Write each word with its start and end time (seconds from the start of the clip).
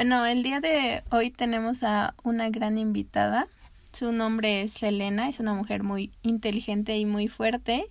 Bueno, 0.00 0.24
el 0.24 0.42
día 0.42 0.60
de 0.60 1.02
hoy 1.10 1.30
tenemos 1.30 1.82
a 1.82 2.14
una 2.22 2.48
gran 2.48 2.78
invitada. 2.78 3.48
Su 3.92 4.12
nombre 4.12 4.62
es 4.62 4.72
Selena, 4.72 5.28
es 5.28 5.40
una 5.40 5.52
mujer 5.52 5.82
muy 5.82 6.10
inteligente 6.22 6.96
y 6.96 7.04
muy 7.04 7.28
fuerte. 7.28 7.84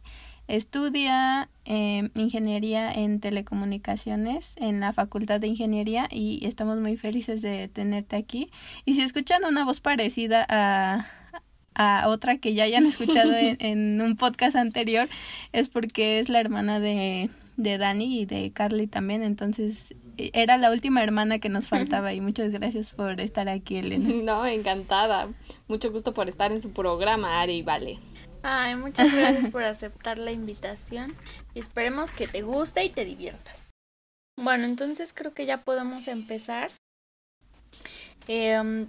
Estudia 0.47 1.49
eh, 1.65 2.09
ingeniería 2.15 2.91
en 2.91 3.19
telecomunicaciones 3.19 4.53
en 4.55 4.79
la 4.79 4.91
Facultad 4.91 5.39
de 5.39 5.49
Ingeniería 5.49 6.07
y 6.09 6.43
estamos 6.47 6.79
muy 6.79 6.97
felices 6.97 7.43
de 7.43 7.67
tenerte 7.67 8.15
aquí. 8.15 8.49
Y 8.85 8.95
si 8.95 9.03
escuchan 9.03 9.45
una 9.45 9.63
voz 9.63 9.79
parecida 9.79 10.47
a, 10.49 11.05
a 11.75 12.07
otra 12.07 12.39
que 12.39 12.55
ya 12.55 12.63
hayan 12.63 12.87
escuchado 12.87 13.35
en, 13.35 13.55
en 13.63 14.01
un 14.01 14.15
podcast 14.15 14.55
anterior, 14.55 15.07
es 15.53 15.69
porque 15.69 16.17
es 16.17 16.27
la 16.27 16.39
hermana 16.39 16.79
de, 16.79 17.29
de 17.55 17.77
Dani 17.77 18.21
y 18.21 18.25
de 18.25 18.49
Carly 18.49 18.87
también. 18.87 19.21
Entonces 19.21 19.93
era 20.33 20.57
la 20.57 20.71
última 20.71 21.03
hermana 21.03 21.39
que 21.39 21.49
nos 21.49 21.67
faltaba 21.69 22.13
y 22.13 22.21
muchas 22.21 22.51
gracias 22.51 22.91
por 22.91 23.19
estar 23.19 23.49
aquí, 23.49 23.77
Elena. 23.77 24.09
No, 24.29 24.45
encantada. 24.45 25.29
Mucho 25.67 25.91
gusto 25.91 26.13
por 26.13 26.29
estar 26.29 26.51
en 26.51 26.61
su 26.61 26.71
programa, 26.71 27.41
Ari 27.41 27.57
y 27.57 27.63
Vale. 27.63 27.99
Ay, 28.41 28.75
muchas 28.75 29.13
gracias 29.13 29.49
por 29.49 29.63
aceptar 29.63 30.17
la 30.17 30.31
invitación 30.31 31.15
y 31.53 31.59
esperemos 31.59 32.11
que 32.11 32.27
te 32.27 32.41
guste 32.41 32.83
y 32.85 32.89
te 32.89 33.03
diviertas. 33.03 33.67
Bueno, 34.37 34.63
entonces 34.65 35.13
creo 35.13 35.33
que 35.33 35.45
ya 35.45 35.57
podemos 35.57 36.07
empezar. 36.07 36.69
Em, 38.27 38.87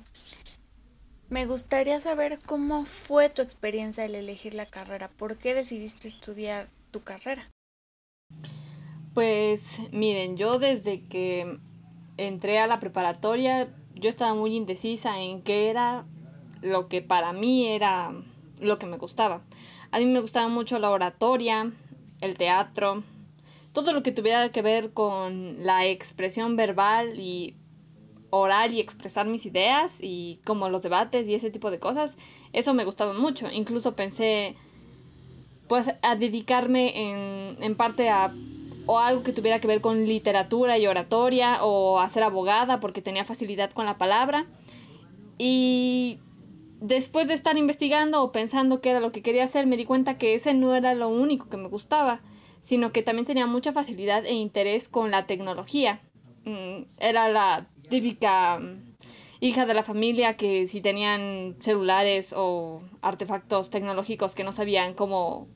me 1.28 1.46
gustaría 1.46 2.00
saber 2.00 2.38
cómo 2.46 2.84
fue 2.84 3.28
tu 3.28 3.42
experiencia 3.42 4.04
al 4.04 4.14
elegir 4.14 4.54
la 4.54 4.66
carrera. 4.66 5.08
¿Por 5.08 5.36
qué 5.36 5.54
decidiste 5.54 6.06
estudiar 6.06 6.68
tu 6.92 7.02
carrera? 7.02 7.48
Pues 9.14 9.80
miren, 9.92 10.36
yo 10.36 10.58
desde 10.58 11.02
que 11.06 11.58
entré 12.16 12.58
a 12.60 12.68
la 12.68 12.78
preparatoria, 12.78 13.68
yo 13.94 14.08
estaba 14.08 14.34
muy 14.34 14.54
indecisa 14.54 15.20
en 15.20 15.42
qué 15.42 15.68
era 15.68 16.04
lo 16.62 16.88
que 16.88 17.02
para 17.02 17.32
mí 17.32 17.66
era 17.66 18.12
lo 18.60 18.78
que 18.78 18.86
me 18.86 18.98
gustaba. 18.98 19.42
A 19.90 19.98
mí 19.98 20.04
me 20.04 20.20
gustaba 20.20 20.46
mucho 20.48 20.78
la 20.78 20.90
oratoria, 20.90 21.72
el 22.20 22.38
teatro, 22.38 23.02
todo 23.72 23.92
lo 23.92 24.04
que 24.04 24.12
tuviera 24.12 24.52
que 24.52 24.62
ver 24.62 24.92
con 24.92 25.64
la 25.64 25.86
expresión 25.86 26.54
verbal 26.54 27.18
y 27.18 27.56
oral 28.30 28.74
y 28.74 28.80
expresar 28.80 29.26
mis 29.26 29.44
ideas 29.44 29.98
y 30.00 30.38
como 30.44 30.68
los 30.68 30.82
debates 30.82 31.28
y 31.28 31.34
ese 31.34 31.50
tipo 31.50 31.72
de 31.72 31.80
cosas, 31.80 32.16
eso 32.52 32.74
me 32.74 32.84
gustaba 32.84 33.12
mucho. 33.12 33.50
Incluso 33.50 33.96
pensé 33.96 34.54
pues 35.68 35.92
a 36.02 36.14
dedicarme 36.14 37.10
en, 37.10 37.62
en 37.62 37.74
parte 37.76 38.08
a 38.08 38.32
o 38.90 38.98
algo 38.98 39.22
que 39.22 39.32
tuviera 39.32 39.60
que 39.60 39.68
ver 39.68 39.80
con 39.80 40.04
literatura 40.04 40.76
y 40.76 40.88
oratoria 40.88 41.62
o 41.62 42.00
a 42.00 42.08
ser 42.08 42.24
abogada 42.24 42.80
porque 42.80 43.00
tenía 43.00 43.24
facilidad 43.24 43.70
con 43.70 43.86
la 43.86 43.98
palabra. 43.98 44.46
Y 45.38 46.18
después 46.80 47.28
de 47.28 47.34
estar 47.34 47.56
investigando 47.56 48.20
o 48.20 48.32
pensando 48.32 48.80
qué 48.80 48.90
era 48.90 48.98
lo 48.98 49.12
que 49.12 49.22
quería 49.22 49.44
hacer, 49.44 49.68
me 49.68 49.76
di 49.76 49.84
cuenta 49.84 50.18
que 50.18 50.34
ese 50.34 50.54
no 50.54 50.74
era 50.74 50.92
lo 50.94 51.08
único 51.08 51.48
que 51.48 51.56
me 51.56 51.68
gustaba, 51.68 52.20
sino 52.58 52.90
que 52.90 53.04
también 53.04 53.26
tenía 53.26 53.46
mucha 53.46 53.72
facilidad 53.72 54.26
e 54.26 54.32
interés 54.32 54.88
con 54.88 55.12
la 55.12 55.24
tecnología. 55.24 56.00
Mm, 56.44 56.86
era 56.98 57.28
la 57.28 57.68
típica 57.90 58.58
mm, 58.58 58.96
hija 59.38 59.66
de 59.66 59.74
la 59.74 59.84
familia 59.84 60.36
que 60.36 60.66
si 60.66 60.80
tenían 60.80 61.54
celulares 61.60 62.34
o 62.36 62.82
artefactos 63.02 63.70
tecnológicos 63.70 64.34
que 64.34 64.42
no 64.42 64.50
sabían 64.50 64.94
cómo 64.94 65.46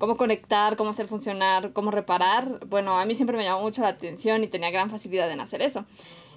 cómo 0.00 0.16
conectar, 0.16 0.76
cómo 0.76 0.90
hacer 0.90 1.06
funcionar, 1.06 1.74
cómo 1.74 1.90
reparar, 1.90 2.66
bueno, 2.66 2.98
a 2.98 3.04
mí 3.04 3.14
siempre 3.14 3.36
me 3.36 3.44
llamó 3.44 3.60
mucho 3.60 3.82
la 3.82 3.88
atención 3.88 4.42
y 4.42 4.48
tenía 4.48 4.70
gran 4.70 4.90
facilidad 4.90 5.30
en 5.30 5.40
hacer 5.40 5.60
eso. 5.60 5.84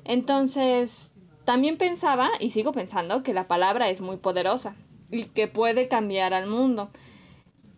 Entonces, 0.04 1.14
también 1.46 1.78
pensaba, 1.78 2.30
y 2.42 2.50
sigo 2.50 2.74
pensando, 2.74 3.24
que 3.24 3.34
la 3.34 3.48
palabra 3.48 3.90
es 3.90 4.02
muy 4.02 4.18
poderosa 4.18 4.76
y 5.10 5.26
que 5.26 5.48
puede 5.48 5.88
cambiar 5.88 6.34
al 6.34 6.46
mundo. 6.46 6.90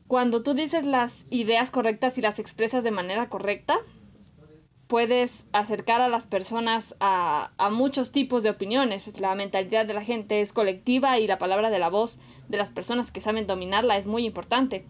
Cuando 0.07 0.41
tú 0.41 0.55
dices 0.55 0.87
las 0.87 1.27
ideas 1.29 1.69
correctas 1.69 2.17
y 2.17 2.21
las 2.21 2.39
expresas 2.39 2.83
de 2.83 2.89
manera 2.91 3.29
correcta, 3.29 3.77
puedes 4.87 5.45
acercar 5.51 6.01
a 6.01 6.09
las 6.09 6.25
personas 6.25 6.95
a, 6.99 7.51
a, 7.57 7.69
muchos 7.69 8.11
tipos 8.11 8.41
de 8.41 8.49
opiniones. 8.49 9.19
La 9.19 9.35
mentalidad 9.35 9.85
de 9.85 9.93
la 9.93 10.01
gente 10.01 10.41
es 10.41 10.51
colectiva 10.51 11.19
y 11.19 11.27
la 11.27 11.37
palabra 11.37 11.69
de 11.69 11.79
la 11.79 11.89
voz 11.89 12.19
de 12.49 12.57
las 12.57 12.71
personas 12.71 13.11
que 13.11 13.21
saben 13.21 13.45
dominarla 13.45 13.97
es 13.97 14.07
muy 14.07 14.25
importante. 14.25 14.85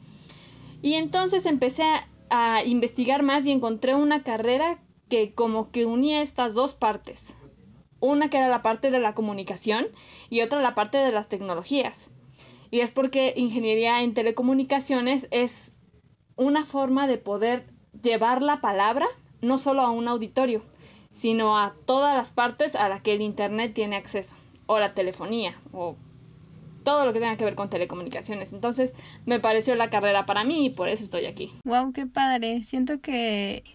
Y 0.85 0.93
entonces 0.93 1.47
empecé 1.47 1.83
a, 2.29 2.63
investigar 2.63 3.23
más 3.23 3.43
y 3.47 3.51
encontré 3.51 3.95
una 3.95 4.21
carrera 4.21 4.77
que 5.09 5.33
como 5.33 5.71
que 5.71 5.87
unía 5.87 6.21
estas 6.21 6.53
dos 6.53 6.75
partes. 6.75 7.35
Una 7.99 8.29
que 8.29 8.37
era 8.37 8.49
la 8.49 8.61
parte 8.61 8.91
de 8.91 8.99
la 8.99 9.15
comunicación 9.15 9.87
y 10.29 10.41
otra 10.41 10.61
la 10.61 10.75
parte 10.75 10.99
de 10.99 11.11
las 11.11 11.27
tecnologías. 11.27 12.11
Y 12.69 12.81
es 12.81 12.91
porque 12.91 13.33
ingeniería 13.35 14.03
en 14.03 14.13
telecomunicaciones 14.13 15.27
es 15.31 15.73
una 16.35 16.65
forma 16.65 17.07
de 17.07 17.17
poder 17.17 17.65
llevar 18.03 18.43
la 18.43 18.61
palabra 18.61 19.07
no 19.41 19.57
solo 19.57 19.81
a 19.81 19.89
un 19.89 20.07
auditorio, 20.07 20.61
sino 21.11 21.57
a 21.57 21.73
todas 21.87 22.15
las 22.15 22.31
partes 22.31 22.75
a 22.75 22.89
las 22.89 23.01
que 23.01 23.13
el 23.13 23.23
Internet 23.23 23.73
tiene 23.73 23.95
acceso, 23.95 24.35
o 24.67 24.77
la 24.77 24.93
telefonía, 24.93 25.59
o 25.73 25.95
todo 26.85 27.05
lo 27.05 27.11
que 27.11 27.19
tenga 27.19 27.35
que 27.35 27.43
ver 27.43 27.55
con 27.55 27.69
telecomunicaciones. 27.69 28.53
Entonces 28.53 28.93
me 29.25 29.41
pareció 29.41 29.75
la 29.75 29.89
carrera 29.89 30.25
para 30.25 30.45
mí 30.45 30.67
y 30.67 30.69
por 30.69 30.87
eso 30.87 31.03
estoy 31.03 31.25
aquí. 31.25 31.51
Wow, 31.65 31.91
qué 31.91 32.07
padre. 32.07 32.63
Siento 32.63 33.01
que 33.01 33.65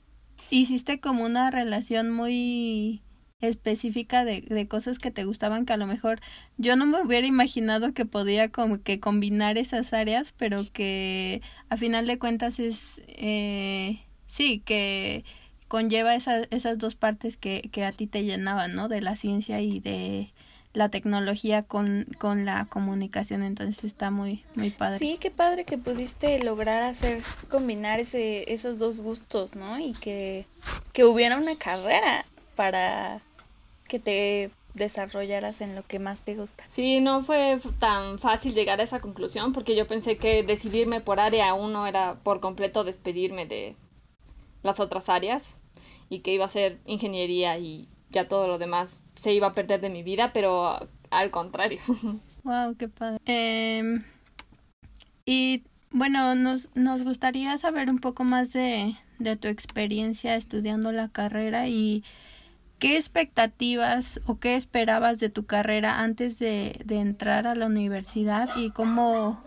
hiciste 0.49 1.01
como 1.01 1.27
una 1.27 1.51
relación 1.51 2.11
muy 2.11 3.03
específica 3.43 4.25
de, 4.25 4.43
de 4.43 4.69
cosas 4.69 4.99
que 4.99 5.11
te 5.11 5.25
gustaban 5.25 5.65
que 5.65 5.73
a 5.73 5.79
lo 5.79 5.87
mejor 5.87 6.21
yo 6.59 6.77
no 6.77 6.87
me 6.87 7.03
hubiera 7.03 7.27
imaginado 7.27 7.95
que 7.95 8.05
podía 8.05 8.51
como 8.51 8.83
que 8.83 9.01
combinar 9.01 9.59
esas 9.59 9.93
áreas, 9.93 10.33
pero 10.37 10.65
que 10.73 11.43
a 11.69 11.77
final 11.77 12.07
de 12.07 12.19
cuentas 12.19 12.59
es 12.59 13.01
eh, 13.09 14.01
sí 14.27 14.61
que 14.61 15.25
conlleva 15.69 16.15
esas, 16.15 16.49
esas 16.51 16.79
dos 16.79 16.97
partes 16.97 17.37
que, 17.37 17.63
que 17.73 17.85
a 17.85 17.93
ti 17.93 18.07
te 18.07 18.25
llenaban, 18.25 18.75
¿no? 18.75 18.89
De 18.89 19.01
la 19.01 19.17
ciencia 19.17 19.61
y 19.61 19.81
de 19.81 20.33
la 20.73 20.89
tecnología 20.89 21.63
con, 21.63 22.07
con 22.19 22.45
la 22.45 22.67
comunicación, 22.67 23.43
entonces 23.43 23.85
está 23.85 24.11
muy, 24.11 24.45
muy 24.55 24.71
padre. 24.71 24.99
Sí, 24.99 25.19
qué 25.21 25.31
padre 25.31 25.65
que 25.65 25.79
pudiste 25.79 26.43
lograr 26.43 26.83
hacer, 26.83 27.23
combinar 27.49 27.99
ese, 27.99 28.53
esos 28.53 28.79
dos 28.79 29.01
gustos, 29.01 29.57
¿no? 29.57 29.79
Y 29.79 29.93
que, 29.95 30.47
que 30.93 31.05
hubiera 31.05 31.37
una 31.37 31.57
carrera 31.57 32.25
para 32.55 33.21
que 33.89 33.99
te 33.99 34.51
desarrollaras 34.75 35.61
en 35.61 35.75
lo 35.75 35.83
que 35.83 35.99
más 35.99 36.23
te 36.23 36.37
gusta. 36.37 36.65
Sí, 36.69 37.01
no 37.01 37.23
fue 37.23 37.59
tan 37.81 38.21
fácil 38.21 38.55
llegar 38.55 38.81
a 38.81 38.85
esa 38.85 39.01
conclusión 39.01 39.53
porque 39.53 39.75
yo 39.75 39.89
pensé 39.89 40.17
que 40.17 40.45
decidirme 40.45 41.01
por 41.01 41.19
área 41.19 41.55
uno 41.55 41.89
era 41.89 42.15
por 42.23 42.39
completo 42.39 42.85
despedirme 42.85 43.47
de 43.47 43.75
las 44.63 44.79
otras 44.79 45.09
áreas 45.09 45.57
y 46.09 46.21
que 46.21 46.33
iba 46.33 46.45
a 46.45 46.49
ser 46.49 46.79
ingeniería 46.87 47.59
y 47.59 47.89
ya 48.11 48.29
todo 48.29 48.47
lo 48.47 48.59
demás 48.59 49.03
se 49.21 49.33
iba 49.35 49.49
a 49.49 49.53
perder 49.53 49.81
de 49.81 49.91
mi 49.91 50.03
vida, 50.03 50.33
pero 50.33 50.89
al 51.11 51.31
contrario. 51.31 51.79
Wow, 52.43 52.75
qué 52.75 52.89
padre. 52.89 53.21
Em, 53.27 54.03
y 55.27 55.63
bueno, 55.91 56.35
nos, 56.35 56.71
nos 56.75 57.05
gustaría 57.05 57.59
saber 57.59 57.91
un 57.91 57.99
poco 57.99 58.25
más 58.25 58.51
de, 58.55 58.95
de 59.19 59.37
tu 59.37 59.47
experiencia 59.49 60.37
estudiando 60.37 60.91
la 60.91 61.09
carrera 61.09 61.69
y 61.69 62.03
qué 62.79 62.97
expectativas 62.97 64.21
o 64.25 64.39
qué 64.39 64.57
esperabas 64.57 65.21
de 65.21 65.29
tu 65.29 65.45
carrera 65.45 66.01
antes 66.01 66.39
de, 66.39 66.81
de 66.83 67.01
entrar 67.01 67.47
a 67.47 67.55
la 67.55 67.67
universidad 67.67 68.57
y 68.57 68.71
cómo, 68.71 69.45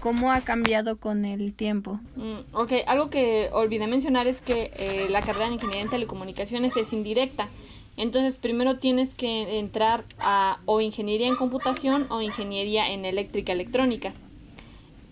cómo 0.00 0.30
ha 0.30 0.42
cambiado 0.42 0.98
con 0.98 1.24
el 1.24 1.54
tiempo. 1.54 1.98
Mm, 2.16 2.40
ok, 2.52 2.72
algo 2.86 3.08
que 3.08 3.48
olvidé 3.52 3.86
mencionar 3.86 4.26
es 4.26 4.42
que 4.42 4.70
eh, 4.76 5.06
la 5.08 5.22
carrera 5.22 5.46
de 5.46 5.54
ingeniería 5.54 5.82
en 5.82 5.90
telecomunicaciones 5.90 6.76
es 6.76 6.92
indirecta. 6.92 7.48
Entonces 7.96 8.38
primero 8.38 8.78
tienes 8.78 9.14
que 9.14 9.58
entrar 9.58 10.04
a 10.18 10.60
o 10.66 10.80
ingeniería 10.80 11.28
en 11.28 11.36
computación 11.36 12.06
o 12.10 12.22
ingeniería 12.22 12.90
en 12.90 13.04
eléctrica 13.04 13.52
electrónica. 13.52 14.12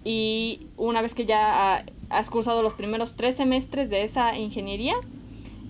Y 0.05 0.67
una 0.77 1.01
vez 1.01 1.15
que 1.15 1.27
ya 1.27 1.85
has 2.11 2.31
cursado 2.31 2.63
los 2.63 2.75
primeros 2.75 3.15
tres 3.15 3.37
semestres 3.37 3.89
de 3.89 4.03
esa 4.03 4.37
ingeniería, 4.39 4.95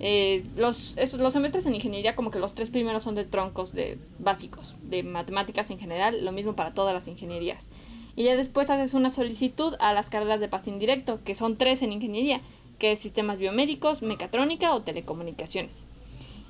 Eh, 0.05 0.43
los, 0.57 0.95
esos, 0.97 1.21
los 1.21 1.33
semestres 1.33 1.65
en 1.67 1.77
ingeniería 1.77 2.17
como 2.17 2.33
que 2.33 2.41
los 2.41 2.55
tres 2.55 2.71
primeros 2.71 3.05
son 3.05 3.15
de 3.15 3.25
troncos 3.25 3.73
de 3.73 3.99
básicos, 4.19 4.75
de 4.83 5.05
matemáticas 5.05 5.71
en 5.71 5.79
general, 5.79 6.25
lo 6.25 6.33
mismo 6.33 6.55
para 6.55 6.75
todas 6.75 6.93
las 6.93 7.07
ingenierías. 7.07 7.69
Y 8.17 8.25
ya 8.25 8.35
después 8.35 8.69
haces 8.69 8.95
una 8.95 9.11
solicitud 9.11 9.77
a 9.79 9.95
las 9.95 10.09
carreras 10.09 10.41
de 10.41 10.49
pase 10.49 10.71
indirecto, 10.71 11.21
que 11.25 11.37
son 11.37 11.57
tres 11.57 11.83
en 11.83 11.93
ingeniería, 11.93 12.41
que 12.81 12.91
es 12.91 12.99
sistemas 12.99 13.39
biomédicos, 13.39 14.03
mecatrónica 14.03 14.75
o 14.75 14.83
telecomunicaciones. 14.83 15.87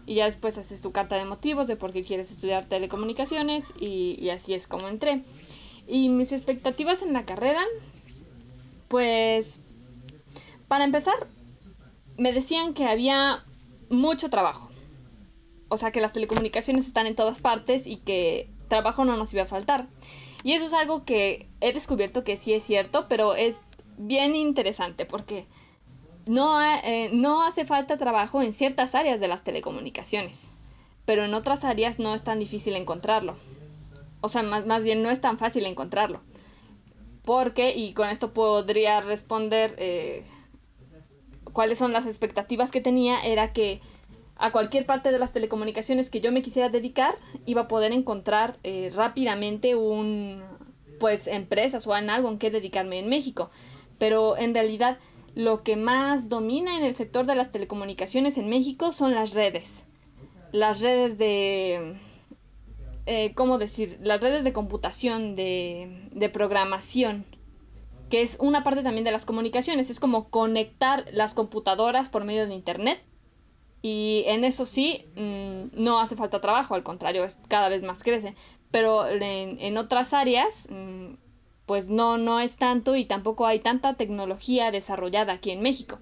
Y 0.07 0.17
ya 0.17 0.27
después 0.27 0.59
haces 0.59 0.81
tu 0.81 0.93
carta 0.93 1.17
de 1.17 1.25
motivos 1.25 1.67
de 1.67 1.77
por 1.77 1.93
qué 1.93 2.03
quieres 2.03 2.31
estudiar 2.31 2.67
telecomunicaciones 2.67 3.73
y, 3.79 4.17
y 4.19 4.31
así 4.31 4.55
es 4.55 4.67
como 4.67 4.89
entré. 4.89 5.23
Y 5.87 6.09
mis 6.09 6.33
expectativas 6.33 7.03
en 7.03 7.13
la 7.13 7.25
carrera, 7.25 7.63
pues, 8.89 9.61
para 10.69 10.85
empezar, 10.85 11.15
me 12.17 12.33
decían 12.33 12.75
que 12.75 12.87
había 12.87 13.45
mucho 13.89 14.31
trabajo. 14.31 14.71
O 15.69 15.77
sea, 15.77 15.91
que 15.91 16.01
las 16.01 16.13
telecomunicaciones 16.13 16.87
están 16.87 17.07
en 17.07 17.17
todas 17.17 17.41
partes 17.41 17.87
y 17.87 17.97
que 17.99 18.51
trabajo 18.69 19.05
no 19.05 19.17
nos 19.17 19.33
iba 19.33 19.43
a 19.43 19.47
faltar. 19.47 19.87
Y 20.45 20.53
eso 20.53 20.67
es 20.67 20.73
algo 20.73 21.05
que 21.05 21.49
he 21.61 21.73
descubierto 21.73 22.25
que 22.25 22.37
sí 22.37 22.53
es 22.53 22.65
cierto, 22.65 23.07
pero 23.09 23.35
es 23.35 23.61
bien 23.97 24.35
interesante 24.35 25.05
porque 25.05 25.47
no, 26.27 26.63
eh, 26.63 27.11
no 27.13 27.43
hace 27.43 27.65
falta 27.65 27.97
trabajo 27.97 28.43
en 28.43 28.53
ciertas 28.53 28.95
áreas 28.95 29.21
de 29.21 29.29
las 29.29 29.43
telecomunicaciones, 29.45 30.49
pero 31.05 31.25
en 31.25 31.35
otras 31.35 31.65
áreas 31.65 31.99
no 31.99 32.15
es 32.15 32.23
tan 32.23 32.39
difícil 32.39 32.77
encontrarlo. 32.77 33.37
O 34.21 34.29
sea, 34.29 34.43
más, 34.43 34.67
más 34.67 34.85
bien 34.85 35.03
no 35.03 35.11
es 35.11 35.21
tan 35.21 35.39
fácil 35.39 35.67
encontrarlo. 35.67 36.21
Porque, 37.25 37.77
y 37.77 37.93
con 37.93 38.09
esto 38.09 38.33
podría 38.33 39.01
responder 39.01 39.75
eh, 39.79 40.25
cuáles 41.53 41.79
son 41.79 41.93
las 41.93 42.07
expectativas 42.07 42.71
que 42.71 42.81
tenía, 42.81 43.21
era 43.21 43.53
que 43.53 43.81
a 44.37 44.51
cualquier 44.51 44.87
parte 44.87 45.13
de 45.13 45.19
las 45.19 45.33
telecomunicaciones 45.33 46.11
que 46.11 46.21
yo 46.21 46.33
me 46.33 46.43
quisiera 46.43 46.69
dedicar, 46.69 47.15
iba 47.47 47.63
a 47.63 47.69
poder 47.69 47.93
encontrar 47.93 48.59
eh, 48.65 48.91
rápidamente 48.95 49.77
un, 49.77 50.43
pues, 50.99 51.27
empresas 51.29 51.87
o 51.87 51.97
en 51.97 52.11
algo 52.11 52.29
en 52.29 52.39
que 52.39 52.51
dedicarme 52.51 52.99
en 52.99 53.09
México. 53.09 53.51
Pero 53.99 54.37
en 54.37 54.53
realidad 54.55 54.99
lo 55.35 55.63
que 55.63 55.77
más 55.77 56.29
domina 56.29 56.77
en 56.77 56.85
el 56.85 56.95
sector 56.95 57.27
de 57.27 57.35
las 57.35 57.51
telecomunicaciones 57.51 58.37
en 58.37 58.49
México 58.49 58.93
son 58.93 59.15
las 59.15 59.33
redes. 59.33 59.85
Las 60.53 60.81
redes 60.81 61.19
de... 61.19 61.97
Eh, 63.07 63.33
¿Cómo 63.35 63.59
decir? 63.59 63.99
Las 64.03 64.21
redes 64.21 64.45
de 64.45 64.53
computación, 64.53 65.35
de, 65.35 66.09
de 66.13 66.29
programación, 66.29 67.25
que 68.11 68.21
es 68.21 68.37
una 68.39 68.63
parte 68.63 68.83
también 68.83 69.05
de 69.05 69.11
las 69.11 69.27
comunicaciones. 69.27 69.91
Es 69.91 69.99
como 69.99 70.29
conectar 70.29 71.07
las 71.13 71.35
computadoras 71.35 72.09
por 72.09 72.25
medio 72.25 72.47
de 72.47 72.55
Internet. 72.55 73.03
Y 73.81 74.23
en 74.27 74.45
eso 74.45 74.65
sí, 74.65 75.07
mm, 75.17 75.83
no 75.83 75.99
hace 75.99 76.15
falta 76.15 76.41
trabajo, 76.41 76.75
al 76.75 76.85
contrario, 76.85 77.25
es, 77.25 77.39
cada 77.49 77.69
vez 77.69 77.83
más 77.83 78.05
crece. 78.05 78.37
Pero 78.71 79.09
en, 79.09 79.59
en 79.59 79.77
otras 79.77 80.13
áreas, 80.13 80.69
mm, 80.71 81.15
pues 81.67 81.89
no, 81.89 82.19
no 82.19 82.41
es 82.41 82.57
tanto 82.57 82.97
y 82.97 83.05
tampoco 83.05 83.47
hay 83.47 83.61
tanta 83.61 83.95
tecnología 83.95 84.71
desarrollada 84.71 85.35
aquí 85.35 85.51
en 85.51 85.63
México. 85.63 85.99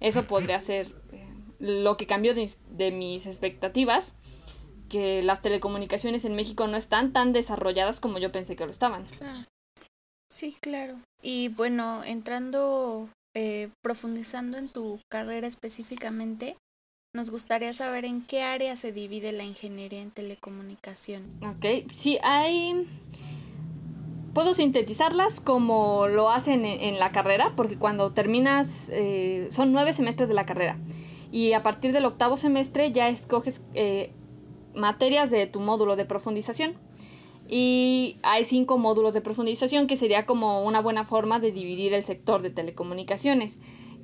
Eso 0.00 0.24
podría 0.28 0.60
ser 0.60 0.86
eh, 1.12 1.26
lo 1.58 1.96
que 1.96 2.06
cambió 2.06 2.34
de, 2.34 2.50
de, 2.70 2.90
mis 2.90 3.26
expectativas, 3.26 4.14
que 4.88 5.22
las 5.22 5.42
telecomunicaciones 5.42 6.24
en 6.24 6.34
México 6.34 6.66
no 6.66 6.76
están 6.76 7.12
tan 7.12 7.32
desarrolladas 7.32 8.00
como 8.00 8.18
yo 8.18 8.30
pensé 8.32 8.56
que 8.56 8.64
lo 8.64 8.70
estaban. 8.70 9.06
Sí, 10.30 10.56
claro. 10.60 10.98
Y 11.22 11.48
bueno, 11.48 12.04
entrando, 12.04 13.08
eh, 13.34 13.70
profundizando 13.82 14.58
en 14.58 14.68
tu 14.68 14.98
carrera 15.10 15.46
específicamente, 15.46 16.56
nos 17.14 17.30
gustaría 17.30 17.74
saber 17.74 18.06
en 18.06 18.22
qué 18.22 18.42
área 18.42 18.74
se 18.76 18.92
divide 18.92 19.32
la 19.32 19.44
ingeniería 19.44 20.00
en 20.00 20.10
telecomunicación. 20.10 21.24
Ok, 21.42 21.92
sí, 21.92 22.18
hay 22.22 22.88
puedo 24.34 24.54
sintetizarlas 24.54 25.40
como 25.40 26.06
lo 26.08 26.30
hacen 26.30 26.64
en, 26.64 26.80
en 26.80 26.98
la 26.98 27.12
carrera, 27.12 27.52
porque 27.56 27.78
cuando 27.78 28.12
terminas, 28.12 28.90
eh, 28.92 29.48
son 29.50 29.72
nueve 29.72 29.92
semestres 29.92 30.28
de 30.28 30.34
la 30.34 30.46
carrera, 30.46 30.78
y 31.30 31.52
a 31.54 31.62
partir 31.62 31.92
del 31.92 32.04
octavo 32.04 32.36
semestre 32.36 32.92
ya 32.92 33.08
escoges 33.08 33.62
eh, 33.74 34.12
materias 34.74 35.30
de 35.30 35.46
tu 35.46 35.60
módulo 35.60 35.96
de 35.96 36.04
profundización. 36.04 36.74
Y 37.48 38.18
hay 38.22 38.44
cinco 38.44 38.78
módulos 38.78 39.12
de 39.12 39.20
profundización 39.20 39.86
que 39.86 39.96
sería 39.96 40.24
como 40.24 40.62
una 40.64 40.80
buena 40.80 41.04
forma 41.04 41.40
de 41.40 41.52
dividir 41.52 41.92
el 41.92 42.02
sector 42.02 42.40
de 42.40 42.50
telecomunicaciones, 42.50 43.58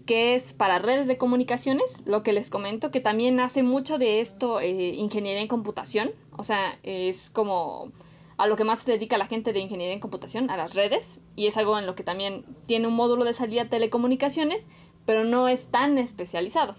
que 0.07 0.35
es 0.35 0.53
para 0.53 0.79
redes 0.81 1.07
de 1.07 1.17
comunicaciones, 1.17 2.03
lo 2.05 2.23
que 2.23 2.33
les 2.33 2.51
comento, 2.51 2.91
que 2.91 3.01
también 3.01 3.41
hace 3.41 3.63
mucho 3.63 3.97
de 3.97 4.21
esto 4.21 4.61
eh, 4.61 4.93
ingeniería 4.95 5.41
en 5.41 5.49
computación, 5.49 6.11
o 6.37 6.43
sea, 6.43 6.79
es 6.83 7.31
como 7.31 7.93
a 8.39 8.47
lo 8.47 8.57
que 8.57 8.65
más 8.65 8.79
se 8.79 8.93
dedica 8.93 9.19
la 9.19 9.27
gente 9.27 9.53
de 9.53 9.59
ingeniería 9.59 9.93
en 9.93 10.01
computación, 10.01 10.49
a 10.49 10.57
las 10.57 10.75
redes, 10.75 11.21
y 11.35 11.49
es 11.49 11.57
algo 11.57 11.77
en 11.77 11.87
lo 11.87 11.97
que 11.97 12.05
también 12.05 12.45
tiene 12.67 12.87
un 12.87 12.95
módulo 12.95 13.25
de 13.25 13.33
salida 13.33 13.69
telecomunicaciones, 13.69 14.69
pero 15.05 15.25
no 15.25 15.49
es 15.49 15.67
tan 15.67 15.99
especializado, 15.99 16.77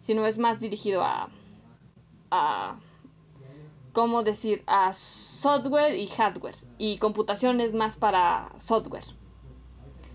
sino 0.00 0.26
es 0.26 0.36
más 0.36 0.58
dirigido 0.58 1.02
a, 1.04 1.28
a 2.32 2.76
¿cómo 3.92 4.24
decir? 4.24 4.64
A 4.66 4.92
software 4.92 5.94
y 5.94 6.08
hardware, 6.08 6.56
y 6.76 6.98
computación 6.98 7.60
es 7.60 7.72
más 7.72 7.96
para 7.96 8.50
software, 8.58 9.04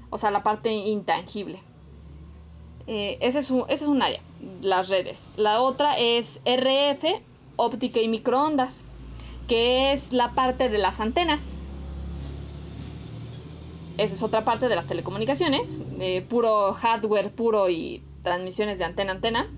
o 0.09 0.17
sea, 0.17 0.29
la 0.29 0.43
parte 0.43 0.73
intangible. 0.73 1.61
Eh, 2.88 3.17
ese, 3.21 3.39
es 3.39 3.49
un, 3.49 3.61
ese 3.69 3.85
es 3.85 3.89
un 3.89 4.01
área, 4.01 4.19
las 4.61 4.89
redes. 4.89 5.29
La 5.38 5.61
otra 5.61 5.97
es 5.97 6.41
RF, 6.43 7.21
óptica 7.55 8.01
y 8.01 8.09
microondas 8.09 8.83
que 9.51 9.92
es 9.92 10.13
la 10.13 10.30
parte 10.33 10.69
de 10.69 10.77
las 10.77 11.01
antenas. 11.01 11.57
Esa 13.98 14.13
es 14.13 14.24
otra 14.24 14.45
parte 14.45 14.69
de 14.69 14.77
las 14.77 14.88
telecomunicaciones, 14.88 15.81
eh, 16.00 16.21
puro 16.21 16.71
hardware 16.71 17.31
puro 17.33 17.69
y 17.69 18.01
transmisiones 18.24 18.80
de 18.80 18.86
antena 18.86 19.12
a 19.12 19.15
antena. 19.15 19.50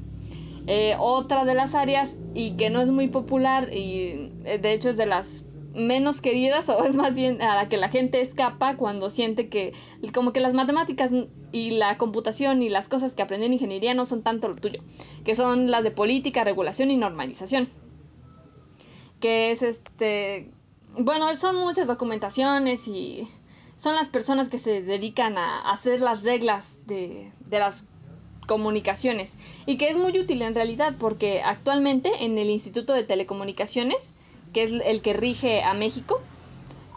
Eh, 0.65 0.95
otra 0.97 1.45
de 1.45 1.53
las 1.53 1.75
áreas 1.75 2.17
y 2.33 2.53
que 2.53 2.71
no 2.71 2.81
es 2.81 2.89
muy 2.89 3.07
popular 3.07 3.71
y 3.71 4.31
eh, 4.45 4.57
de 4.59 4.73
hecho 4.73 4.89
es 4.89 4.97
de 4.97 5.05
las 5.05 5.45
menos 5.75 6.21
queridas 6.21 6.69
o 6.69 6.83
es 6.85 6.95
más 6.95 7.13
bien 7.13 7.39
a 7.43 7.53
la 7.53 7.69
que 7.69 7.77
la 7.77 7.89
gente 7.89 8.19
escapa 8.19 8.77
cuando 8.77 9.11
siente 9.11 9.47
que 9.47 9.73
como 10.11 10.33
que 10.33 10.39
las 10.39 10.55
matemáticas 10.55 11.11
y 11.51 11.69
la 11.69 11.99
computación 11.99 12.63
y 12.63 12.69
las 12.69 12.87
cosas 12.87 13.13
que 13.13 13.21
aprende 13.21 13.45
en 13.45 13.53
ingeniería 13.53 13.93
no 13.93 14.05
son 14.05 14.23
tanto 14.23 14.47
lo 14.47 14.55
tuyo, 14.55 14.81
que 15.23 15.35
son 15.35 15.69
las 15.69 15.83
de 15.83 15.91
política, 15.91 16.43
regulación 16.43 16.89
y 16.89 16.97
normalización 16.97 17.82
que 19.23 19.51
es 19.51 19.61
este, 19.61 20.49
bueno, 20.97 21.33
son 21.37 21.55
muchas 21.55 21.87
documentaciones 21.87 22.89
y 22.89 23.25
son 23.77 23.95
las 23.95 24.09
personas 24.09 24.49
que 24.49 24.59
se 24.59 24.81
dedican 24.81 25.37
a 25.37 25.71
hacer 25.71 26.01
las 26.01 26.23
reglas 26.23 26.81
de, 26.87 27.31
de 27.39 27.59
las 27.59 27.87
comunicaciones 28.47 29.37
y 29.65 29.77
que 29.77 29.87
es 29.87 29.95
muy 29.95 30.19
útil 30.19 30.41
en 30.41 30.53
realidad 30.53 30.95
porque 30.99 31.41
actualmente 31.41 32.25
en 32.25 32.37
el 32.37 32.49
Instituto 32.49 32.91
de 32.91 33.05
Telecomunicaciones, 33.05 34.13
que 34.51 34.63
es 34.63 34.73
el 34.73 35.01
que 35.01 35.13
rige 35.13 35.63
a 35.63 35.73
México, 35.73 36.19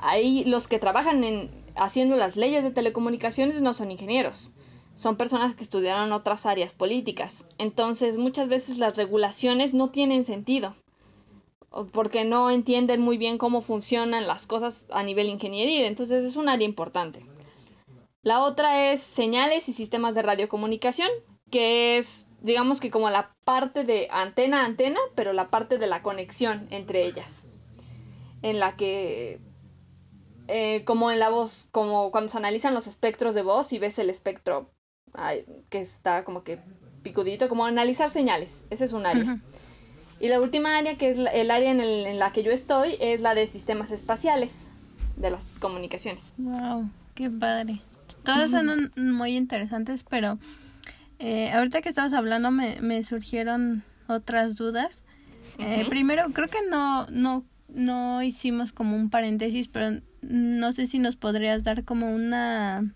ahí 0.00 0.45
los 0.47 0.66
que 0.66 0.80
trabajan 0.80 1.23
en 1.23 1.49
haciendo 1.76 2.16
las 2.16 2.37
leyes 2.37 2.64
de 2.64 2.73
telecomunicaciones 2.73 3.62
no 3.62 3.73
son 3.73 3.92
ingenieros, 3.92 4.50
son 4.97 5.14
personas 5.14 5.54
que 5.54 5.62
estudiaron 5.62 6.12
otras 6.12 6.45
áreas 6.45 6.73
políticas. 6.73 7.47
Entonces, 7.59 8.16
muchas 8.16 8.49
veces 8.49 8.78
las 8.78 8.97
regulaciones 8.97 9.75
no 9.75 9.87
tienen 9.87 10.25
sentido 10.25 10.75
porque 11.93 12.25
no 12.25 12.51
entienden 12.51 13.01
muy 13.01 13.19
bien 13.19 13.39
cómo 13.39 13.61
funcionan 13.61 14.27
las 14.27 14.47
cosas 14.47 14.87
a 14.91 15.03
nivel 15.03 15.29
ingeniería, 15.29 15.87
entonces 15.87 16.25
es 16.25 16.37
un 16.37 16.49
área 16.49 16.67
importante. 16.67 17.25
La 18.23 18.43
otra 18.43 18.93
es 18.93 19.01
señales 19.01 19.69
y 19.69 19.73
sistemas 19.73 20.15
de 20.15 20.23
radiocomunicación, 20.23 21.09
que 21.51 21.97
es, 21.97 22.27
digamos 22.41 22.81
que 22.81 22.91
como 22.91 23.11
la 23.11 23.33
parte 23.45 23.85
de 23.85 24.09
antena 24.11 24.63
a 24.63 24.65
antena, 24.65 24.99
pero 25.15 25.33
la 25.33 25.49
parte 25.49 25.79
de 25.79 25.87
la 25.87 26.03
conexión 26.03 26.67
entre 26.71 27.07
ellas, 27.07 27.45
en 28.43 28.59
la 28.59 28.77
que, 28.77 29.39
eh, 30.49 30.83
como 30.85 31.11
en 31.11 31.21
la 31.21 31.29
voz, 31.29 31.69
como 31.71 32.11
cuando 32.11 32.31
se 32.31 32.39
analizan 32.39 32.75
los 32.75 32.87
espectros 32.87 33.35
de 33.35 33.43
voz 33.43 33.73
y 33.73 33.79
ves 33.79 33.99
el 33.99 34.11
espectro 34.11 34.71
que 35.71 35.81
está 35.81 36.25
como 36.25 36.43
que 36.43 36.59
picudito, 37.03 37.49
como 37.49 37.65
analizar 37.65 38.11
señales, 38.11 38.65
ese 38.71 38.85
es 38.85 38.93
un 38.93 39.07
área. 39.07 39.41
Y 40.21 40.29
la 40.29 40.41
última 40.41 40.79
área, 40.79 40.97
que 40.97 41.11
es 41.11 41.19
el 41.19 41.51
área 41.51 41.71
en, 41.71 41.81
el, 41.81 42.07
en, 42.07 42.19
la 42.19 42.33
que 42.33 42.43
yo 42.43 42.51
estoy, 42.51 42.97
es 43.01 43.21
la 43.21 43.35
de 43.35 43.47
sistemas 43.47 43.91
espaciales 43.91 44.69
de 45.17 45.31
las 45.31 45.45
comunicaciones. 45.61 46.33
¡Wow! 46.39 46.89
¡Qué 47.15 47.31
padre! 47.31 47.81
Todas 48.23 48.51
son 48.51 48.93
muy 48.97 49.37
interesantes, 49.37 50.05
pero 50.09 50.39
eh, 51.19 51.51
ahorita 51.53 51.83
que 51.83 51.89
estabas 51.89 52.13
hablando 52.13 52.51
me, 52.51 52.81
me 52.81 53.03
surgieron 53.05 53.83
otras 54.07 54.57
dudas. 54.57 55.03
Eh, 55.59 55.87
primero, 55.89 56.27
creo 56.33 56.49
que 56.49 56.59
no, 56.69 57.07
no, 57.07 57.45
no 57.69 58.23
hicimos 58.23 58.73
como 58.73 58.97
un 58.97 59.11
paréntesis, 59.11 59.69
pero 59.69 60.01
no 60.23 60.73
sé 60.73 60.87
si 60.87 60.99
nos 60.99 61.17
podrías 61.17 61.63
dar 61.63 61.85
como 61.85 62.15
una 62.15 62.93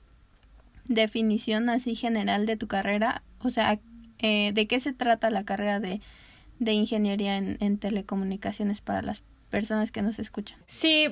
definición 0.86 1.68
así 1.68 1.94
general 1.94 2.46
de 2.46 2.56
tu 2.56 2.66
carrera. 2.66 3.22
O 3.40 3.50
sea, 3.50 3.78
eh, 4.18 4.52
de 4.52 4.66
qué 4.66 4.80
se 4.80 4.92
trata 4.92 5.30
la 5.30 5.44
carrera 5.44 5.80
de, 5.80 6.00
de 6.60 6.72
ingeniería 6.72 7.36
en, 7.36 7.56
en, 7.60 7.78
telecomunicaciones 7.78 8.80
para 8.80 9.02
las 9.02 9.24
personas 9.50 9.90
que 9.90 10.02
nos 10.02 10.20
escuchan. 10.20 10.58
Sí, 10.66 11.08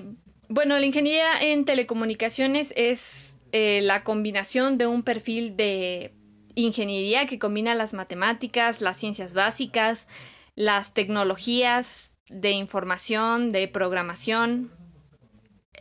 bueno, 0.48 0.78
la 0.78 0.86
ingeniería 0.86 1.40
en 1.40 1.64
telecomunicaciones 1.64 2.72
es 2.76 3.36
eh, 3.52 3.80
la 3.82 4.04
combinación 4.04 4.78
de 4.78 4.86
un 4.86 5.02
perfil 5.02 5.56
de 5.56 6.12
ingeniería 6.54 7.26
que 7.26 7.38
combina 7.38 7.74
las 7.74 7.94
matemáticas, 7.94 8.80
las 8.80 8.98
ciencias 8.98 9.34
básicas, 9.34 10.06
las 10.54 10.92
tecnologías 10.92 12.14
de 12.28 12.50
información, 12.50 13.50
de 13.50 13.68
programación. 13.68 14.70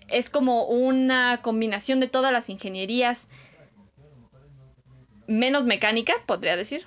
Es 0.08 0.30
como 0.30 0.66
una 0.66 1.42
combinación 1.42 2.00
de 2.00 2.08
todas 2.08 2.32
las 2.32 2.50
ingenierías 2.50 3.28
menos 5.28 5.66
mecánica, 5.66 6.14
podría 6.26 6.56
decir, 6.56 6.86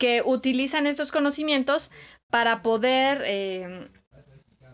que 0.00 0.22
utilizan 0.24 0.86
estos 0.86 1.12
conocimientos 1.12 1.90
para 2.30 2.62
poder 2.62 3.22
eh, 3.26 3.88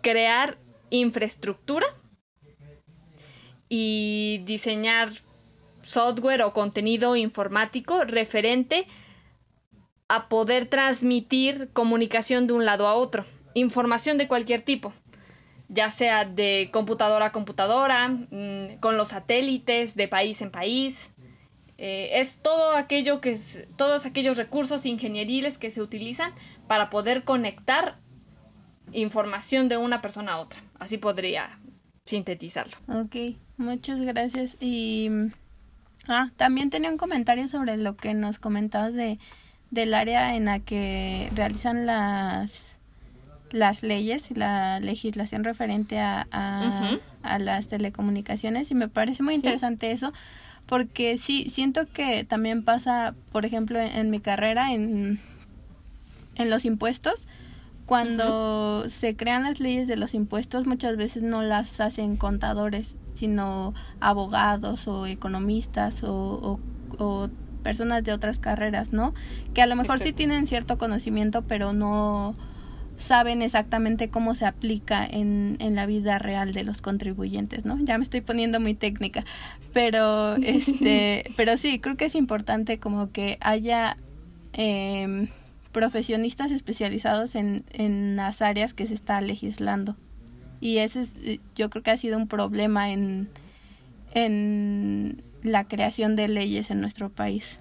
crear 0.01 0.57
infraestructura 0.89 1.85
y 3.69 4.41
diseñar 4.45 5.11
software 5.83 6.43
o 6.43 6.53
contenido 6.53 7.17
informático 7.17 8.05
referente 8.05 8.87
a 10.09 10.29
poder 10.29 10.67
transmitir 10.67 11.71
comunicación 11.73 12.47
de 12.47 12.53
un 12.53 12.65
lado 12.65 12.87
a 12.87 12.95
otro, 12.95 13.27
información 13.55 14.19
de 14.19 14.29
cualquier 14.29 14.63
tipo, 14.63 14.93
ya 15.69 15.91
sea 15.91 16.25
de 16.25 16.71
computadora 16.73 17.27
a 17.27 17.33
computadora, 17.33 18.09
mm, 18.09 18.79
con 18.79 18.97
los 18.97 19.09
satélites, 19.09 19.97
de 19.97 20.07
país 20.07 20.41
en 20.41 20.53
país, 20.53 21.11
eh, 21.79 22.21
es 22.21 22.37
todo 22.37 22.75
aquello 22.75 23.21
que 23.21 23.33
es, 23.33 23.67
todos 23.77 24.07
aquellos 24.07 24.37
recursos 24.37 24.87
ingenieriles 24.87 25.59
que 25.59 25.71
se 25.71 25.83
utilizan 25.83 26.33
para 26.67 26.89
poder 26.91 27.25
conectar 27.25 27.99
información 28.93 29.69
de 29.69 29.77
una 29.77 30.01
persona 30.01 30.33
a 30.33 30.39
otra. 30.39 30.63
Así 30.79 30.97
podría 30.97 31.59
sintetizarlo. 32.07 32.77
Ok, 32.89 33.37
muchas 33.57 34.01
gracias. 34.01 34.57
Y 34.61 35.11
ah, 36.09 36.31
también 36.37 36.71
tenía 36.71 36.91
un 36.91 36.97
comentario 36.97 37.49
sobre 37.49 37.77
lo 37.77 37.97
que 37.97 38.15
nos 38.15 38.39
comentabas 38.39 38.95
de 38.95 39.19
del 39.71 39.95
área 39.95 40.37
en 40.37 40.45
la 40.45 40.61
que 40.61 41.29
realizan 41.35 41.87
las 41.87 42.77
las 43.51 43.83
leyes 43.83 44.31
y 44.31 44.35
la 44.35 44.81
legislación 44.81 45.45
referente 45.45 45.99
a, 45.99 46.27
a, 47.23 47.39
las 47.39 47.69
telecomunicaciones 47.69 48.71
y 48.71 48.75
me 48.75 48.89
parece 48.89 49.23
muy 49.23 49.35
interesante 49.35 49.93
eso 49.93 50.13
porque 50.67 51.17
sí, 51.17 51.49
siento 51.49 51.87
que 51.87 52.25
también 52.25 52.63
pasa, 52.65 53.15
por 53.33 53.45
ejemplo, 53.45 53.81
en, 53.81 54.11
mi 54.11 54.21
carrera, 54.21 54.73
en, 54.73 55.21
en 56.35 56.51
los 56.51 56.65
impuestos, 56.65 57.27
cuando 57.87 58.89
se 58.89 59.15
crean 59.15 59.45
las 59.45 59.61
leyes 59.61 59.87
de 59.87 59.97
los 59.97 60.13
impuestos, 60.15 60.67
muchas 60.67 60.97
veces 60.97 61.23
no 61.23 61.43
las 61.43 61.79
hacen 61.79 62.17
contadores, 62.17 62.97
sino 63.15 63.75
abogados 64.01 64.89
o 64.89 65.07
economistas 65.07 66.03
o, 66.03 66.59
o, 66.99 67.29
personas 67.63 68.05
de 68.05 68.13
otras 68.13 68.39
carreras, 68.39 68.93
¿no? 68.93 69.15
Que 69.55 69.63
a 69.63 69.67
lo 69.67 69.77
mejor 69.77 69.99
sí 69.99 70.13
tienen 70.13 70.47
cierto 70.47 70.79
conocimiento, 70.79 71.43
pero 71.43 71.73
no 71.73 72.35
saben 72.97 73.43
exactamente 73.43 74.09
cómo 74.09 74.35
se 74.35 74.47
aplica 74.47 75.07
en, 75.07 75.57
en 75.61 75.75
la 75.75 75.87
vida 75.87 76.19
real 76.19 76.53
de 76.53 76.65
los 76.65 76.81
contribuyentes, 76.81 77.65
¿no? 77.65 77.79
Ya 77.81 77.99
me 77.99 78.05
estoy 78.05 78.21
poniendo 78.21 78.61
muy 78.61 78.75
técnica, 78.75 79.25
pero 79.73 80.37
este, 80.43 81.31
pero 81.37 81.57
sí, 81.57 81.79
creo 81.79 81.97
que 81.97 82.07
es 82.07 82.15
importante 82.15 82.79
como 82.79 83.13
que 83.13 83.39
haya 83.41 83.97
eh, 84.55 85.29
profesionistas 85.73 86.51
especializados 86.51 87.35
en, 87.35 87.65
en 87.71 88.17
las 88.17 88.41
áreas 88.41 88.73
que 88.73 88.87
se 88.87 88.95
está 88.95 89.21
legislando. 89.21 89.97
Y 90.61 90.79
eso 90.79 91.01
es, 91.01 91.15
yo 91.55 91.69
creo 91.69 91.83
que 91.83 91.91
ha 91.91 91.97
sido 91.97 92.17
un 92.17 92.29
problema 92.29 92.91
en, 92.91 93.29
en 94.15 95.23
la 95.43 95.69
creación 95.69 96.17
de 96.17 96.29
leyes 96.29 96.71
en 96.71 96.81
nuestro 96.81 97.11
país. 97.11 97.61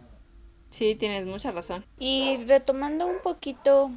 Sí, 0.69 0.95
tienes 0.95 1.25
mucha 1.25 1.51
razón. 1.51 1.85
Y 1.99 2.37
retomando 2.47 3.05
un 3.05 3.17
poquito 3.21 3.91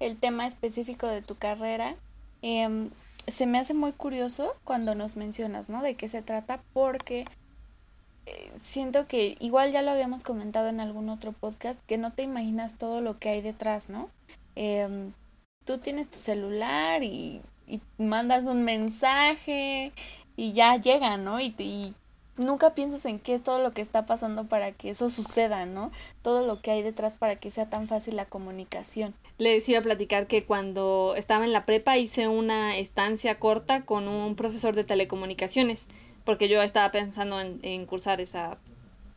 el 0.00 0.16
tema 0.16 0.46
específico 0.46 1.06
de 1.06 1.22
tu 1.22 1.34
carrera, 1.36 1.96
em, 2.42 2.90
se 3.26 3.46
me 3.46 3.58
hace 3.58 3.74
muy 3.74 3.92
curioso 3.92 4.54
cuando 4.64 4.94
nos 4.94 5.16
mencionas, 5.16 5.68
¿no? 5.68 5.82
De 5.82 5.94
qué 5.94 6.08
se 6.08 6.22
trata, 6.22 6.60
porque 6.72 7.24
eh, 8.26 8.52
siento 8.60 9.06
que 9.06 9.36
igual 9.40 9.72
ya 9.72 9.82
lo 9.82 9.90
habíamos 9.90 10.22
comentado 10.22 10.68
en 10.68 10.80
algún 10.80 11.08
otro 11.08 11.32
podcast, 11.32 11.78
que 11.86 11.98
no 11.98 12.12
te 12.12 12.22
imaginas 12.22 12.76
todo 12.78 13.00
lo 13.00 13.18
que 13.18 13.30
hay 13.30 13.42
detrás, 13.42 13.88
¿no? 13.88 14.10
Em, 14.56 15.12
tú 15.64 15.78
tienes 15.78 16.08
tu 16.10 16.18
celular 16.18 17.02
y, 17.02 17.42
mandas 17.98 18.44
un 18.44 18.64
mensaje 18.64 19.92
y 20.36 20.52
ya 20.52 20.76
llega, 20.76 21.18
¿no? 21.18 21.38
Y, 21.38 21.54
y 21.58 21.94
nunca 22.38 22.74
piensas 22.74 23.04
en 23.04 23.18
qué 23.18 23.34
es 23.34 23.42
todo 23.42 23.58
lo 23.58 23.72
que 23.72 23.82
está 23.82 24.06
pasando 24.06 24.46
para 24.46 24.72
que 24.72 24.90
eso 24.90 25.10
suceda, 25.10 25.66
¿no? 25.66 25.90
Todo 26.22 26.46
lo 26.46 26.60
que 26.60 26.70
hay 26.70 26.82
detrás 26.82 27.14
para 27.14 27.36
que 27.36 27.50
sea 27.50 27.68
tan 27.68 27.88
fácil 27.88 28.16
la 28.16 28.24
comunicación. 28.24 29.14
Les 29.38 29.68
iba 29.68 29.78
a 29.78 29.82
platicar 29.82 30.26
que 30.26 30.44
cuando 30.44 31.14
estaba 31.16 31.44
en 31.44 31.52
la 31.52 31.66
prepa 31.66 31.98
hice 31.98 32.28
una 32.28 32.76
estancia 32.76 33.38
corta 33.38 33.82
con 33.84 34.08
un 34.08 34.34
profesor 34.34 34.74
de 34.74 34.84
telecomunicaciones, 34.84 35.86
porque 36.24 36.48
yo 36.48 36.62
estaba 36.62 36.90
pensando 36.90 37.40
en, 37.40 37.86
cursar 37.86 38.20
esa 38.20 38.58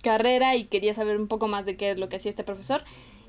carrera 0.03 0.55
y 0.55 0.65
quería 0.65 0.93
saber 0.93 1.19
un 1.19 1.27
poco 1.27 1.47
más 1.47 1.65
de 1.65 1.75
qué 1.75 1.91
es 1.91 1.99
lo 1.99 2.09
que 2.09 2.17
hacía 2.17 2.29
este 2.29 2.43
profesor. 2.43 2.83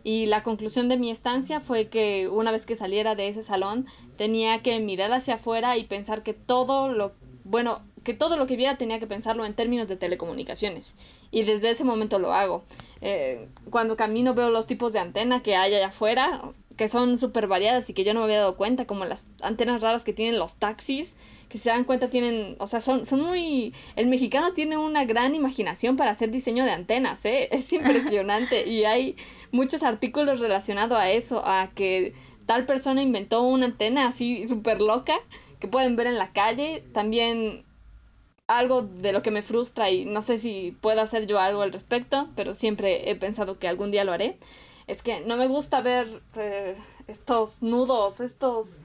Y 0.04 0.26
la 0.26 0.42
conclusión 0.42 0.88
de 0.88 0.96
mi 0.96 1.10
estancia 1.10 1.60
fue 1.60 1.86
que 1.86 2.28
una 2.28 2.50
vez 2.50 2.66
que 2.66 2.74
saliera 2.74 3.14
de 3.14 3.28
ese 3.28 3.42
salón 3.42 3.86
tenía 4.16 4.60
que 4.60 4.80
mirar 4.80 5.12
hacia 5.12 5.34
afuera 5.34 5.76
y 5.76 5.84
pensar 5.84 6.24
que 6.24 6.34
todo 6.34 6.88
lo, 6.88 7.12
bueno, 7.44 7.80
que 8.04 8.14
todo 8.14 8.36
lo 8.36 8.46
que 8.46 8.56
viera 8.56 8.76
tenía 8.76 8.98
que 8.98 9.06
pensarlo 9.06 9.44
en 9.44 9.54
términos 9.54 9.88
de 9.88 9.96
telecomunicaciones. 9.96 10.94
Y 11.30 11.44
desde 11.44 11.70
ese 11.70 11.84
momento 11.84 12.18
lo 12.18 12.32
hago. 12.32 12.64
Eh, 13.00 13.48
cuando 13.70 13.96
camino 13.96 14.34
veo 14.34 14.50
los 14.50 14.66
tipos 14.66 14.92
de 14.92 14.98
antena 14.98 15.42
que 15.42 15.56
hay 15.56 15.74
allá 15.74 15.88
afuera, 15.88 16.42
que 16.76 16.88
son 16.88 17.18
súper 17.18 17.46
variadas 17.46 17.88
y 17.90 17.94
que 17.94 18.04
yo 18.04 18.14
no 18.14 18.20
me 18.20 18.24
había 18.24 18.38
dado 18.38 18.56
cuenta, 18.56 18.86
como 18.86 19.04
las 19.04 19.24
antenas 19.40 19.82
raras 19.82 20.04
que 20.04 20.12
tienen 20.12 20.38
los 20.38 20.56
taxis, 20.56 21.16
que 21.48 21.58
se 21.58 21.68
dan 21.68 21.84
cuenta 21.84 22.08
tienen, 22.08 22.56
o 22.58 22.66
sea, 22.66 22.80
son, 22.80 23.04
son 23.04 23.20
muy... 23.20 23.74
El 23.94 24.06
mexicano 24.06 24.54
tiene 24.54 24.78
una 24.78 25.04
gran 25.04 25.34
imaginación 25.34 25.96
para 25.96 26.10
hacer 26.10 26.30
diseño 26.30 26.64
de 26.64 26.70
antenas, 26.70 27.24
¿eh? 27.24 27.48
Es 27.52 27.72
impresionante 27.72 28.66
y 28.66 28.84
hay 28.84 29.16
muchos 29.50 29.82
artículos 29.82 30.40
relacionados 30.40 30.98
a 30.98 31.10
eso, 31.10 31.42
a 31.44 31.70
que 31.74 32.14
tal 32.46 32.64
persona 32.64 33.02
inventó 33.02 33.42
una 33.42 33.66
antena 33.66 34.08
así 34.08 34.46
súper 34.46 34.80
loca 34.80 35.14
que 35.62 35.68
pueden 35.68 35.94
ver 35.94 36.08
en 36.08 36.18
la 36.18 36.32
calle. 36.32 36.82
También 36.92 37.64
algo 38.48 38.82
de 38.82 39.12
lo 39.12 39.22
que 39.22 39.30
me 39.30 39.42
frustra 39.42 39.90
y 39.90 40.04
no 40.04 40.20
sé 40.20 40.36
si 40.36 40.76
puedo 40.80 41.00
hacer 41.00 41.28
yo 41.28 41.38
algo 41.38 41.62
al 41.62 41.72
respecto, 41.72 42.28
pero 42.34 42.54
siempre 42.54 43.08
he 43.08 43.14
pensado 43.14 43.60
que 43.60 43.68
algún 43.68 43.92
día 43.92 44.02
lo 44.02 44.12
haré, 44.12 44.38
es 44.88 45.02
que 45.02 45.20
no 45.20 45.36
me 45.36 45.46
gusta 45.46 45.80
ver 45.80 46.08
eh, 46.36 46.74
estos 47.06 47.62
nudos, 47.62 48.20
estos 48.20 48.80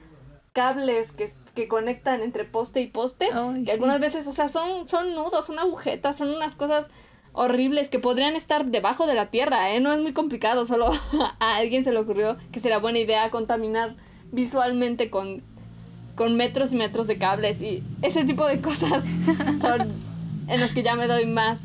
cables 0.52 1.10
que, 1.10 1.34
que, 1.56 1.66
conectan 1.66 2.22
entre 2.22 2.44
poste 2.44 2.80
y 2.80 2.86
poste, 2.86 3.28
que 3.64 3.72
algunas 3.72 3.98
veces, 3.98 4.28
o 4.28 4.32
sea, 4.32 4.48
son, 4.48 4.86
son 4.86 5.16
nudos, 5.16 5.46
son 5.46 5.58
agujetas, 5.58 6.16
son 6.16 6.30
unas 6.30 6.54
cosas 6.54 6.88
horribles 7.32 7.90
que 7.90 7.98
podrían 7.98 8.36
estar 8.36 8.66
debajo 8.66 9.08
de 9.08 9.14
la 9.14 9.30
tierra, 9.30 9.74
¿eh? 9.74 9.80
No 9.80 9.92
es 9.92 10.00
muy 10.00 10.12
complicado, 10.12 10.64
solo 10.64 10.90
a 11.40 11.56
alguien 11.56 11.82
se 11.82 11.90
le 11.90 11.98
ocurrió 11.98 12.36
que 12.52 12.60
sería 12.60 12.78
buena 12.78 13.00
idea 13.00 13.30
contaminar 13.30 13.96
visualmente 14.30 15.10
con 15.10 15.42
con 16.18 16.34
metros 16.34 16.72
y 16.72 16.76
metros 16.76 17.06
de 17.06 17.16
cables 17.16 17.62
y 17.62 17.84
ese 18.02 18.24
tipo 18.24 18.44
de 18.44 18.60
cosas 18.60 19.04
son 19.60 19.92
en 20.48 20.60
las 20.60 20.72
que 20.72 20.82
ya 20.82 20.96
me 20.96 21.06
doy 21.06 21.26
más. 21.26 21.62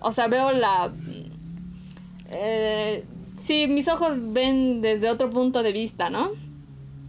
O 0.00 0.12
sea, 0.12 0.28
veo 0.28 0.52
la... 0.52 0.92
Eh, 2.30 3.04
sí, 3.40 3.66
mis 3.66 3.88
ojos 3.88 4.12
ven 4.16 4.82
desde 4.82 5.10
otro 5.10 5.30
punto 5.30 5.64
de 5.64 5.72
vista, 5.72 6.10
¿no? 6.10 6.30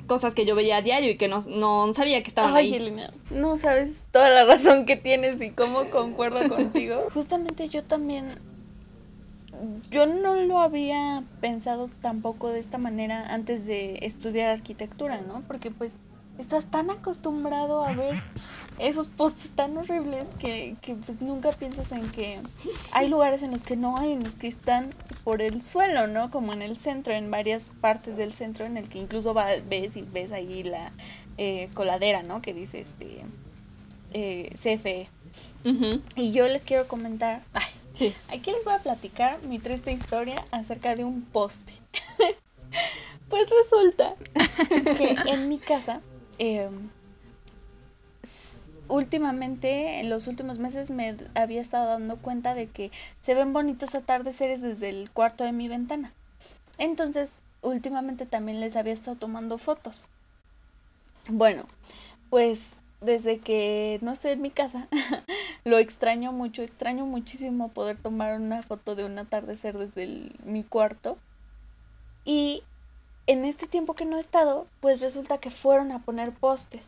Cosas 0.08 0.34
que 0.34 0.48
yo 0.48 0.56
veía 0.56 0.78
a 0.78 0.82
diario 0.82 1.12
y 1.12 1.18
que 1.18 1.28
no, 1.28 1.42
no 1.42 1.94
sabía 1.94 2.24
que 2.24 2.30
estaban 2.30 2.56
Ay, 2.56 2.74
ahí. 2.74 2.76
Elena, 2.76 3.12
no 3.30 3.56
sabes 3.56 4.02
toda 4.12 4.30
la 4.30 4.44
razón 4.44 4.88
que 4.88 4.96
tienes 4.96 5.40
y 5.44 5.52
cómo 5.52 5.86
concuerdo 5.92 6.50
contigo. 6.56 7.04
Justamente 7.14 7.68
yo 7.68 7.84
también 7.84 8.30
yo 9.92 10.08
no 10.08 10.36
lo 10.38 10.60
había 10.60 11.24
pensado 11.40 11.92
tampoco 12.02 12.50
de 12.50 12.60
esta 12.60 12.80
manera 12.80 13.32
antes 13.32 13.68
de 13.68 14.00
estudiar 14.02 14.50
arquitectura, 14.50 15.22
¿no? 15.22 15.44
Porque 15.48 15.70
pues 15.70 15.96
estás 16.38 16.66
tan 16.66 16.90
acostumbrado 16.90 17.84
a 17.84 17.94
ver 17.94 18.16
esos 18.80 19.08
postes 19.08 19.52
tan 19.52 19.78
horribles 19.78 20.26
que, 20.40 20.76
que, 20.82 20.96
pues 20.96 21.22
nunca 21.22 21.52
piensas 21.52 21.92
en 21.92 22.10
que 22.12 22.40
hay 22.92 23.08
lugares 23.08 23.44
en 23.44 23.52
los 23.52 23.64
que 23.64 23.76
no 23.76 23.98
hay, 23.98 24.14
en 24.14 24.24
los 24.24 24.36
que 24.36 24.48
están 24.48 24.94
por 25.24 25.42
el 25.42 25.62
suelo, 25.62 26.08
¿no? 26.08 26.32
Como 26.32 26.54
en 26.54 26.62
el 26.62 26.78
centro, 26.78 27.14
en 27.14 27.30
varias 27.30 27.72
partes 27.82 28.18
del 28.18 28.34
centro, 28.34 28.66
en 28.66 28.78
el 28.78 28.90
que 28.90 29.00
incluso 29.00 29.34
va, 29.34 29.48
ves 29.68 29.96
y 29.96 30.02
ves 30.02 30.32
ahí 30.32 30.64
la 30.64 30.92
eh, 31.38 31.70
coladera, 31.74 32.24
¿no? 32.24 32.42
Que 32.42 32.54
dice 32.54 32.80
este 32.80 33.22
eh, 34.14 34.52
CFE. 34.54 35.10
Y 36.16 36.32
yo 36.32 36.48
les 36.48 36.62
quiero 36.62 36.88
comentar, 36.88 37.42
ay, 37.54 37.64
Sí. 37.94 38.14
Aquí 38.30 38.52
les 38.52 38.66
voy 38.66 38.74
a 38.74 38.80
platicar 38.80 39.42
mi 39.44 39.60
triste 39.60 39.92
historia 39.92 40.44
acerca 40.52 40.96
de 40.96 41.04
un 41.04 41.22
poste. 41.22 41.74
pues 43.30 43.48
resulta 43.64 44.16
que 44.98 45.16
en 45.28 45.48
mi 45.48 45.60
casa, 45.60 46.02
eh, 46.40 46.70
últimamente, 48.88 50.00
en 50.00 50.10
los 50.10 50.28
últimos 50.28 50.60
meses, 50.60 50.90
me 50.92 51.16
había 51.36 51.62
estado 51.62 51.88
dando 51.88 52.18
cuenta 52.18 52.54
de 52.54 52.68
que 52.68 52.92
se 53.22 53.36
ven 53.36 53.54
bonitos 53.54 53.96
atardeceres 53.96 54.62
desde 54.62 54.90
el 54.90 55.10
cuarto 55.12 55.44
de 55.44 55.52
mi 55.52 55.68
ventana. 55.68 56.14
Entonces, 56.78 57.34
últimamente 57.62 58.26
también 58.26 58.60
les 58.60 58.76
había 58.76 58.94
estado 58.94 59.18
tomando 59.18 59.58
fotos. 59.58 60.08
Bueno, 61.30 61.64
pues 62.30 62.74
desde 63.00 63.40
que 63.40 64.00
no 64.02 64.12
estoy 64.12 64.32
en 64.32 64.42
mi 64.42 64.50
casa, 64.50 64.88
lo 65.64 65.78
extraño 65.78 66.32
mucho, 66.32 66.62
extraño 66.62 67.06
muchísimo 67.06 67.70
poder 67.70 67.98
tomar 67.98 68.40
una 68.40 68.64
foto 68.64 68.96
de 68.96 69.06
un 69.06 69.18
atardecer 69.18 69.78
desde 69.78 70.32
mi 70.46 70.64
cuarto. 70.64 71.18
Y 72.26 72.64
en 73.28 73.46
este 73.46 73.68
tiempo 73.68 73.94
que 73.94 74.06
no 74.06 74.18
he 74.18 74.20
estado, 74.20 74.68
pues 74.80 75.02
resulta 75.02 75.38
que 75.38 75.50
fueron 75.50 75.92
a 75.92 76.00
poner 76.00 76.32
postes. 76.32 76.88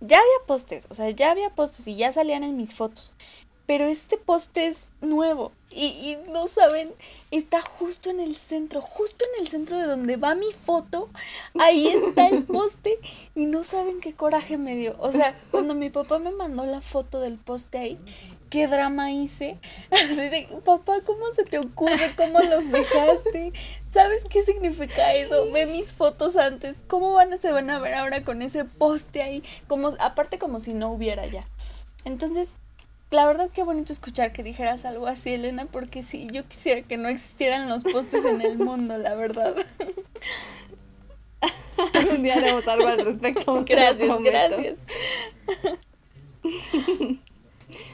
Ya 0.00 0.18
había 0.18 0.46
postes, 0.46 0.86
o 0.90 0.94
sea, 0.94 1.10
ya 1.10 1.30
había 1.30 1.50
postes 1.50 1.86
y 1.86 1.96
ya 1.96 2.12
salían 2.12 2.44
en 2.44 2.56
mis 2.56 2.74
fotos. 2.74 3.14
Pero 3.66 3.86
este 3.86 4.16
poste 4.16 4.66
es 4.66 4.86
nuevo 5.00 5.52
y, 5.70 5.84
y, 5.84 6.18
no 6.30 6.48
saben, 6.48 6.92
está 7.30 7.62
justo 7.62 8.10
en 8.10 8.18
el 8.18 8.34
centro, 8.34 8.82
justo 8.82 9.24
en 9.32 9.44
el 9.44 9.50
centro 9.50 9.78
de 9.78 9.86
donde 9.86 10.16
va 10.16 10.34
mi 10.34 10.52
foto. 10.52 11.08
Ahí 11.58 11.86
está 11.86 12.26
el 12.26 12.42
poste 12.44 12.98
y 13.36 13.46
no 13.46 13.62
saben 13.62 14.00
qué 14.00 14.14
coraje 14.14 14.58
me 14.58 14.74
dio. 14.76 14.96
O 14.98 15.12
sea, 15.12 15.38
cuando 15.52 15.74
mi 15.74 15.90
papá 15.90 16.18
me 16.18 16.32
mandó 16.32 16.66
la 16.66 16.80
foto 16.80 17.20
del 17.20 17.38
poste 17.38 17.78
ahí, 17.78 17.98
qué 18.52 18.68
drama 18.68 19.10
hice. 19.10 19.58
Así 19.90 20.14
de, 20.14 20.46
papá, 20.64 21.00
¿cómo 21.04 21.32
se 21.34 21.42
te 21.44 21.58
ocurre? 21.58 22.12
¿Cómo 22.16 22.38
los 22.38 22.70
dejaste? 22.70 23.52
¿Sabes 23.92 24.22
qué 24.28 24.44
significa 24.44 25.14
eso? 25.14 25.50
Ve 25.50 25.66
mis 25.66 25.92
fotos 25.94 26.36
antes. 26.36 26.76
¿Cómo 26.86 27.14
van 27.14 27.32
a, 27.32 27.38
se 27.38 27.50
van 27.50 27.70
a 27.70 27.80
ver 27.80 27.94
ahora 27.94 28.22
con 28.22 28.42
ese 28.42 28.66
poste 28.66 29.22
ahí? 29.22 29.42
Como, 29.66 29.88
aparte 29.98 30.38
como 30.38 30.60
si 30.60 30.74
no 30.74 30.92
hubiera 30.92 31.24
ya. 31.26 31.48
Entonces, 32.04 32.50
la 33.10 33.26
verdad 33.26 33.48
qué 33.52 33.62
bonito 33.62 33.92
escuchar 33.92 34.32
que 34.32 34.42
dijeras 34.42 34.84
algo 34.84 35.06
así, 35.06 35.32
Elena, 35.32 35.64
porque 35.66 36.02
sí, 36.02 36.26
yo 36.30 36.44
quisiera 36.46 36.82
que 36.82 36.98
no 36.98 37.08
existieran 37.08 37.70
los 37.70 37.84
postes 37.84 38.24
en 38.24 38.42
el 38.42 38.58
mundo, 38.58 38.98
la 38.98 39.14
verdad. 39.14 39.54
Un 42.10 42.22
día 42.22 42.34
haremos 42.34 42.68
algo 42.68 42.86
al 42.86 43.02
respecto. 43.04 43.64
Gracias, 43.64 44.22
gracias. 44.22 44.76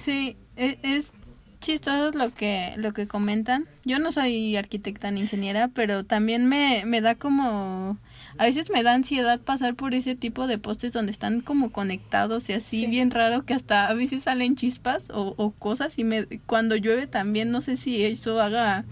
Sí, 0.00 0.36
es, 0.58 0.76
es, 0.82 1.12
chistoso 1.60 2.12
lo 2.16 2.32
que, 2.32 2.72
lo 2.76 2.92
que 2.92 3.08
comentan. 3.08 3.66
Yo 3.84 3.98
no 3.98 4.12
soy 4.12 4.54
arquitecta 4.56 5.10
ni 5.10 5.22
ingeniera, 5.22 5.66
pero 5.68 6.04
también 6.04 6.46
me, 6.46 6.84
me 6.86 7.00
da 7.00 7.16
como... 7.16 7.98
A 8.38 8.44
veces 8.44 8.70
me 8.70 8.84
da 8.84 8.94
ansiedad 8.94 9.40
pasar 9.40 9.74
por 9.74 9.92
ese 9.94 10.14
tipo 10.14 10.46
de 10.46 10.58
postes 10.58 10.92
donde 10.92 11.10
están 11.10 11.40
como 11.40 11.72
conectados 11.72 12.48
y 12.48 12.52
así 12.52 12.82
Sí. 12.82 12.86
bien 12.86 13.10
raro 13.10 13.44
que 13.44 13.54
hasta 13.54 13.88
a 13.88 13.94
veces 13.94 14.22
salen 14.22 14.54
chispas 14.54 15.10
o, 15.10 15.34
o 15.36 15.50
cosas 15.50 15.98
y 15.98 16.04
me 16.04 16.26
cuando 16.46 16.76
llueve 16.76 17.08
también 17.08 17.50
no 17.50 17.60
sé 17.60 17.76
si 17.76 18.04
eso 18.04 18.40
haga 18.40 18.84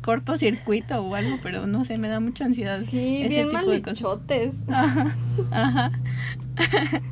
cortocircuito 0.00 0.98
o 1.02 1.14
algo, 1.14 1.38
pero 1.42 1.66
no 1.66 1.84
sé, 1.84 1.98
me 1.98 2.08
da 2.08 2.20
mucha 2.20 2.44
ansiedad. 2.46 2.78
Sí, 2.80 3.18
ese 3.22 3.28
bien 3.44 3.48
tipo 3.50 3.70
de 3.70 3.82
cosas. 3.82 4.02
maldichotes. 4.02 4.56
Ajá, 4.70 5.16
ajá. 5.50 5.90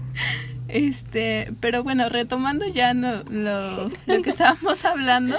Este, 0.75 1.55
pero 1.61 1.85
bueno, 1.85 2.09
retomando 2.09 2.67
ya 2.67 2.95
no, 2.95 3.23
lo, 3.31 3.89
lo 4.07 4.23
que 4.23 4.31
estábamos 4.31 4.85
hablando, 4.85 5.37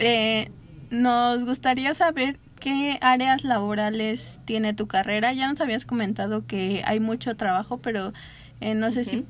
eh, 0.00 0.50
nos 0.90 1.44
gustaría 1.44 1.94
saber 1.94 2.40
qué 2.58 2.98
áreas 3.00 3.44
laborales 3.44 4.40
tiene 4.44 4.74
tu 4.74 4.88
carrera. 4.88 5.32
Ya 5.34 5.48
nos 5.48 5.60
habías 5.60 5.84
comentado 5.84 6.44
que 6.48 6.82
hay 6.84 6.98
mucho 6.98 7.36
trabajo, 7.36 7.78
pero 7.78 8.12
eh, 8.60 8.74
no 8.74 8.90
sé 8.90 9.04
si 9.04 9.24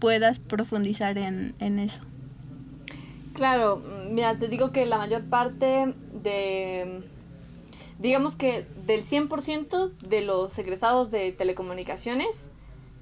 puedas 0.00 0.40
profundizar 0.40 1.18
en, 1.18 1.54
en 1.60 1.78
eso. 1.78 2.02
Claro, 3.34 3.80
mira, 4.10 4.36
te 4.36 4.48
digo 4.48 4.72
que 4.72 4.86
la 4.86 4.98
mayor 4.98 5.22
parte 5.22 5.94
de, 6.20 7.04
digamos 8.00 8.34
que 8.34 8.66
del 8.86 9.04
100% 9.04 9.92
de 9.98 10.20
los 10.20 10.58
egresados 10.58 11.12
de 11.12 11.30
telecomunicaciones, 11.30 12.48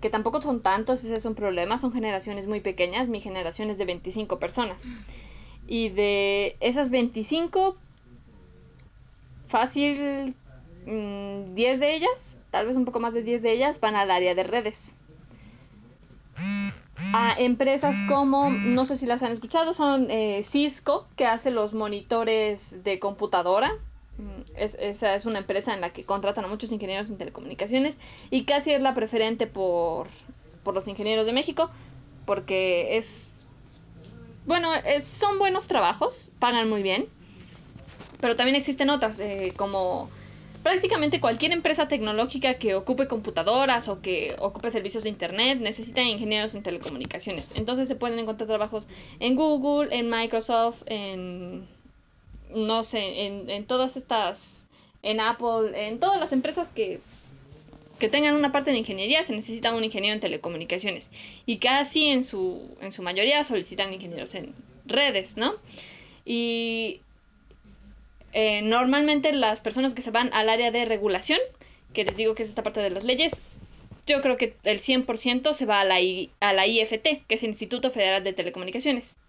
que 0.00 0.10
tampoco 0.10 0.40
son 0.40 0.62
tantos, 0.62 1.04
ese 1.04 1.14
es 1.14 1.24
un 1.26 1.34
problema, 1.34 1.78
son 1.78 1.92
generaciones 1.92 2.46
muy 2.46 2.60
pequeñas, 2.60 3.08
mi 3.08 3.20
generación 3.20 3.70
es 3.70 3.78
de 3.78 3.84
25 3.84 4.38
personas. 4.38 4.90
Y 5.66 5.90
de 5.90 6.56
esas 6.60 6.90
25, 6.90 7.74
fácil, 9.46 10.34
mm, 10.86 11.54
10 11.54 11.80
de 11.80 11.94
ellas, 11.94 12.38
tal 12.50 12.66
vez 12.66 12.76
un 12.76 12.84
poco 12.84 13.00
más 13.00 13.12
de 13.12 13.22
10 13.22 13.42
de 13.42 13.52
ellas, 13.52 13.78
van 13.80 13.94
al 13.94 14.10
área 14.10 14.34
de 14.34 14.42
redes. 14.42 14.94
A 17.12 17.34
empresas 17.38 17.96
como, 18.08 18.50
no 18.50 18.86
sé 18.86 18.96
si 18.96 19.04
las 19.04 19.22
han 19.22 19.32
escuchado, 19.32 19.74
son 19.74 20.10
eh, 20.10 20.42
Cisco, 20.42 21.08
que 21.16 21.26
hace 21.26 21.50
los 21.50 21.74
monitores 21.74 22.82
de 22.82 22.98
computadora. 22.98 23.72
Mm, 24.20 24.42
Es, 24.54 24.76
esa 24.80 25.14
es 25.14 25.24
una 25.26 25.38
empresa 25.38 25.72
en 25.74 25.80
la 25.80 25.90
que 25.92 26.04
contratan 26.04 26.44
a 26.44 26.48
muchos 26.48 26.70
ingenieros 26.72 27.08
en 27.10 27.16
telecomunicaciones 27.18 27.98
y 28.30 28.44
casi 28.44 28.72
es 28.72 28.82
la 28.82 28.92
preferente 28.94 29.46
por, 29.46 30.08
por 30.62 30.74
los 30.74 30.86
ingenieros 30.88 31.24
de 31.26 31.32
México, 31.32 31.70
porque 32.26 32.96
es, 32.98 33.34
bueno, 34.46 34.74
es- 34.74 35.04
son 35.04 35.38
buenos 35.38 35.66
trabajos, 35.66 36.30
pagan 36.38 36.68
muy 36.68 36.82
bien, 36.82 37.08
pero 38.20 38.36
también 38.36 38.56
existen 38.56 38.90
otras, 38.90 39.18
eh, 39.20 39.52
como 39.56 40.10
prácticamente 40.62 41.20
cualquier 41.20 41.52
empresa 41.52 41.88
tecnológica 41.88 42.54
que 42.58 42.74
ocupe 42.74 43.08
computadoras 43.08 43.88
o 43.88 44.02
que 44.02 44.36
ocupe 44.40 44.70
servicios 44.70 45.04
de 45.04 45.08
internet 45.08 45.58
necesita 45.60 46.02
ingenieros 46.02 46.54
en 46.54 46.62
telecomunicaciones. 46.62 47.50
Entonces 47.54 47.88
se 47.88 47.94
pueden 47.94 48.18
encontrar 48.18 48.46
trabajos 48.48 48.86
en 49.20 49.36
Google, 49.36 49.88
en 49.96 50.10
Microsoft, 50.10 50.82
en 50.84 51.66
no 52.54 52.84
sé, 52.84 53.26
en, 53.26 53.50
en 53.50 53.66
todas 53.66 53.96
estas, 53.96 54.68
en 55.02 55.20
Apple, 55.20 55.88
en 55.88 56.00
todas 56.00 56.18
las 56.20 56.32
empresas 56.32 56.72
que, 56.72 57.00
que 57.98 58.08
tengan 58.08 58.34
una 58.34 58.52
parte 58.52 58.70
de 58.72 58.78
ingeniería 58.78 59.22
se 59.22 59.32
necesita 59.34 59.74
un 59.74 59.84
ingeniero 59.84 60.14
en 60.14 60.20
telecomunicaciones. 60.20 61.10
Y 61.46 61.58
casi 61.58 62.06
en 62.08 62.24
su, 62.24 62.76
en 62.80 62.92
su 62.92 63.02
mayoría 63.02 63.44
solicitan 63.44 63.92
ingenieros 63.92 64.34
en 64.34 64.54
redes, 64.84 65.36
¿no? 65.36 65.54
Y 66.24 67.02
eh, 68.32 68.62
normalmente 68.62 69.32
las 69.32 69.60
personas 69.60 69.94
que 69.94 70.02
se 70.02 70.10
van 70.10 70.32
al 70.32 70.48
área 70.48 70.70
de 70.70 70.84
regulación, 70.84 71.38
que 71.92 72.04
les 72.04 72.16
digo 72.16 72.34
que 72.34 72.42
es 72.44 72.48
esta 72.48 72.62
parte 72.62 72.80
de 72.80 72.90
las 72.90 73.04
leyes, 73.04 73.42
yo 74.06 74.22
creo 74.22 74.38
que 74.38 74.60
el 74.64 74.80
100% 74.80 75.54
se 75.54 75.66
va 75.66 75.80
a 75.82 75.86
la, 75.86 76.00
I- 76.02 76.36
a 76.40 76.52
la 76.54 76.66
IFT, 76.68 77.26
que 77.28 77.36
es 77.36 77.42
el 77.44 77.50
Instituto 77.50 77.90
Federal 77.92 78.24
de 78.24 78.34
Telecomunicaciones. 78.34 79.19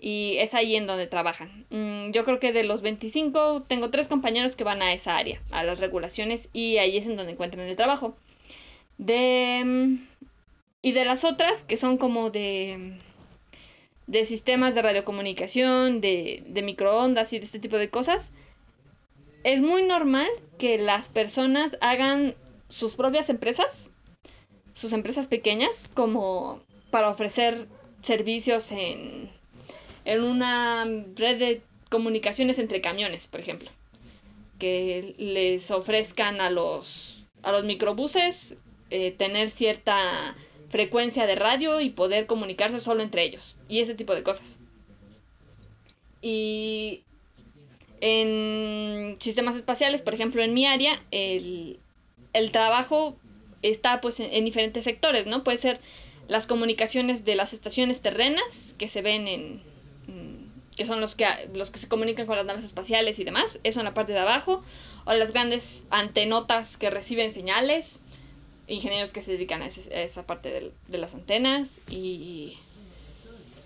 Y 0.00 0.36
es 0.38 0.54
ahí 0.54 0.76
en 0.76 0.86
donde 0.86 1.06
trabajan. 1.06 1.66
Mm, 1.70 2.12
yo 2.12 2.24
creo 2.24 2.40
que 2.40 2.52
de 2.52 2.64
los 2.64 2.80
25, 2.80 3.64
tengo 3.68 3.90
tres 3.90 4.08
compañeros 4.08 4.56
que 4.56 4.64
van 4.64 4.80
a 4.82 4.94
esa 4.94 5.16
área, 5.16 5.42
a 5.50 5.62
las 5.62 5.78
regulaciones, 5.78 6.48
y 6.52 6.78
ahí 6.78 6.96
es 6.96 7.06
en 7.06 7.16
donde 7.16 7.32
encuentran 7.32 7.68
el 7.68 7.76
trabajo. 7.76 8.16
De, 8.98 9.62
mm, 9.64 10.08
y 10.82 10.92
de 10.92 11.04
las 11.04 11.24
otras, 11.24 11.64
que 11.64 11.76
son 11.76 11.98
como 11.98 12.30
de, 12.30 12.98
de 14.06 14.24
sistemas 14.24 14.74
de 14.74 14.82
radiocomunicación, 14.82 16.00
de, 16.00 16.42
de 16.46 16.62
microondas 16.62 17.32
y 17.32 17.38
de 17.38 17.44
este 17.44 17.58
tipo 17.58 17.76
de 17.76 17.90
cosas, 17.90 18.32
es 19.44 19.60
muy 19.62 19.82
normal 19.82 20.28
que 20.58 20.78
las 20.78 21.08
personas 21.08 21.76
hagan 21.80 22.34
sus 22.68 22.94
propias 22.94 23.28
empresas, 23.28 23.88
sus 24.74 24.92
empresas 24.92 25.26
pequeñas, 25.26 25.88
como 25.94 26.60
para 26.90 27.10
ofrecer 27.10 27.68
servicios 28.02 28.70
en, 28.72 29.30
en 30.10 30.24
una 30.24 30.84
red 31.14 31.38
de 31.38 31.62
comunicaciones 31.88 32.58
entre 32.58 32.80
camiones, 32.80 33.28
por 33.28 33.38
ejemplo. 33.38 33.70
Que 34.58 35.14
les 35.18 35.70
ofrezcan 35.70 36.40
a 36.40 36.50
los, 36.50 37.22
a 37.42 37.52
los 37.52 37.62
microbuses 37.64 38.56
eh, 38.90 39.12
tener 39.12 39.50
cierta 39.50 40.34
frecuencia 40.68 41.26
de 41.26 41.36
radio 41.36 41.80
y 41.80 41.90
poder 41.90 42.26
comunicarse 42.26 42.80
solo 42.80 43.04
entre 43.04 43.22
ellos. 43.22 43.56
Y 43.68 43.78
ese 43.78 43.94
tipo 43.94 44.12
de 44.12 44.24
cosas. 44.24 44.58
Y 46.20 47.02
en 48.00 49.16
sistemas 49.20 49.54
espaciales, 49.54 50.02
por 50.02 50.14
ejemplo, 50.14 50.42
en 50.42 50.54
mi 50.54 50.66
área, 50.66 51.00
el, 51.12 51.78
el 52.32 52.50
trabajo 52.50 53.16
está 53.62 54.00
pues 54.00 54.18
en, 54.18 54.32
en 54.32 54.44
diferentes 54.44 54.82
sectores, 54.82 55.28
¿no? 55.28 55.44
Puede 55.44 55.58
ser 55.58 55.80
las 56.26 56.48
comunicaciones 56.48 57.24
de 57.24 57.36
las 57.36 57.52
estaciones 57.52 58.00
terrenas 58.00 58.74
que 58.76 58.88
se 58.88 59.02
ven 59.02 59.28
en 59.28 59.69
que 60.76 60.86
son 60.86 61.00
los 61.00 61.14
que 61.14 61.26
los 61.54 61.70
que 61.70 61.78
se 61.78 61.88
comunican 61.88 62.26
con 62.26 62.36
las 62.36 62.46
naves 62.46 62.64
espaciales 62.64 63.18
y 63.18 63.24
demás, 63.24 63.58
eso 63.64 63.80
en 63.80 63.84
la 63.86 63.94
parte 63.94 64.12
de 64.12 64.18
abajo, 64.20 64.62
o 65.04 65.12
las 65.14 65.32
grandes 65.32 65.82
antenotas 65.90 66.76
que 66.76 66.90
reciben 66.90 67.32
señales, 67.32 68.00
ingenieros 68.66 69.10
que 69.12 69.22
se 69.22 69.32
dedican 69.32 69.62
a, 69.62 69.66
ese- 69.66 69.92
a 69.94 70.02
esa 70.02 70.24
parte 70.26 70.50
del- 70.50 70.72
de 70.88 70.98
las 70.98 71.14
antenas 71.14 71.80
y 71.90 72.58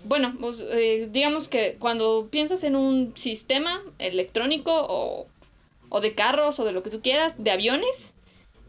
bueno, 0.03 0.35
pues, 0.39 0.59
eh, 0.59 1.07
digamos 1.11 1.49
que 1.49 1.77
cuando 1.79 2.27
piensas 2.29 2.63
en 2.63 2.75
un 2.75 3.17
sistema 3.17 3.81
electrónico 3.97 4.71
o, 4.87 5.27
o, 5.89 6.01
de 6.01 6.13
carros 6.13 6.59
o 6.59 6.65
de 6.65 6.71
lo 6.73 6.83
que 6.83 6.91
tú 6.91 7.01
quieras, 7.01 7.33
de 7.43 7.49
aviones, 7.51 8.13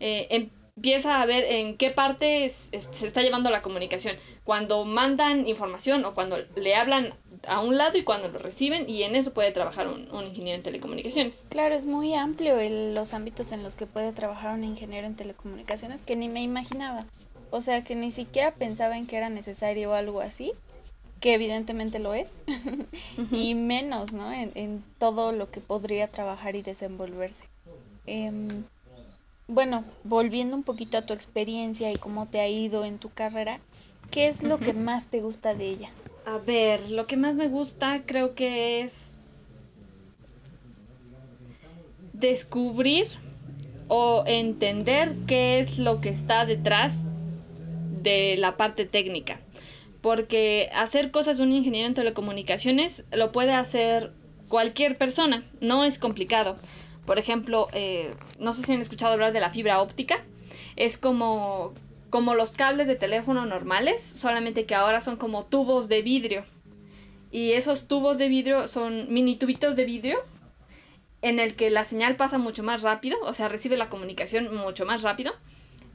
eh, 0.00 0.48
empieza 0.76 1.22
a 1.22 1.26
ver 1.26 1.44
en 1.44 1.76
qué 1.76 1.90
parte 1.90 2.52
se 2.70 3.06
está 3.06 3.22
llevando 3.22 3.50
la 3.50 3.62
comunicación. 3.62 4.16
Cuando 4.44 4.84
mandan 4.84 5.48
información 5.48 6.04
o 6.04 6.14
cuando 6.14 6.36
le 6.54 6.74
hablan 6.76 7.14
a 7.48 7.60
un 7.60 7.78
lado 7.78 7.96
y 7.96 8.04
cuando 8.04 8.28
lo 8.28 8.38
reciben 8.38 8.88
y 8.88 9.02
en 9.02 9.16
eso 9.16 9.32
puede 9.32 9.52
trabajar 9.52 9.88
un, 9.88 10.08
ingeniero 10.26 10.58
en 10.58 10.62
telecomunicaciones. 10.62 11.44
Claro, 11.48 11.74
es 11.74 11.86
muy 11.86 12.14
amplio 12.14 12.56
los 12.94 13.14
ámbitos 13.14 13.52
en 13.52 13.62
los 13.62 13.74
que 13.76 13.86
puede 13.86 14.12
trabajar 14.12 14.54
un 14.54 14.64
ingeniero 14.64 15.06
en 15.06 15.16
telecomunicaciones 15.16 16.02
que 16.02 16.14
ni 16.14 16.28
me 16.28 16.42
imaginaba. 16.42 17.06
O 17.50 17.60
sea, 17.62 17.82
que 17.82 17.94
ni 17.94 18.10
siquiera 18.10 18.52
pensaba 18.52 18.98
en 18.98 19.06
que 19.06 19.16
era 19.16 19.30
necesario 19.30 19.94
algo 19.94 20.20
así, 20.20 20.52
que 21.20 21.34
evidentemente 21.34 22.00
lo 22.00 22.12
es, 22.12 22.42
y 23.30 23.54
menos, 23.54 24.12
¿no? 24.12 24.30
En, 24.32 24.84
todo 24.98 25.32
lo 25.32 25.50
que 25.50 25.60
podría 25.60 26.08
trabajar 26.08 26.56
y 26.56 26.62
desenvolverse. 26.62 27.46
Em, 28.06 28.64
bueno, 29.48 29.84
volviendo 30.04 30.56
un 30.56 30.62
poquito 30.62 30.98
a 30.98 31.02
tu 31.02 31.14
experiencia 31.14 31.92
y 31.92 31.96
cómo 31.96 32.26
te 32.26 32.40
ha 32.40 32.48
ido 32.48 32.84
en 32.84 32.98
tu 32.98 33.10
carrera, 33.10 33.60
¿qué 34.10 34.28
es 34.28 34.42
lo 34.42 34.58
que 34.58 34.72
más 34.72 35.08
te 35.08 35.20
gusta 35.20 35.54
de 35.54 35.66
ella? 35.66 35.90
A 36.24 36.38
ver, 36.38 36.90
lo 36.90 37.06
que 37.06 37.16
más 37.16 37.34
me 37.34 37.48
gusta 37.48 38.02
creo 38.04 38.34
que 38.34 38.80
es 38.82 38.92
descubrir 42.12 43.06
o 43.88 44.24
entender 44.26 45.14
qué 45.28 45.60
es 45.60 45.78
lo 45.78 46.00
que 46.00 46.08
está 46.08 46.44
detrás 46.44 46.94
de 48.02 48.36
la 48.36 48.56
parte 48.56 48.84
técnica. 48.86 49.40
Porque 50.00 50.70
hacer 50.72 51.10
cosas 51.10 51.36
de 51.36 51.44
un 51.44 51.52
ingeniero 51.52 51.86
en 51.86 51.94
telecomunicaciones 51.94 53.04
lo 53.12 53.32
puede 53.32 53.52
hacer 53.52 54.12
cualquier 54.48 54.98
persona, 54.98 55.44
no 55.60 55.84
es 55.84 55.98
complicado. 55.98 56.56
Por 57.06 57.18
ejemplo, 57.18 57.68
eh, 57.72 58.14
no 58.38 58.52
sé 58.52 58.62
si 58.62 58.72
han 58.72 58.80
escuchado 58.80 59.12
hablar 59.12 59.32
de 59.32 59.40
la 59.40 59.50
fibra 59.50 59.80
óptica. 59.80 60.24
Es 60.76 60.98
como, 60.98 61.74
como 62.10 62.34
los 62.34 62.50
cables 62.50 62.86
de 62.86 62.96
teléfono 62.96 63.46
normales, 63.46 64.02
solamente 64.02 64.66
que 64.66 64.74
ahora 64.74 65.00
son 65.00 65.16
como 65.16 65.44
tubos 65.44 65.88
de 65.88 66.02
vidrio. 66.02 66.44
Y 67.30 67.52
esos 67.52 67.88
tubos 67.88 68.18
de 68.18 68.28
vidrio 68.28 68.68
son 68.68 69.12
mini 69.12 69.36
tubitos 69.36 69.76
de 69.76 69.84
vidrio 69.84 70.18
en 71.22 71.40
el 71.40 71.54
que 71.54 71.70
la 71.70 71.84
señal 71.84 72.16
pasa 72.16 72.38
mucho 72.38 72.62
más 72.62 72.82
rápido, 72.82 73.18
o 73.22 73.32
sea, 73.32 73.48
recibe 73.48 73.76
la 73.76 73.88
comunicación 73.88 74.54
mucho 74.54 74.84
más 74.84 75.02
rápido. 75.02 75.32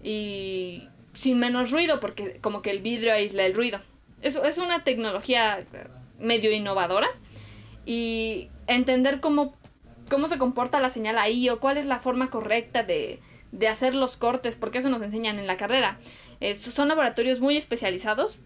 Y 0.04 0.88
sin 1.14 1.40
menos 1.40 1.72
ruido, 1.72 2.00
porque 2.00 2.40
como 2.42 2.62
que 2.62 2.72
el 2.72 2.82
vidrio 2.82 3.14
aísla 3.14 3.46
el 3.46 3.54
ruido. 3.54 3.80
Eso 4.22 4.44
es 4.46 4.58
una 4.58 4.84
tecnología 4.84 5.66
medio 6.20 6.52
innovadora 6.52 7.10
y 7.86 8.50
entender 8.68 9.20
cómo, 9.20 9.56
cómo 10.12 10.28
se 10.28 10.38
comporta 10.38 10.82
la 10.82 10.90
señal 10.90 11.18
ahí 11.18 11.48
o 11.50 11.62
cuál 11.62 11.78
es 11.78 11.86
la 11.86 11.98
forma 11.98 12.30
correcta 12.30 12.84
de, 12.84 13.22
de 13.54 13.68
hacer 13.70 13.96
los 13.96 14.18
cortes, 14.18 14.58
porque 14.58 14.80
eso 14.80 14.90
nos 14.90 15.02
enseñan 15.02 15.40
en 15.40 15.48
la 15.48 15.56
carrera. 15.56 15.98
Estos 16.42 16.74
son 16.74 16.90
laboratorios 16.90 17.40
muy 17.40 17.56
especializados, 17.56 18.38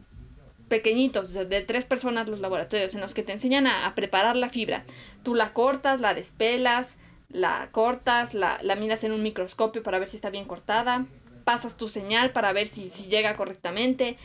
pequeñitos, 0.69 1.33
de, 1.33 1.61
tres 1.61 1.83
personas 1.83 2.27
los 2.27 2.39
laboratorios, 2.39 2.93
en 2.93 3.01
los 3.01 3.15
que 3.15 3.23
te 3.23 3.31
enseñan 3.31 3.65
a, 3.65 3.93
preparar 3.95 4.35
la 4.35 4.49
fibra. 4.49 4.83
Tú 5.23 5.33
la 5.33 5.53
cortas, 5.53 6.01
la 6.01 6.13
despelas, 6.13 6.97
la 7.29 7.69
cortas, 7.71 8.35
la, 8.35 8.59
la 8.61 8.75
miras 8.75 9.03
en 9.03 9.13
un 9.13 9.23
microscopio 9.23 9.81
para 9.81 9.97
ver 9.97 10.07
si 10.07 10.17
está 10.17 10.29
bien 10.29 10.45
cortada, 10.45 11.07
pasas 11.45 11.77
tu 11.77 11.87
señal 11.87 12.29
para 12.29 12.53
ver 12.53 12.67
si, 12.67 12.89
llega 13.07 13.35
correctamente. 13.35 14.17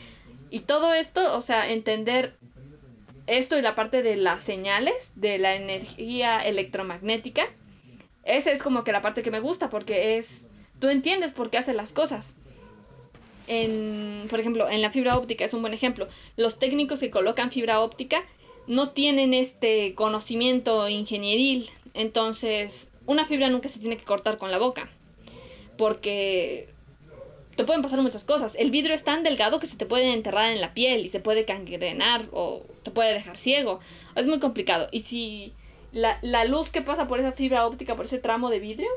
Y 0.51 0.59
todo 0.59 0.93
esto, 0.93 1.35
o 1.35 1.41
sea, 1.41 1.71
entender 1.71 2.35
esto 3.27 3.57
y 3.57 3.61
la 3.61 3.75
parte 3.75 4.03
de 4.03 4.15
las 4.15 4.43
señales, 4.43 5.13
de 5.15 5.37
la 5.37 5.55
energía 5.55 6.39
electromagnética, 6.39 7.47
esa 8.23 8.51
es 8.51 8.61
como 8.61 8.83
que 8.83 8.91
la 8.91 9.01
parte 9.01 9.23
que 9.23 9.31
me 9.31 9.39
gusta 9.39 9.69
porque 9.69 10.17
es, 10.17 10.47
tú 10.79 10.89
entiendes 10.89 11.31
por 11.31 11.49
qué 11.49 11.57
hace 11.57 11.73
las 11.73 11.93
cosas. 11.93 12.37
En, 13.47 14.27
por 14.29 14.39
ejemplo, 14.39 14.69
en 14.69 14.81
la 14.81 14.91
fibra 14.91 15.17
óptica 15.17 15.45
es 15.45 15.53
un 15.53 15.61
buen 15.61 15.73
ejemplo. 15.73 16.07
Los 16.37 16.59
técnicos 16.59 16.99
que 16.99 17.09
colocan 17.09 17.51
fibra 17.51 17.81
óptica 17.81 18.23
no 18.67 18.91
tienen 18.91 19.33
este 19.33 19.95
conocimiento 19.95 20.87
ingenieril. 20.87 21.69
Entonces, 21.93 22.87
una 23.05 23.25
fibra 23.25 23.49
nunca 23.49 23.69
se 23.69 23.79
tiene 23.79 23.97
que 23.97 24.05
cortar 24.05 24.37
con 24.37 24.51
la 24.51 24.59
boca. 24.59 24.89
Porque 25.77 26.69
te 27.55 27.63
pueden 27.63 27.81
pasar 27.81 28.01
muchas 28.01 28.23
cosas. 28.23 28.55
El 28.57 28.71
vidrio 28.71 28.95
es 28.95 29.03
tan 29.03 29.23
delgado 29.23 29.59
que 29.59 29.67
se 29.67 29.77
te 29.77 29.85
puede 29.85 30.13
enterrar 30.13 30.51
en 30.51 30.61
la 30.61 30.73
piel 30.73 31.05
y 31.05 31.09
se 31.09 31.19
puede 31.19 31.45
cangrenar 31.45 32.27
o 32.31 32.63
te 32.83 32.91
puede 32.91 33.13
dejar 33.13 33.37
ciego. 33.37 33.79
Es 34.15 34.25
muy 34.25 34.39
complicado. 34.39 34.87
Y 34.91 35.01
si 35.01 35.53
la, 35.91 36.17
la 36.21 36.45
luz 36.45 36.69
que 36.69 36.81
pasa 36.81 37.07
por 37.07 37.19
esa 37.19 37.31
fibra 37.31 37.67
óptica, 37.67 37.95
por 37.95 38.05
ese 38.05 38.19
tramo 38.19 38.49
de 38.49 38.59
vidrio, 38.59 38.89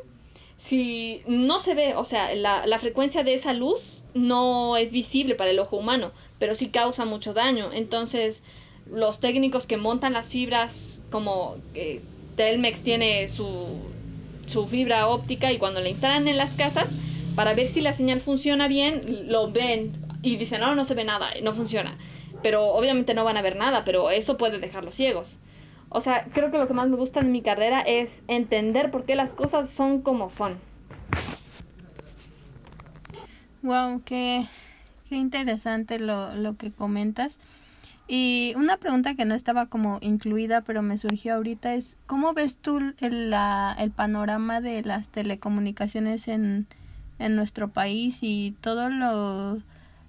si 0.56 1.22
no 1.26 1.58
se 1.58 1.74
ve, 1.74 1.94
o 1.94 2.04
sea, 2.04 2.34
la, 2.34 2.66
la 2.66 2.78
frecuencia 2.78 3.24
de 3.24 3.34
esa 3.34 3.52
luz 3.52 4.02
no 4.14 4.76
es 4.76 4.92
visible 4.92 5.34
para 5.34 5.50
el 5.50 5.58
ojo 5.58 5.76
humano, 5.76 6.12
pero 6.38 6.54
sí 6.54 6.68
causa 6.68 7.04
mucho 7.04 7.34
daño. 7.34 7.72
Entonces, 7.72 8.42
los 8.90 9.20
técnicos 9.20 9.66
que 9.66 9.76
montan 9.76 10.12
las 10.12 10.28
fibras, 10.28 11.00
como 11.10 11.56
eh, 11.74 12.00
Telmex 12.36 12.80
tiene 12.82 13.28
su, 13.28 13.66
su 14.46 14.66
fibra 14.66 15.08
óptica 15.08 15.52
y 15.52 15.58
cuando 15.58 15.80
la 15.80 15.88
instalan 15.88 16.28
en 16.28 16.36
las 16.36 16.54
casas, 16.54 16.88
para 17.34 17.54
ver 17.54 17.66
si 17.66 17.80
la 17.80 17.92
señal 17.92 18.20
funciona 18.20 18.68
bien, 18.68 19.28
lo 19.28 19.50
ven 19.50 19.92
y 20.22 20.36
dicen, 20.36 20.60
no, 20.60 20.74
no 20.74 20.84
se 20.84 20.94
ve 20.94 21.04
nada, 21.04 21.30
no 21.42 21.52
funciona. 21.52 21.98
Pero 22.42 22.66
obviamente 22.68 23.14
no 23.14 23.24
van 23.24 23.36
a 23.36 23.42
ver 23.42 23.56
nada, 23.56 23.84
pero 23.84 24.10
eso 24.10 24.36
puede 24.36 24.58
dejarlos 24.58 24.94
ciegos. 24.94 25.38
O 25.88 26.00
sea, 26.00 26.24
creo 26.32 26.50
que 26.50 26.58
lo 26.58 26.66
que 26.66 26.74
más 26.74 26.88
me 26.88 26.96
gusta 26.96 27.20
en 27.20 27.32
mi 27.32 27.42
carrera 27.42 27.80
es 27.80 28.22
entender 28.28 28.90
por 28.90 29.04
qué 29.04 29.14
las 29.14 29.32
cosas 29.32 29.70
son 29.70 30.02
como 30.02 30.30
son. 30.30 30.58
Wow, 33.62 34.02
qué, 34.04 34.44
qué 35.08 35.16
interesante 35.16 35.98
lo, 35.98 36.34
lo 36.34 36.56
que 36.56 36.70
comentas. 36.70 37.38
Y 38.06 38.52
una 38.56 38.76
pregunta 38.76 39.14
que 39.14 39.24
no 39.24 39.34
estaba 39.34 39.66
como 39.66 39.98
incluida, 40.02 40.60
pero 40.60 40.82
me 40.82 40.98
surgió 40.98 41.34
ahorita 41.34 41.74
es, 41.74 41.96
¿cómo 42.06 42.34
ves 42.34 42.58
tú 42.58 42.94
el, 43.00 43.30
la, 43.30 43.74
el 43.78 43.90
panorama 43.90 44.60
de 44.60 44.82
las 44.82 45.08
telecomunicaciones 45.08 46.28
en, 46.28 46.66
en 47.18 47.36
nuestro 47.36 47.68
país 47.68 48.18
y 48.20 48.56
todo 48.60 48.88
lo 48.88 49.60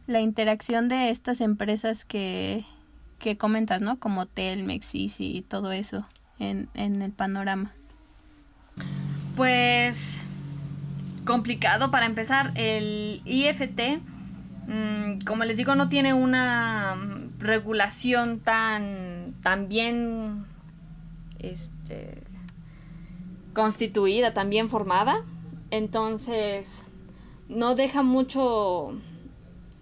la 0.07 0.21
interacción 0.21 0.87
de 0.87 1.09
estas 1.09 1.41
empresas 1.41 2.05
que, 2.05 2.63
que 3.17 3.37
comentas, 3.37 3.81
¿no? 3.81 3.97
Como 3.97 4.27
Telmex, 4.27 4.93
y 4.93 5.43
todo 5.47 5.71
eso 5.71 6.05
en, 6.39 6.69
en 6.75 7.01
el 7.01 7.11
panorama. 7.11 7.71
Pues 9.35 9.97
complicado 11.25 11.91
para 11.91 12.05
empezar. 12.05 12.51
El 12.55 13.21
IFT, 13.25 13.99
mm, 14.67 15.25
como 15.25 15.43
les 15.43 15.57
digo, 15.57 15.75
no 15.75 15.89
tiene 15.89 16.13
una 16.13 16.97
regulación 17.39 18.39
tan, 18.39 19.33
tan 19.41 19.67
bien 19.67 20.45
este, 21.39 22.23
constituida, 23.53 24.33
tan 24.33 24.49
bien 24.49 24.69
formada. 24.69 25.23
Entonces, 25.71 26.83
no 27.47 27.75
deja 27.75 28.03
mucho... 28.03 28.93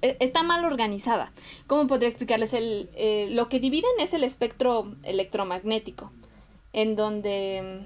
E, 0.01 0.17
está 0.19 0.43
mal 0.43 0.65
organizada. 0.65 1.31
¿Cómo 1.67 1.87
podría 1.87 2.09
explicarles? 2.09 2.53
El, 2.53 2.89
eh, 2.95 3.27
lo 3.31 3.49
que 3.49 3.59
dividen 3.59 3.91
es 3.99 4.13
el 4.13 4.23
espectro 4.23 4.93
electromagnético, 5.03 6.11
en 6.73 6.95
donde 6.95 7.85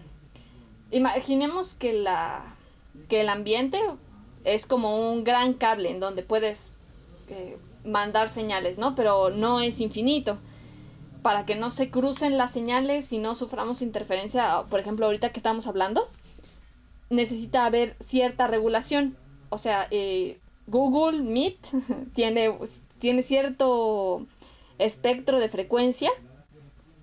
imaginemos 0.91 1.73
que, 1.73 1.93
la, 1.93 2.55
que 3.09 3.21
el 3.21 3.29
ambiente 3.29 3.79
es 4.43 4.65
como 4.65 5.11
un 5.11 5.23
gran 5.23 5.53
cable 5.53 5.91
en 5.91 5.99
donde 5.99 6.23
puedes 6.23 6.71
eh, 7.29 7.57
mandar 7.83 8.29
señales, 8.29 8.77
¿no? 8.77 8.95
Pero 8.95 9.29
no 9.29 9.59
es 9.59 9.79
infinito. 9.79 10.37
Para 11.21 11.45
que 11.45 11.55
no 11.55 11.69
se 11.69 11.89
crucen 11.89 12.37
las 12.37 12.51
señales 12.51 13.11
y 13.11 13.17
no 13.17 13.35
suframos 13.35 13.81
interferencia, 13.81 14.63
por 14.69 14.79
ejemplo, 14.79 15.05
ahorita 15.05 15.31
que 15.31 15.39
estamos 15.39 15.67
hablando, 15.67 16.07
necesita 17.09 17.65
haber 17.65 17.95
cierta 17.99 18.47
regulación 18.47 19.17
o 19.49 19.57
sea, 19.57 19.87
eh, 19.91 20.39
Google 20.67 21.21
Meet 21.21 21.57
tiene, 22.13 22.57
tiene 22.99 23.21
cierto 23.21 24.25
espectro 24.77 25.39
de 25.39 25.49
frecuencia 25.49 26.11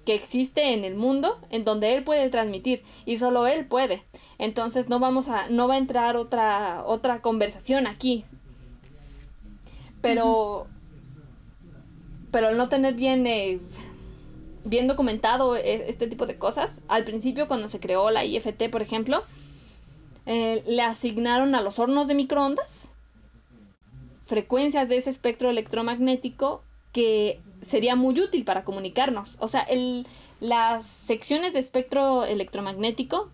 que 0.05 0.15
existe 0.15 0.75
en 0.75 0.85
el 0.85 0.95
mundo 0.95 1.39
en 1.51 1.63
donde 1.63 1.95
él 1.95 2.05
puede 2.05 2.29
transmitir 2.29 2.83
y 3.07 3.17
solo 3.17 3.47
él 3.47 3.67
puede. 3.67 4.03
Entonces 4.39 4.89
no 4.89 5.01
vamos 5.01 5.29
a 5.29 5.49
no 5.49 5.67
va 5.67 5.75
a 5.75 5.79
entrar 5.79 6.17
otra 6.17 6.85
otra 6.85 7.23
conversación 7.23 7.87
aquí. 7.87 8.25
Pero 10.03 10.67
pero 12.31 12.55
no 12.55 12.69
tener 12.69 12.95
bien 12.95 13.27
eh, 13.27 13.61
bien 14.65 14.87
documentado 14.87 15.57
e, 15.57 15.89
este 15.89 16.07
tipo 16.07 16.27
de 16.27 16.37
cosas, 16.37 16.81
al 16.89 17.05
principio 17.05 17.49
cuando 17.49 17.69
se 17.69 17.81
creó 17.81 18.11
la 18.11 18.25
IFT, 18.25 18.71
por 18.71 18.83
ejemplo, 18.83 19.23
eh, 20.27 20.63
le 20.67 20.83
asignaron 20.83 21.55
a 21.55 21.61
los 21.61 21.79
hornos 21.79 22.07
de 22.09 22.15
microondas 22.15 22.89
frecuencias 24.25 24.89
de 24.89 24.97
ese 24.97 25.11
espectro 25.11 25.51
electromagnético 25.51 26.63
que 26.93 27.41
sería 27.63 27.97
muy 27.97 28.19
útil 28.21 28.45
para 28.45 28.65
comunicarnos. 28.65 29.37
O 29.41 29.49
sea, 29.49 29.61
el, 29.61 30.07
las 30.41 30.85
secciones 30.85 31.53
de 31.53 31.59
espectro 31.59 32.25
electromagnético 32.25 33.29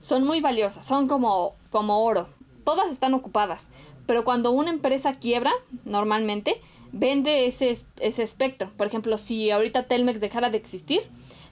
son 0.00 0.24
muy 0.24 0.40
valiosas, 0.40 0.86
son 0.86 1.06
como, 1.08 1.54
como 1.70 2.04
oro. 2.04 2.28
Todas 2.64 2.90
están 2.90 3.14
ocupadas. 3.14 3.68
Pero 4.06 4.24
cuando 4.24 4.52
una 4.52 4.70
empresa 4.70 5.14
quiebra, 5.14 5.52
normalmente, 5.84 6.60
vende 6.92 7.46
ese, 7.46 7.76
ese 8.00 8.22
espectro. 8.22 8.70
Por 8.76 8.86
ejemplo, 8.86 9.16
si 9.16 9.50
ahorita 9.50 9.84
Telmex 9.84 10.20
dejara 10.20 10.50
de 10.50 10.58
existir, 10.58 11.02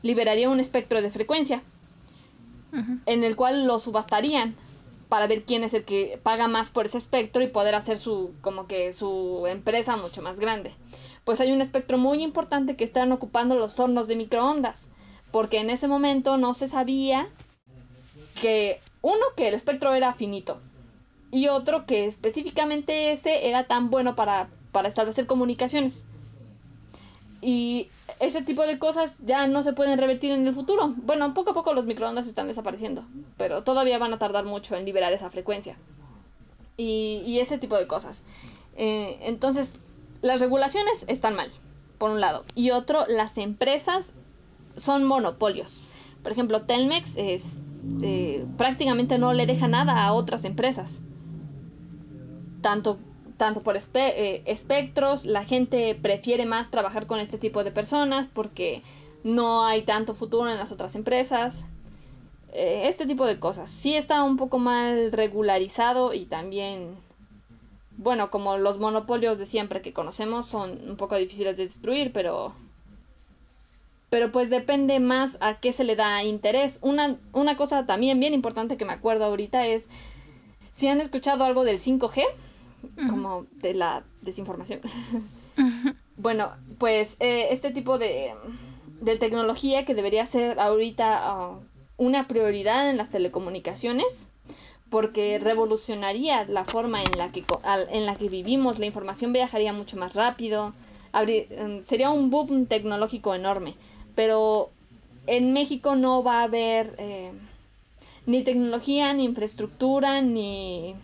liberaría 0.02 0.48
un 0.48 0.60
espectro 0.60 1.02
de 1.02 1.10
frecuencia 1.10 1.62
en 3.06 3.24
el 3.24 3.34
cual 3.34 3.66
lo 3.66 3.80
subastarían 3.80 4.54
para 5.10 5.26
ver 5.26 5.42
quién 5.42 5.64
es 5.64 5.74
el 5.74 5.84
que 5.84 6.18
paga 6.22 6.48
más 6.48 6.70
por 6.70 6.86
ese 6.86 6.96
espectro 6.96 7.42
y 7.42 7.48
poder 7.48 7.74
hacer 7.74 7.98
su 7.98 8.32
como 8.40 8.66
que 8.66 8.94
su 8.94 9.44
empresa 9.46 9.96
mucho 9.96 10.22
más 10.22 10.40
grande. 10.40 10.72
Pues 11.24 11.40
hay 11.40 11.52
un 11.52 11.60
espectro 11.60 11.98
muy 11.98 12.22
importante 12.22 12.76
que 12.76 12.84
están 12.84 13.12
ocupando 13.12 13.56
los 13.56 13.78
hornos 13.78 14.06
de 14.06 14.16
microondas, 14.16 14.88
porque 15.32 15.58
en 15.58 15.68
ese 15.68 15.88
momento 15.88 16.38
no 16.38 16.54
se 16.54 16.68
sabía 16.68 17.28
que 18.40 18.80
uno 19.02 19.24
que 19.36 19.48
el 19.48 19.54
espectro 19.54 19.92
era 19.92 20.12
finito 20.12 20.60
y 21.30 21.48
otro 21.48 21.86
que 21.86 22.06
específicamente 22.06 23.12
ese 23.12 23.48
era 23.48 23.66
tan 23.66 23.90
bueno 23.90 24.14
para, 24.14 24.48
para 24.72 24.88
establecer 24.88 25.26
comunicaciones. 25.26 26.06
Y 27.40 27.88
ese 28.18 28.42
tipo 28.42 28.66
de 28.66 28.78
cosas 28.78 29.16
ya 29.24 29.46
no 29.46 29.62
se 29.62 29.72
pueden 29.72 29.98
revertir 29.98 30.32
en 30.32 30.46
el 30.46 30.52
futuro. 30.52 30.94
Bueno, 30.96 31.32
poco 31.32 31.50
a 31.50 31.54
poco 31.54 31.72
los 31.72 31.86
microondas 31.86 32.26
están 32.26 32.48
desapareciendo, 32.48 33.04
pero 33.38 33.62
todavía 33.62 33.98
van 33.98 34.12
a 34.12 34.18
tardar 34.18 34.44
mucho 34.44 34.76
en 34.76 34.84
liberar 34.84 35.12
esa 35.12 35.30
frecuencia. 35.30 35.76
Y, 36.76 37.38
ese 37.40 37.58
tipo 37.58 37.76
de 37.76 37.86
cosas. 37.86 38.24
Eh, 38.76 39.18
entonces, 39.22 39.78
las 40.22 40.40
regulaciones 40.40 41.04
están 41.08 41.34
mal, 41.34 41.50
por 41.98 42.10
un 42.10 42.20
lado. 42.20 42.44
Y 42.54 42.70
otro, 42.70 43.04
las 43.06 43.36
empresas 43.36 44.12
son 44.76 45.04
monopolios. 45.04 45.82
Por 46.22 46.32
ejemplo, 46.32 46.62
Telmex 46.62 47.16
es, 47.16 47.58
eh, 48.02 48.46
prácticamente 48.56 49.18
no 49.18 49.34
le 49.34 49.46
deja 49.46 49.68
nada 49.68 50.04
a 50.04 50.12
otras 50.12 50.44
empresas. 50.44 51.02
Tanto 52.62 52.98
tanto 53.40 53.62
por 53.62 53.74
eh, 53.74 54.42
espectros, 54.44 55.24
la 55.24 55.44
gente 55.44 55.94
prefiere 55.94 56.44
más 56.44 56.70
trabajar 56.70 57.06
con 57.06 57.20
este 57.20 57.38
tipo 57.38 57.64
de 57.64 57.70
personas 57.70 58.26
porque 58.26 58.82
no 59.24 59.64
hay 59.64 59.80
tanto 59.84 60.12
futuro 60.12 60.50
en 60.50 60.58
las 60.58 60.72
otras 60.72 60.94
empresas. 60.94 61.66
Eh, 62.52 62.82
este 62.84 63.06
tipo 63.06 63.24
de 63.24 63.40
cosas. 63.40 63.70
Sí 63.70 63.94
está 63.94 64.24
un 64.24 64.36
poco 64.36 64.58
mal 64.58 65.10
regularizado 65.10 66.12
y 66.12 66.26
también, 66.26 66.96
bueno, 67.96 68.30
como 68.30 68.58
los 68.58 68.78
monopolios 68.78 69.38
de 69.38 69.46
siempre 69.46 69.80
que 69.80 69.94
conocemos 69.94 70.44
son 70.44 70.78
un 70.86 70.96
poco 70.98 71.16
difíciles 71.16 71.56
de 71.56 71.64
destruir, 71.64 72.12
pero... 72.12 72.52
Pero 74.10 74.32
pues 74.32 74.50
depende 74.50 75.00
más 75.00 75.38
a 75.40 75.60
qué 75.60 75.72
se 75.72 75.84
le 75.84 75.96
da 75.96 76.24
interés. 76.24 76.78
Una, 76.82 77.16
una 77.32 77.56
cosa 77.56 77.86
también 77.86 78.20
bien 78.20 78.34
importante 78.34 78.76
que 78.76 78.84
me 78.84 78.92
acuerdo 78.92 79.24
ahorita 79.24 79.66
es, 79.66 79.88
si 80.72 80.88
han 80.88 81.00
escuchado 81.00 81.44
algo 81.44 81.64
del 81.64 81.78
5G, 81.78 82.24
como 83.08 83.46
de 83.56 83.74
la 83.74 84.04
desinformación. 84.22 84.80
bueno, 86.16 86.50
pues 86.78 87.16
eh, 87.20 87.48
este 87.50 87.70
tipo 87.70 87.98
de, 87.98 88.34
de, 89.00 89.16
tecnología 89.16 89.84
que 89.84 89.94
debería 89.94 90.26
ser 90.26 90.58
ahorita 90.60 91.18
ah, 91.20 91.58
una 91.96 92.28
prioridad 92.28 92.88
en 92.90 92.96
las 92.96 93.10
telecomunicaciones 93.10 94.28
porque 94.90 95.38
revolucionaría 95.38 96.44
la 96.44 96.64
forma 96.64 97.02
en 97.02 97.16
la 97.16 97.30
que, 97.30 97.44
en 97.90 98.06
la 98.06 98.16
que 98.16 98.28
vivimos, 98.28 98.78
la 98.78 98.86
información 98.86 99.32
viajaría 99.32 99.72
mucho 99.72 99.96
más 99.96 100.14
rápido, 100.14 100.74
em, 101.14 101.84
sería 101.84 102.10
un 102.10 102.30
boom 102.30 102.66
tecnológico 102.66 103.34
enorme, 103.34 103.76
pero 104.16 104.70
en 105.26 105.52
México 105.52 105.94
no 105.94 106.22
va 106.24 106.40
a 106.40 106.44
haber 106.44 106.94
eh, 106.98 107.30
ni 108.26 108.42
tecnología, 108.42 109.12
ni 109.12 109.24
infraestructura, 109.24 110.20
ni 110.20 110.96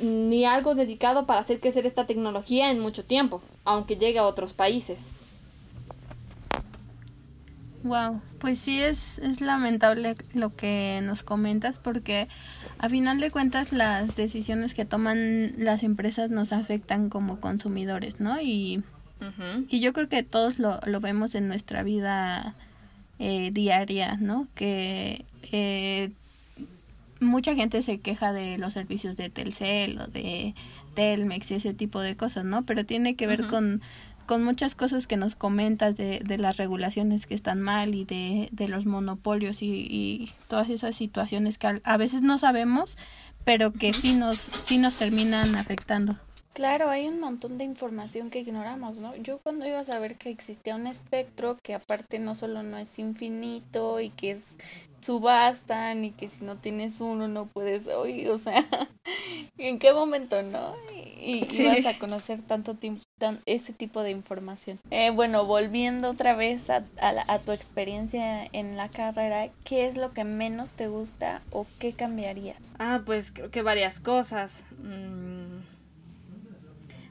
ni 0.00 0.44
algo 0.44 0.74
dedicado 0.74 1.26
para 1.26 1.40
hacer 1.40 1.60
crecer 1.60 1.86
esta 1.86 2.06
tecnología 2.06 2.70
en 2.70 2.80
mucho 2.80 3.04
tiempo, 3.04 3.42
aunque 3.64 3.96
llegue 3.96 4.18
a 4.18 4.24
otros 4.24 4.52
países. 4.52 5.10
Wow, 7.84 8.22
pues 8.38 8.58
sí 8.58 8.80
es, 8.80 9.18
es 9.18 9.42
lamentable 9.42 10.16
lo 10.32 10.56
que 10.56 11.00
nos 11.02 11.22
comentas 11.22 11.78
porque 11.78 12.28
a 12.78 12.88
final 12.88 13.20
de 13.20 13.30
cuentas 13.30 13.72
las 13.74 14.16
decisiones 14.16 14.72
que 14.72 14.86
toman 14.86 15.52
las 15.58 15.82
empresas 15.82 16.30
nos 16.30 16.52
afectan 16.52 17.10
como 17.10 17.40
consumidores, 17.40 18.20
¿no? 18.20 18.40
Y, 18.40 18.82
y 19.68 19.80
yo 19.80 19.92
creo 19.92 20.08
que 20.08 20.22
todos 20.22 20.58
lo, 20.58 20.80
lo 20.86 21.00
vemos 21.00 21.34
en 21.34 21.46
nuestra 21.46 21.82
vida 21.82 22.54
eh, 23.18 23.50
diaria, 23.52 24.16
¿no? 24.18 24.48
Que 24.54 25.26
eh, 25.52 26.10
mucha 27.24 27.54
gente 27.54 27.82
se 27.82 27.98
queja 28.00 28.32
de 28.32 28.58
los 28.58 28.72
servicios 28.72 29.16
de 29.16 29.30
Telcel 29.30 30.00
o 30.00 30.06
de 30.06 30.54
Telmex 30.94 31.50
y 31.50 31.54
ese 31.54 31.74
tipo 31.74 32.00
de 32.00 32.16
cosas, 32.16 32.44
¿no? 32.44 32.64
Pero 32.64 32.86
tiene 32.86 33.16
que 33.16 33.26
ver 33.26 33.46
con, 33.46 33.82
con 34.26 34.42
muchas 34.42 34.74
cosas 34.74 35.06
que 35.06 35.16
nos 35.16 35.34
comentas 35.34 35.96
de, 35.96 36.20
de 36.20 36.38
las 36.38 36.56
regulaciones 36.56 37.26
que 37.26 37.34
están 37.34 37.60
mal 37.60 37.94
y 37.94 38.04
de, 38.04 38.48
de 38.52 38.68
los 38.68 38.86
monopolios 38.86 39.62
y, 39.62 39.66
y, 39.68 40.30
todas 40.48 40.70
esas 40.70 40.96
situaciones 40.96 41.58
que 41.58 41.80
a, 41.82 41.96
veces 41.96 42.22
no 42.22 42.38
sabemos, 42.38 42.96
pero 43.44 43.72
que 43.72 43.92
sí 43.92 44.14
nos, 44.14 44.38
sí 44.62 44.78
nos 44.78 44.94
terminan 44.94 45.54
afectando. 45.56 46.16
Claro, 46.54 46.88
hay 46.88 47.08
un 47.08 47.18
montón 47.18 47.58
de 47.58 47.64
información 47.64 48.30
que 48.30 48.38
ignoramos, 48.38 48.98
¿no? 48.98 49.16
Yo 49.16 49.38
cuando 49.38 49.66
iba 49.66 49.80
a 49.80 49.84
saber 49.84 50.14
que 50.16 50.30
existía 50.30 50.76
un 50.76 50.86
espectro 50.86 51.58
que 51.60 51.74
aparte 51.74 52.20
no 52.20 52.36
solo 52.36 52.62
no 52.62 52.78
es 52.78 52.96
infinito 53.00 53.98
y 53.98 54.10
que 54.10 54.30
es 54.30 54.54
subastan 55.04 56.04
y 56.04 56.10
que 56.10 56.28
si 56.28 56.44
no 56.44 56.56
tienes 56.56 57.00
uno 57.00 57.28
no 57.28 57.46
puedes 57.46 57.86
oír, 57.86 58.30
o 58.30 58.38
sea, 58.38 58.64
¿en 59.58 59.78
qué 59.78 59.92
momento 59.92 60.42
no? 60.42 60.74
Y, 61.20 61.46
vas 61.64 61.86
a 61.86 61.98
conocer 61.98 62.40
tanto 62.42 62.74
tiempo, 62.74 63.02
ese 63.46 63.72
tipo 63.72 64.02
de 64.02 64.10
información. 64.10 64.78
Eh, 64.90 65.10
bueno, 65.10 65.46
volviendo 65.46 66.10
otra 66.10 66.34
vez 66.34 66.68
a, 66.70 66.84
a, 67.00 67.38
tu 67.38 67.52
experiencia 67.52 68.44
en 68.52 68.76
la 68.76 68.88
carrera, 68.90 69.48
¿qué 69.64 69.86
es 69.86 69.96
lo 69.96 70.12
que 70.12 70.24
menos 70.24 70.74
te 70.74 70.88
gusta 70.88 71.42
o 71.50 71.66
qué 71.78 71.92
cambiarías? 71.92 72.58
Ah, 72.78 73.02
pues 73.06 73.30
creo 73.30 73.50
que 73.50 73.62
varias 73.62 74.00
cosas. 74.00 74.66
Mm, 74.82 75.62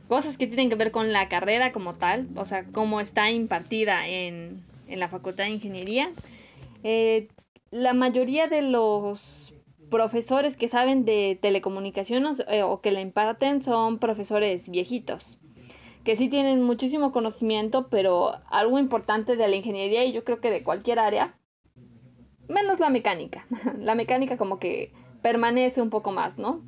cosas 0.07 0.37
que 0.37 0.45
tienen 0.45 0.69
que 0.69 0.75
ver 0.75 0.91
con 0.91 1.11
la 1.11 1.27
carrera 1.27 1.71
como 1.71 1.95
tal, 1.95 2.27
o 2.35 2.45
sea, 2.45 2.65
cómo 2.65 3.01
está 3.01 3.31
impartida 3.31 4.07
en, 4.07 4.63
en 4.87 4.99
la 4.99 5.09
Facultad 5.09 5.45
de 5.45 5.51
Ingeniería. 5.51 6.11
Eh, 6.83 7.29
la 7.73 7.95
mayoría 7.95 8.47
de 8.47 8.61
los 8.61 9.55
profesores 9.89 10.55
que 10.55 10.67
saben 10.67 11.05
de 11.05 11.39
telecomunicaciones 11.41 12.43
eh, 12.47 12.61
o 12.61 12.81
que 12.81 12.91
la 12.91 13.01
imparten 13.01 13.63
son 13.63 13.97
profesores 13.97 14.69
viejitos, 14.69 15.39
que 16.03 16.15
sí 16.15 16.29
tienen 16.29 16.61
muchísimo 16.61 17.11
conocimiento, 17.11 17.89
pero 17.89 18.33
algo 18.51 18.77
importante 18.77 19.35
de 19.35 19.47
la 19.47 19.55
ingeniería 19.55 20.05
y 20.05 20.11
yo 20.13 20.23
creo 20.23 20.39
que 20.39 20.51
de 20.51 20.63
cualquier 20.63 20.99
área, 20.99 21.35
menos 22.47 22.79
la 22.79 22.91
mecánica. 22.91 23.47
la 23.79 23.95
mecánica 23.95 24.37
como 24.37 24.59
que 24.59 24.93
permanece 25.23 25.81
un 25.81 25.89
poco 25.89 26.11
más, 26.11 26.37
¿no? 26.37 26.61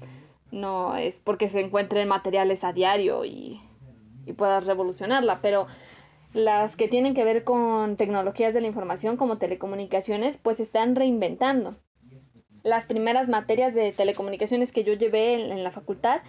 No 0.50 0.96
es 0.98 1.20
porque 1.20 1.50
se 1.50 1.60
encuentren 1.60 2.08
materiales 2.08 2.64
a 2.64 2.74
diario 2.74 3.26
y, 3.26 3.62
y 4.26 4.34
puedas 4.34 4.66
revolucionarla, 4.66 5.40
pero 5.42 5.68
las 6.36 6.76
que 6.76 6.90
tienen 6.90 7.14
que 7.14 7.24
ver 7.24 7.46
con 7.46 7.96
tecnologías 7.96 8.54
de 8.54 8.60
la 8.60 8.68
información 8.68 9.16
como 9.16 9.38
telecomunicaciones, 9.38 10.38
pues 10.38 10.60
están 10.60 10.94
reinventando. 10.94 11.76
Las 12.62 12.86
primeras 12.86 13.30
materias 13.30 13.74
de 13.74 13.94
telecomunicaciones 13.94 14.74
que 14.74 14.84
yo 14.84 14.94
llevé 14.96 15.36
en, 15.36 15.64
la 15.64 15.72
facultad 15.72 16.20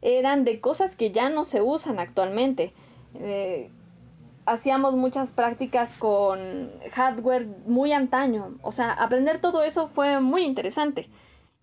eran 0.00 0.44
de 0.44 0.62
cosas 0.62 0.96
que 0.96 1.10
ya 1.10 1.28
no 1.28 1.44
se 1.44 1.60
usan 1.60 2.00
actualmente. 2.00 2.72
Eh, 3.16 3.70
hacíamos 4.46 4.94
muchas 4.96 5.30
prácticas 5.30 5.94
con 5.94 6.70
hardware 6.92 7.46
muy 7.66 7.92
antaño. 7.92 8.54
O 8.62 8.72
sea, 8.72 8.92
aprender 8.92 9.42
todo 9.42 9.62
eso 9.62 9.86
fue 9.86 10.20
muy 10.20 10.44
interesante. 10.44 11.10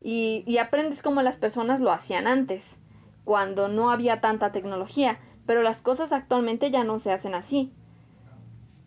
Y, 0.01 0.43
y 0.45 0.59
aprendes 0.59 1.01
cómo 1.01 1.23
las 1.23 1.37
personas 1.37 1.81
lo 1.81 1.91
hacían 1.91 2.27
antes, 2.27 2.77
cuando 3.23 3.69
no 3.69 3.89
había 3.89 4.21
tanta 4.21 4.51
tecnología. 4.51 5.17
Pero 5.47 5.63
las 5.63 5.81
cosas 5.81 6.13
actualmente 6.13 6.69
ya 6.69 6.83
no 6.83 6.99
se 6.99 7.11
hacen 7.11 7.33
así 7.33 7.73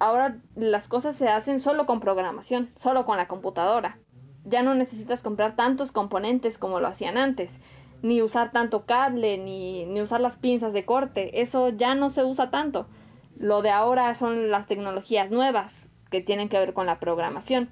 ahora 0.00 0.38
las 0.56 0.88
cosas 0.88 1.14
se 1.14 1.28
hacen 1.28 1.60
solo 1.60 1.86
con 1.86 2.00
programación, 2.00 2.70
solo 2.74 3.06
con 3.06 3.16
la 3.16 3.28
computadora. 3.28 3.98
Ya 4.44 4.62
no 4.62 4.74
necesitas 4.74 5.22
comprar 5.22 5.54
tantos 5.54 5.92
componentes 5.92 6.58
como 6.58 6.80
lo 6.80 6.88
hacían 6.88 7.18
antes, 7.18 7.60
ni 8.02 8.22
usar 8.22 8.50
tanto 8.50 8.86
cable, 8.86 9.38
ni, 9.38 9.84
ni 9.84 10.00
usar 10.00 10.20
las 10.20 10.36
pinzas 10.36 10.72
de 10.72 10.84
corte. 10.84 11.40
Eso 11.40 11.68
ya 11.68 11.94
no 11.94 12.08
se 12.08 12.24
usa 12.24 12.50
tanto. 12.50 12.88
Lo 13.36 13.62
de 13.62 13.70
ahora 13.70 14.12
son 14.14 14.50
las 14.50 14.66
tecnologías 14.66 15.30
nuevas 15.30 15.90
que 16.10 16.20
tienen 16.20 16.48
que 16.48 16.58
ver 16.58 16.72
con 16.72 16.86
la 16.86 16.98
programación. 16.98 17.68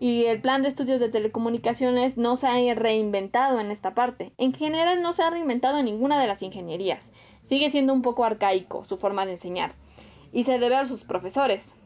Y 0.00 0.26
el 0.26 0.40
plan 0.40 0.62
de 0.62 0.68
estudios 0.68 1.00
de 1.00 1.08
telecomunicaciones 1.08 2.18
no 2.18 2.36
se 2.36 2.46
ha 2.46 2.74
reinventado 2.74 3.58
en 3.58 3.70
esta 3.70 3.94
parte. 3.94 4.32
En 4.38 4.54
general 4.54 5.02
no 5.02 5.12
se 5.12 5.22
ha 5.22 5.30
reinventado 5.30 5.78
en 5.78 5.86
ninguna 5.86 6.20
de 6.20 6.28
las 6.28 6.42
ingenierías. 6.42 7.10
Sigue 7.42 7.70
siendo 7.70 7.92
un 7.92 8.02
poco 8.02 8.24
arcaico 8.24 8.84
su 8.84 8.96
forma 8.96 9.26
de 9.26 9.32
enseñar. 9.32 9.72
Y 10.32 10.44
se 10.44 10.58
debe 10.58 10.76
a 10.76 10.84
sus 10.84 11.04
profesores, 11.04 11.76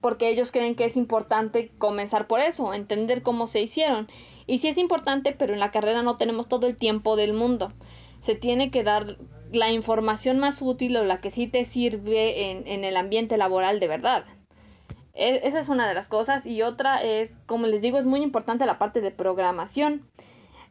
porque 0.00 0.28
ellos 0.28 0.50
creen 0.50 0.74
que 0.74 0.84
es 0.84 0.96
importante 0.96 1.70
comenzar 1.78 2.26
por 2.26 2.40
eso, 2.40 2.74
entender 2.74 3.22
cómo 3.22 3.46
se 3.46 3.62
hicieron. 3.62 4.08
Y 4.46 4.58
sí 4.58 4.68
es 4.68 4.78
importante, 4.78 5.32
pero 5.32 5.52
en 5.52 5.60
la 5.60 5.70
carrera 5.70 6.02
no 6.02 6.16
tenemos 6.16 6.48
todo 6.48 6.66
el 6.66 6.76
tiempo 6.76 7.16
del 7.16 7.32
mundo. 7.32 7.72
Se 8.20 8.34
tiene 8.34 8.70
que 8.70 8.82
dar 8.82 9.16
la 9.52 9.70
información 9.70 10.38
más 10.38 10.60
útil 10.62 10.96
o 10.96 11.04
la 11.04 11.20
que 11.20 11.30
sí 11.30 11.46
te 11.46 11.64
sirve 11.64 12.50
en, 12.50 12.84
el 12.84 12.96
ambiente 12.96 13.36
laboral 13.36 13.80
de 13.80 13.88
verdad. 13.88 14.24
E, 15.14 15.40
esa 15.44 15.60
es 15.60 15.68
una 15.68 15.88
de 15.88 15.94
las 15.94 16.08
cosas. 16.08 16.46
Y 16.46 16.62
otra 16.62 17.02
es, 17.02 17.38
como 17.46 17.66
les 17.66 17.82
digo, 17.82 17.98
es 17.98 18.04
muy 18.04 18.22
importante 18.22 18.66
la 18.66 18.78
parte 18.78 19.00
de 19.00 19.10
programación. 19.10 20.08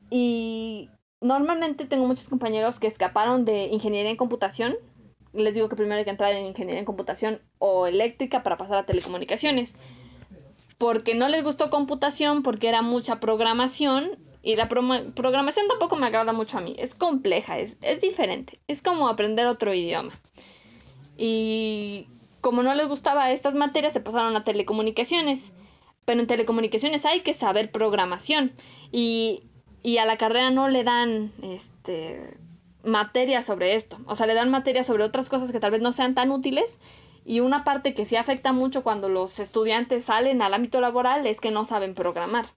Y 0.09 0.89
normalmente 1.21 1.85
tengo 1.85 2.05
muchos 2.05 2.27
compañeros 2.27 2.79
que 2.79 2.87
escaparon 2.87 3.45
de 3.45 3.67
ingeniería 3.67 4.11
en 4.11 4.17
computación. 4.17 4.75
Les 5.33 5.55
digo 5.55 5.69
que 5.69 5.75
primero 5.75 5.97
hay 5.97 6.03
que 6.03 6.11
entrar 6.11 6.33
en 6.33 6.45
ingeniería 6.45 6.79
en 6.79 6.85
computación 6.85 7.41
o 7.59 7.87
eléctrica 7.87 8.43
para 8.43 8.57
pasar 8.57 8.77
a 8.77 8.85
telecomunicaciones. 8.85 9.75
Porque 10.77 11.15
no 11.15 11.29
les 11.29 11.43
gustó 11.43 11.69
computación, 11.69 12.43
porque 12.43 12.67
era 12.67 12.81
mucha 12.81 13.19
programación. 13.19 14.17
Y 14.43 14.55
la 14.55 14.67
programación 14.67 15.67
tampoco 15.67 15.95
me 15.95 16.07
agrada 16.07 16.33
mucho 16.33 16.57
a 16.57 16.61
mí. 16.61 16.75
Es 16.77 16.95
compleja, 16.95 17.59
es, 17.59 17.77
es 17.81 18.01
diferente. 18.01 18.59
Es 18.67 18.81
como 18.81 19.07
aprender 19.07 19.45
otro 19.45 19.73
idioma. 19.73 20.13
Y 21.17 22.07
como 22.41 22.63
no 22.63 22.73
les 22.73 22.87
gustaba 22.87 23.31
estas 23.31 23.53
materias, 23.53 23.93
se 23.93 23.99
pasaron 23.99 24.35
a 24.35 24.43
telecomunicaciones. 24.43 25.51
Pero 26.05 26.19
en 26.19 26.27
telecomunicaciones 26.27 27.05
hay 27.05 27.21
que 27.21 27.35
saber 27.35 27.71
programación. 27.71 28.53
Y 28.91 29.43
y 29.83 29.97
a 29.97 30.05
la 30.05 30.17
carrera 30.17 30.51
no 30.51 30.67
le 30.67 30.83
dan 30.83 31.31
este 31.41 32.37
materia 32.83 33.41
sobre 33.41 33.75
esto, 33.75 33.97
o 34.05 34.15
sea, 34.15 34.25
le 34.25 34.33
dan 34.33 34.49
materia 34.49 34.83
sobre 34.83 35.03
otras 35.03 35.29
cosas 35.29 35.51
que 35.51 35.59
tal 35.59 35.71
vez 35.71 35.81
no 35.81 35.91
sean 35.91 36.15
tan 36.15 36.31
útiles 36.31 36.79
y 37.25 37.39
una 37.39 37.63
parte 37.63 37.93
que 37.93 38.05
sí 38.05 38.15
afecta 38.15 38.51
mucho 38.51 38.83
cuando 38.83 39.09
los 39.09 39.39
estudiantes 39.39 40.05
salen 40.05 40.41
al 40.41 40.53
ámbito 40.53 40.81
laboral 40.81 41.27
es 41.27 41.39
que 41.39 41.51
no 41.51 41.65
saben 41.65 41.93
programar. 41.93 42.47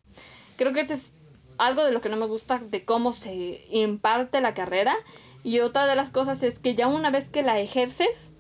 Creo 0.56 0.72
que 0.72 0.80
este 0.80 0.94
es 0.94 1.12
algo 1.58 1.84
de 1.84 1.92
lo 1.92 2.00
que 2.00 2.08
no 2.08 2.16
me 2.16 2.26
gusta 2.26 2.58
de 2.58 2.84
cómo 2.84 3.12
se 3.12 3.64
imparte 3.70 4.40
la 4.40 4.54
carrera 4.54 4.96
y 5.42 5.60
otra 5.60 5.86
de 5.86 5.96
las 5.96 6.10
cosas 6.10 6.42
es 6.42 6.58
que 6.58 6.74
ya 6.74 6.88
una 6.88 7.10
vez 7.10 7.28
que 7.28 7.42
la 7.42 7.60
ejerces 7.60 8.30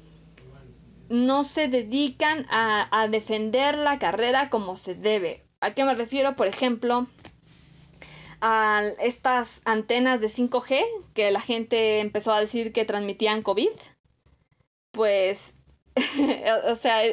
no 1.10 1.44
se 1.44 1.68
dedican 1.68 2.46
a, 2.48 2.88
a 2.90 3.08
defender 3.08 3.76
la 3.76 3.98
carrera 3.98 4.48
como 4.48 4.76
se 4.76 4.94
debe. 4.94 5.44
¿A 5.60 5.74
qué 5.74 5.84
me 5.84 5.94
refiero? 5.94 6.34
Por 6.34 6.46
ejemplo, 6.46 7.06
a 8.46 8.82
estas 8.98 9.62
antenas 9.64 10.20
de 10.20 10.26
5G 10.26 10.84
que 11.14 11.30
la 11.30 11.40
gente 11.40 12.00
empezó 12.00 12.30
a 12.30 12.40
decir 12.40 12.74
que 12.74 12.84
transmitían 12.84 13.40
COVID, 13.40 13.70
pues, 14.92 15.54
o 16.68 16.74
sea, 16.74 17.04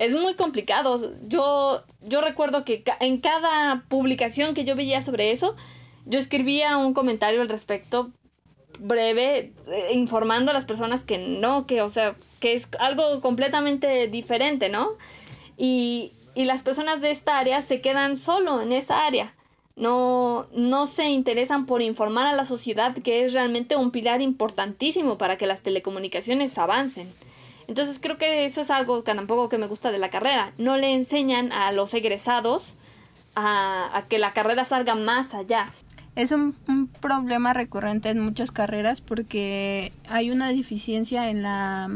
es 0.00 0.14
muy 0.16 0.34
complicado. 0.34 0.98
Yo, 1.28 1.84
yo 2.00 2.20
recuerdo 2.20 2.64
que 2.64 2.82
en 2.98 3.20
cada 3.20 3.84
publicación 3.88 4.54
que 4.54 4.64
yo 4.64 4.74
veía 4.74 5.02
sobre 5.02 5.30
eso, 5.30 5.54
yo 6.04 6.18
escribía 6.18 6.76
un 6.76 6.94
comentario 6.94 7.42
al 7.42 7.48
respecto 7.48 8.10
breve 8.80 9.52
eh, 9.68 9.90
informando 9.92 10.50
a 10.50 10.54
las 10.54 10.64
personas 10.64 11.04
que 11.04 11.16
no, 11.16 11.64
que 11.68 11.80
o 11.82 11.90
sea, 11.90 12.16
que 12.40 12.54
es 12.54 12.66
algo 12.80 13.20
completamente 13.20 14.08
diferente, 14.08 14.68
¿no? 14.68 14.96
Y, 15.56 16.12
y 16.34 16.44
las 16.44 16.64
personas 16.64 17.00
de 17.00 17.12
esta 17.12 17.38
área 17.38 17.62
se 17.62 17.80
quedan 17.80 18.16
solo 18.16 18.60
en 18.60 18.72
esa 18.72 19.06
área 19.06 19.32
no, 19.76 20.46
no 20.52 20.86
se 20.86 21.10
interesan 21.10 21.66
por 21.66 21.82
informar 21.82 22.26
a 22.26 22.32
la 22.32 22.44
sociedad 22.44 22.94
que 22.94 23.24
es 23.24 23.32
realmente 23.32 23.76
un 23.76 23.90
pilar 23.90 24.20
importantísimo 24.20 25.18
para 25.18 25.38
que 25.38 25.46
las 25.46 25.62
telecomunicaciones 25.62 26.56
avancen. 26.58 27.12
Entonces 27.68 27.98
creo 28.00 28.18
que 28.18 28.44
eso 28.44 28.60
es 28.60 28.70
algo 28.70 29.02
que 29.04 29.14
tampoco 29.14 29.48
que 29.48 29.58
me 29.58 29.66
gusta 29.66 29.90
de 29.90 29.98
la 29.98 30.10
carrera. 30.10 30.52
No 30.58 30.76
le 30.76 30.94
enseñan 30.94 31.52
a 31.52 31.72
los 31.72 31.94
egresados 31.94 32.76
a, 33.34 34.04
que 34.08 34.18
la 34.18 34.32
carrera 34.32 34.64
salga 34.64 34.94
más 34.94 35.32
allá. 35.32 35.72
Es 36.14 36.32
un, 36.32 36.54
problema 37.00 37.54
recurrente 37.54 38.10
en 38.10 38.20
muchas 38.20 38.50
carreras 38.50 39.00
porque 39.00 39.92
hay 40.08 40.30
una 40.30 40.48
deficiencia 40.48 41.30
en 41.30 41.42
la 41.42 41.88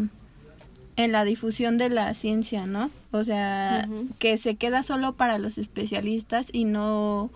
en 0.96 1.12
la 1.12 1.24
difusión 1.24 1.76
de 1.76 1.90
la 1.90 2.14
ciencia, 2.14 2.64
¿no? 2.64 2.90
O 3.12 3.22
sea, 3.22 3.86
que 4.18 4.38
se 4.38 4.56
queda 4.56 4.82
solo 4.82 5.12
para 5.12 5.36
los 5.36 5.58
especialistas 5.58 6.48
y 6.50 6.64
no 6.64 7.28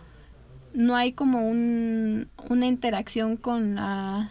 no 0.73 0.97
hay 0.97 1.13
como 1.13 1.49
un, 1.49 2.29
una 2.49 2.67
interacción 2.67 3.37
con 3.37 3.75
la 3.77 4.31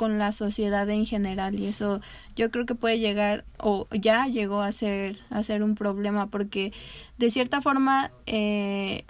con 0.00 0.18
la 0.18 0.32
sociedad 0.32 0.88
en 0.88 1.04
general 1.04 1.60
y 1.60 1.66
eso 1.66 2.00
yo 2.34 2.50
creo 2.50 2.64
que 2.64 2.74
puede 2.74 2.98
llegar 2.98 3.44
o 3.58 3.86
ya 3.92 4.26
llegó 4.28 4.62
a 4.62 4.72
ser 4.72 5.18
a 5.28 5.42
ser 5.42 5.62
un 5.62 5.74
problema 5.74 6.28
porque 6.28 6.72
de 7.18 7.30
cierta 7.30 7.60
forma 7.60 8.10
eh, 8.24 9.04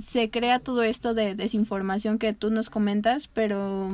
se 0.00 0.30
crea 0.30 0.60
todo 0.60 0.84
esto 0.84 1.12
de 1.12 1.34
desinformación 1.34 2.18
que 2.18 2.32
tú 2.32 2.52
nos 2.52 2.70
comentas 2.70 3.26
pero 3.26 3.90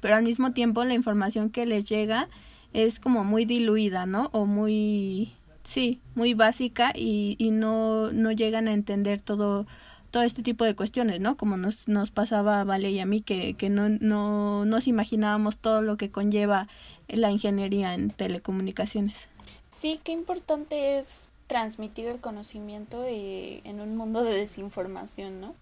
pero 0.00 0.14
al 0.14 0.22
mismo 0.22 0.52
tiempo 0.52 0.84
la 0.84 0.94
información 0.94 1.50
que 1.50 1.66
les 1.66 1.88
llega 1.88 2.28
es 2.72 3.00
como 3.00 3.24
muy 3.24 3.44
diluida 3.44 4.06
no 4.06 4.30
o 4.32 4.46
muy 4.46 5.32
sí 5.64 6.00
muy 6.14 6.34
básica 6.34 6.92
y, 6.94 7.34
y 7.40 7.50
no 7.50 8.12
no 8.12 8.30
llegan 8.30 8.68
a 8.68 8.72
entender 8.72 9.20
todo 9.20 9.66
todo 10.10 10.22
este 10.22 10.42
tipo 10.42 10.64
de 10.64 10.74
cuestiones, 10.74 11.20
¿no? 11.20 11.36
Como 11.36 11.56
nos, 11.56 11.88
nos 11.88 12.10
pasaba 12.10 12.60
a 12.60 12.64
Vale 12.64 12.90
y 12.90 13.00
a 13.00 13.06
mí, 13.06 13.20
que, 13.20 13.54
que 13.54 13.68
no, 13.68 13.88
no 13.88 14.64
nos 14.64 14.86
imaginábamos 14.86 15.56
todo 15.56 15.82
lo 15.82 15.96
que 15.96 16.10
conlleva 16.10 16.68
la 17.08 17.30
ingeniería 17.30 17.94
en 17.94 18.10
telecomunicaciones. 18.10 19.28
Sí, 19.70 20.00
qué 20.02 20.12
importante 20.12 20.98
es 20.98 21.28
transmitir 21.46 22.06
el 22.06 22.20
conocimiento 22.20 23.04
eh, 23.04 23.60
en 23.64 23.80
un 23.80 23.96
mundo 23.96 24.22
de 24.22 24.34
desinformación, 24.34 25.40
¿no? 25.40 25.54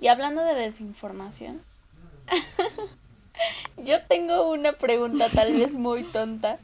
Y 0.00 0.08
hablando 0.08 0.42
de 0.42 0.54
desinformación, 0.54 1.62
yo 3.76 4.02
tengo 4.02 4.50
una 4.50 4.72
pregunta 4.72 5.28
tal 5.28 5.54
vez 5.54 5.74
muy 5.74 6.02
tonta, 6.02 6.58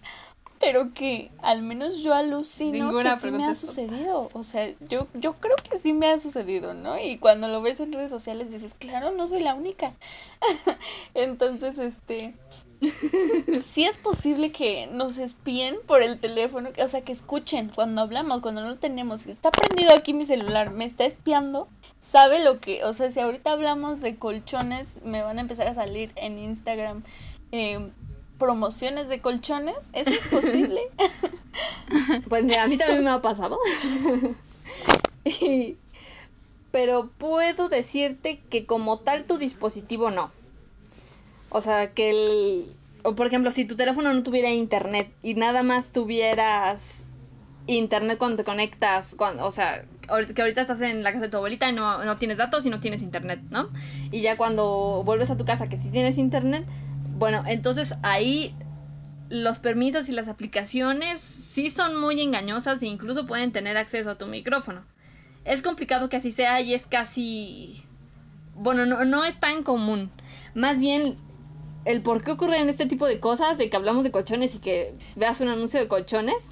pero 0.60 0.92
que 0.92 1.30
al 1.42 1.62
menos 1.62 2.02
yo 2.02 2.14
alucino 2.14 2.96
que 2.98 3.16
sí 3.16 3.30
me 3.30 3.44
ha 3.44 3.54
sucedido. 3.54 4.30
O 4.32 4.42
sea, 4.42 4.72
yo, 4.88 5.06
yo 5.14 5.34
creo 5.34 5.56
que 5.56 5.78
sí 5.78 5.92
me 5.92 6.08
ha 6.08 6.18
sucedido, 6.18 6.74
¿no? 6.74 6.98
Y 6.98 7.18
cuando 7.18 7.48
lo 7.48 7.62
ves 7.62 7.80
en 7.80 7.92
redes 7.92 8.10
sociales 8.10 8.50
dices, 8.50 8.74
claro, 8.78 9.10
no 9.12 9.26
soy 9.26 9.40
la 9.40 9.54
única. 9.54 9.94
Entonces, 11.14 11.78
este... 11.78 12.34
sí 13.66 13.84
es 13.84 13.96
posible 13.96 14.52
que 14.52 14.86
nos 14.86 15.18
espíen 15.18 15.76
por 15.86 16.00
el 16.00 16.20
teléfono, 16.20 16.70
o 16.80 16.86
sea, 16.86 17.00
que 17.00 17.10
escuchen 17.10 17.72
cuando 17.74 18.02
hablamos, 18.02 18.40
cuando 18.40 18.60
no 18.60 18.68
lo 18.68 18.76
tenemos. 18.76 19.26
Está 19.26 19.50
prendido 19.50 19.92
aquí 19.96 20.14
mi 20.14 20.24
celular, 20.24 20.70
me 20.70 20.84
está 20.84 21.04
espiando, 21.04 21.66
sabe 22.00 22.42
lo 22.42 22.60
que, 22.60 22.84
o 22.84 22.92
sea, 22.92 23.10
si 23.10 23.18
ahorita 23.18 23.50
hablamos 23.50 24.00
de 24.00 24.16
colchones, 24.16 25.02
me 25.02 25.22
van 25.22 25.38
a 25.38 25.40
empezar 25.40 25.66
a 25.66 25.74
salir 25.74 26.12
en 26.14 26.38
Instagram 26.38 27.02
eh, 27.50 27.90
promociones 28.38 29.08
de 29.08 29.20
colchones? 29.20 29.76
¿Eso 29.92 30.10
es 30.10 30.26
posible? 30.28 30.80
pues 32.28 32.44
mira, 32.44 32.62
a 32.62 32.68
mí 32.68 32.76
también 32.76 33.04
me 33.04 33.10
ha 33.10 33.20
pasado. 33.20 33.58
pero 36.70 37.10
puedo 37.18 37.68
decirte 37.68 38.40
que 38.50 38.66
como 38.66 38.98
tal 39.00 39.24
tu 39.24 39.38
dispositivo 39.38 40.10
no. 40.10 40.30
O 41.50 41.60
sea, 41.60 41.92
que 41.92 42.10
el... 42.10 42.72
O 43.02 43.14
por 43.14 43.26
ejemplo, 43.26 43.50
si 43.50 43.64
tu 43.64 43.76
teléfono 43.76 44.12
no 44.12 44.22
tuviera 44.22 44.50
internet 44.50 45.10
y 45.22 45.34
nada 45.34 45.62
más 45.62 45.92
tuvieras 45.92 47.06
internet 47.66 48.18
cuando 48.18 48.36
te 48.36 48.44
conectas, 48.44 49.14
cuando, 49.14 49.46
o 49.46 49.52
sea, 49.52 49.84
que 50.34 50.42
ahorita 50.42 50.60
estás 50.60 50.80
en 50.80 51.02
la 51.02 51.12
casa 51.12 51.26
de 51.26 51.30
tu 51.30 51.36
abuelita 51.36 51.68
y 51.68 51.72
no, 51.72 52.04
no 52.04 52.16
tienes 52.16 52.38
datos 52.38 52.64
y 52.66 52.70
no 52.70 52.80
tienes 52.80 53.02
internet, 53.02 53.40
¿no? 53.50 53.68
Y 54.10 54.20
ya 54.20 54.36
cuando 54.36 55.02
vuelves 55.04 55.30
a 55.30 55.36
tu 55.36 55.44
casa 55.44 55.68
que 55.68 55.76
sí 55.76 55.90
tienes 55.90 56.18
internet, 56.18 56.66
bueno, 57.18 57.42
entonces 57.46 57.94
ahí 58.02 58.54
los 59.28 59.58
permisos 59.58 60.08
y 60.08 60.12
las 60.12 60.28
aplicaciones 60.28 61.20
sí 61.20 61.68
son 61.68 62.00
muy 62.00 62.20
engañosas 62.20 62.80
e 62.80 62.86
incluso 62.86 63.26
pueden 63.26 63.50
tener 63.50 63.76
acceso 63.76 64.10
a 64.10 64.18
tu 64.18 64.26
micrófono. 64.26 64.84
Es 65.44 65.62
complicado 65.62 66.08
que 66.08 66.16
así 66.16 66.30
sea 66.30 66.60
y 66.60 66.74
es 66.74 66.86
casi... 66.86 67.82
Bueno, 68.54 68.86
no, 68.86 69.04
no 69.04 69.24
es 69.24 69.38
tan 69.38 69.64
común. 69.64 70.10
Más 70.54 70.78
bien, 70.78 71.18
el 71.84 72.02
por 72.02 72.22
qué 72.22 72.32
ocurren 72.32 72.68
este 72.68 72.86
tipo 72.86 73.06
de 73.06 73.18
cosas, 73.18 73.58
de 73.58 73.68
que 73.68 73.76
hablamos 73.76 74.04
de 74.04 74.12
colchones 74.12 74.54
y 74.54 74.58
que 74.60 74.94
veas 75.16 75.40
un 75.40 75.48
anuncio 75.48 75.80
de 75.80 75.88
colchones, 75.88 76.50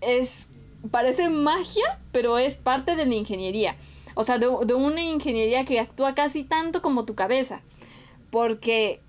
es... 0.00 0.48
parece 0.90 1.30
magia, 1.30 2.00
pero 2.10 2.38
es 2.38 2.56
parte 2.56 2.96
de 2.96 3.06
la 3.06 3.14
ingeniería. 3.14 3.76
O 4.16 4.24
sea, 4.24 4.38
de, 4.38 4.48
de 4.66 4.74
una 4.74 5.02
ingeniería 5.02 5.64
que 5.64 5.78
actúa 5.78 6.16
casi 6.16 6.42
tanto 6.42 6.82
como 6.82 7.04
tu 7.04 7.14
cabeza. 7.14 7.62
Porque 8.30 9.03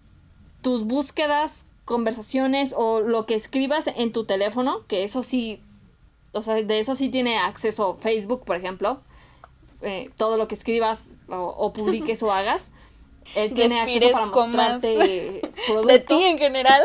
tus 0.65 0.83
búsquedas, 0.83 1.67
conversaciones 1.85 2.73
o 2.75 2.99
lo 2.99 3.27
que 3.27 3.35
escribas 3.35 3.85
en 3.85 4.11
tu 4.11 4.25
teléfono, 4.25 4.83
que 4.87 5.03
eso 5.03 5.21
sí, 5.21 5.61
o 6.31 6.41
sea, 6.41 6.55
de 6.55 6.79
eso 6.79 6.95
sí 6.95 7.09
tiene 7.09 7.37
acceso 7.37 7.93
Facebook, 7.93 8.43
por 8.45 8.55
ejemplo. 8.55 8.99
Eh, 9.83 10.09
todo 10.17 10.37
lo 10.37 10.47
que 10.47 10.55
escribas 10.55 11.17
o, 11.27 11.71
publiques 11.71 12.23
o 12.23 12.31
hagas. 12.31 12.71
Él 13.35 13.53
tiene 13.53 13.79
acceso 13.79 14.09
para 14.09 14.25
mostrarte 14.25 15.41
productos. 15.67 15.85
De 15.93 15.99
ti 15.99 16.23
en 16.23 16.39
general. 16.39 16.81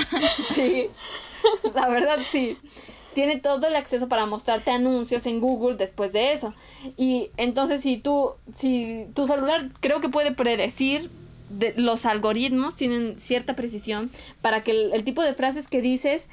sí. 0.50 0.90
La 1.72 1.88
verdad 1.88 2.18
sí. 2.30 2.58
Tiene 3.14 3.40
todo 3.40 3.66
el 3.66 3.76
acceso 3.76 4.08
para 4.08 4.26
mostrarte 4.26 4.72
anuncios 4.72 5.24
en 5.24 5.40
Google 5.40 5.76
después 5.76 6.12
de 6.12 6.32
eso. 6.32 6.52
Y 6.98 7.30
entonces 7.38 7.80
si 7.80 7.96
tú, 7.96 8.32
si 8.54 9.06
tu 9.14 9.26
celular 9.26 9.70
creo 9.80 10.02
que 10.02 10.10
puede 10.10 10.32
predecir 10.32 11.10
los 11.76 12.06
algoritmos 12.06 12.74
tienen 12.74 13.20
cierta 13.20 13.54
precisión 13.54 14.10
para 14.40 14.62
que 14.62 14.70
el, 14.92 15.04
tipo 15.04 15.22
de 15.22 15.34
frases 15.34 15.68
que 15.68 15.80
dices, 15.80 16.28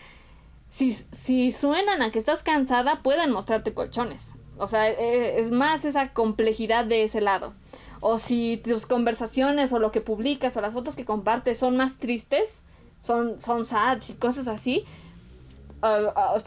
si, 0.70 0.93
si 0.93 1.51
suenan 1.51 2.01
a 2.01 2.11
que 2.11 2.20
estás 2.20 2.43
cansada, 2.43 3.01
pueden 3.01 3.32
mostrarte 3.32 3.74
colchones. 3.74 4.36
O 4.57 4.67
sea, 4.67 4.89
e, 4.89 5.39
es 5.39 5.51
más 5.51 5.86
esa 5.86 6.13
complejidad 6.13 6.86
de 6.86 7.03
ese 7.03 7.22
lado. 7.22 7.53
O 8.01 8.17
si 8.17 8.57
tus 8.57 8.86
conversaciones 8.86 9.74
o 9.74 9.80
lo 9.80 9.91
que 9.91 10.01
publicas 10.01 10.55
o 10.57 10.61
las 10.61 10.74
fotos 10.74 10.95
que 10.95 11.05
compartes 11.05 11.59
son 11.59 11.78
más 11.78 11.97
tristes, 11.97 12.63
son, 12.99 13.39
son 13.39 13.65
sad 13.65 13.99
y 14.07 14.13
cosas 14.13 14.47
así, 14.47 14.86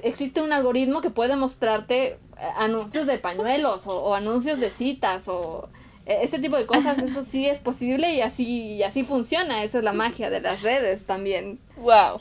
existe 0.03 0.43
un 0.43 0.53
algoritmo 0.53 1.01
que 1.01 1.11
puede 1.11 1.37
mostrarte 1.37 2.13
eh, 2.13 2.19
anuncios 2.57 3.07
de 3.07 3.19
pañuelos 3.19 3.87
o, 3.87 4.15
anuncios 4.15 4.61
de 4.61 4.71
citas 4.71 5.29
o 5.29 5.69
e, 5.69 5.92
ese 6.07 6.39
tipo 6.39 6.57
de 6.57 6.67
cosas, 6.67 6.99
eso 6.99 7.23
sí 7.23 7.47
es 7.47 7.61
posible 7.61 8.15
y 8.15 8.21
así, 8.21 8.75
y 8.75 8.83
así 8.83 9.05
funciona, 9.05 9.63
esa 9.63 9.79
es 9.79 9.85
la 9.85 9.93
magia 9.93 10.31
de 10.31 10.41
las 10.41 10.63
redes 10.63 11.05
también. 11.05 11.59
Wow. 11.77 12.21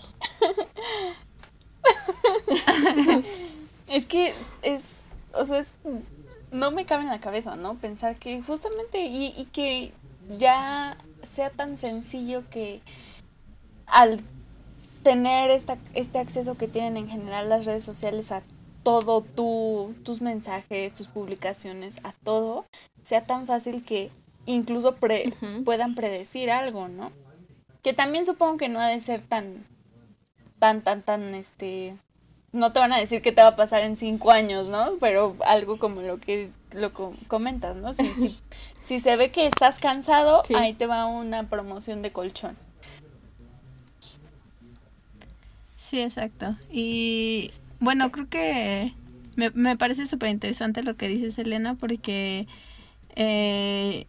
es 3.88 4.06
que 4.06 4.34
es, 4.62 5.02
o 5.34 5.46
sea, 5.46 5.66
no 6.52 6.72
me 6.72 6.86
cabe 6.86 7.04
en 7.04 7.10
la 7.10 7.20
cabeza, 7.20 7.56
¿no? 7.56 7.76
Pensar 7.76 8.18
que 8.18 8.42
justamente 8.42 9.06
y, 9.06 9.34
y 9.38 9.46
que 9.46 9.92
ya 10.38 10.98
sea 11.24 11.50
tan 11.50 11.78
sencillo 11.78 12.44
que 12.50 12.82
al 13.88 14.20
tener 15.04 15.50
esta, 15.50 15.78
este 15.94 16.20
acceso 16.20 16.56
que 16.56 16.68
tienen 16.68 16.98
en 16.98 17.10
general 17.10 17.50
las 17.50 17.66
redes 17.66 17.84
sociales 17.84 18.32
a 18.32 18.44
todo 18.84 19.22
tu, 19.22 19.94
tus 20.04 20.22
mensajes, 20.22 20.94
tus 20.94 21.08
publicaciones, 21.08 21.98
a 22.04 22.14
todo, 22.14 22.66
sea 23.04 23.26
tan 23.26 23.48
fácil 23.48 23.84
que 23.84 24.12
incluso 24.46 24.96
pre 24.96 25.34
puedan 25.66 25.96
predecir 25.96 26.52
algo, 26.52 26.88
¿no? 26.88 27.12
Que 27.84 27.94
también 27.94 28.26
supongo 28.26 28.58
que 28.58 28.70
no 28.70 28.80
ha 28.80 28.88
de 28.88 29.00
ser 29.02 29.22
tan, 29.22 29.66
tan, 30.60 30.82
tan, 30.82 31.02
tan, 31.02 31.34
este, 31.36 31.96
no 32.52 32.74
te 32.74 32.80
van 32.80 32.94
a 32.94 33.00
decir 33.00 33.22
qué 33.22 33.32
te 33.32 33.42
va 33.42 33.50
a 33.50 33.56
pasar 33.56 33.82
en 33.84 33.98
cinco 33.98 34.32
años, 34.32 34.68
¿no? 34.68 34.98
Pero 35.00 35.36
algo 35.46 35.80
como 35.80 36.02
lo 36.02 36.20
que 36.20 36.52
lo 36.74 36.92
comentas, 37.28 37.78
¿no? 37.78 37.94
Si, 37.94 38.06
si, 38.06 38.40
si 38.82 39.00
se 39.00 39.16
ve 39.16 39.32
que 39.32 39.48
estás 39.48 39.80
cansado, 39.80 40.44
ahí 40.56 40.74
te 40.74 40.88
va 40.88 41.06
una 41.06 41.50
promoción 41.50 42.02
de 42.02 42.12
colchón. 42.12 42.58
Sí, 45.78 46.02
exacto. 46.02 46.56
Y 46.72 47.52
bueno, 47.82 48.12
creo 48.12 48.30
que 48.30 48.94
me, 49.36 49.50
me 49.50 49.76
parece 49.76 50.06
súper 50.06 50.30
interesante 50.30 50.84
lo 50.84 50.96
que 50.96 51.10
dices, 51.10 51.38
Elena, 51.38 51.76
porque 51.76 52.48
eh, 53.16 54.08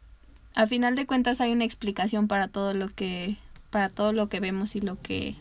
a 0.54 0.66
final 0.66 0.94
de 0.94 1.06
cuentas 1.06 1.40
hay 1.40 1.52
una 1.52 1.64
explicación 1.64 2.28
para 2.28 2.46
todo 2.48 2.74
lo 2.74 2.88
que 2.88 3.36
para 3.70 3.88
todo 3.88 4.12
lo 4.12 4.28
que 4.28 4.38
vemos 4.38 4.76
y 4.76 4.80
lo 4.80 5.00
que 5.00 5.34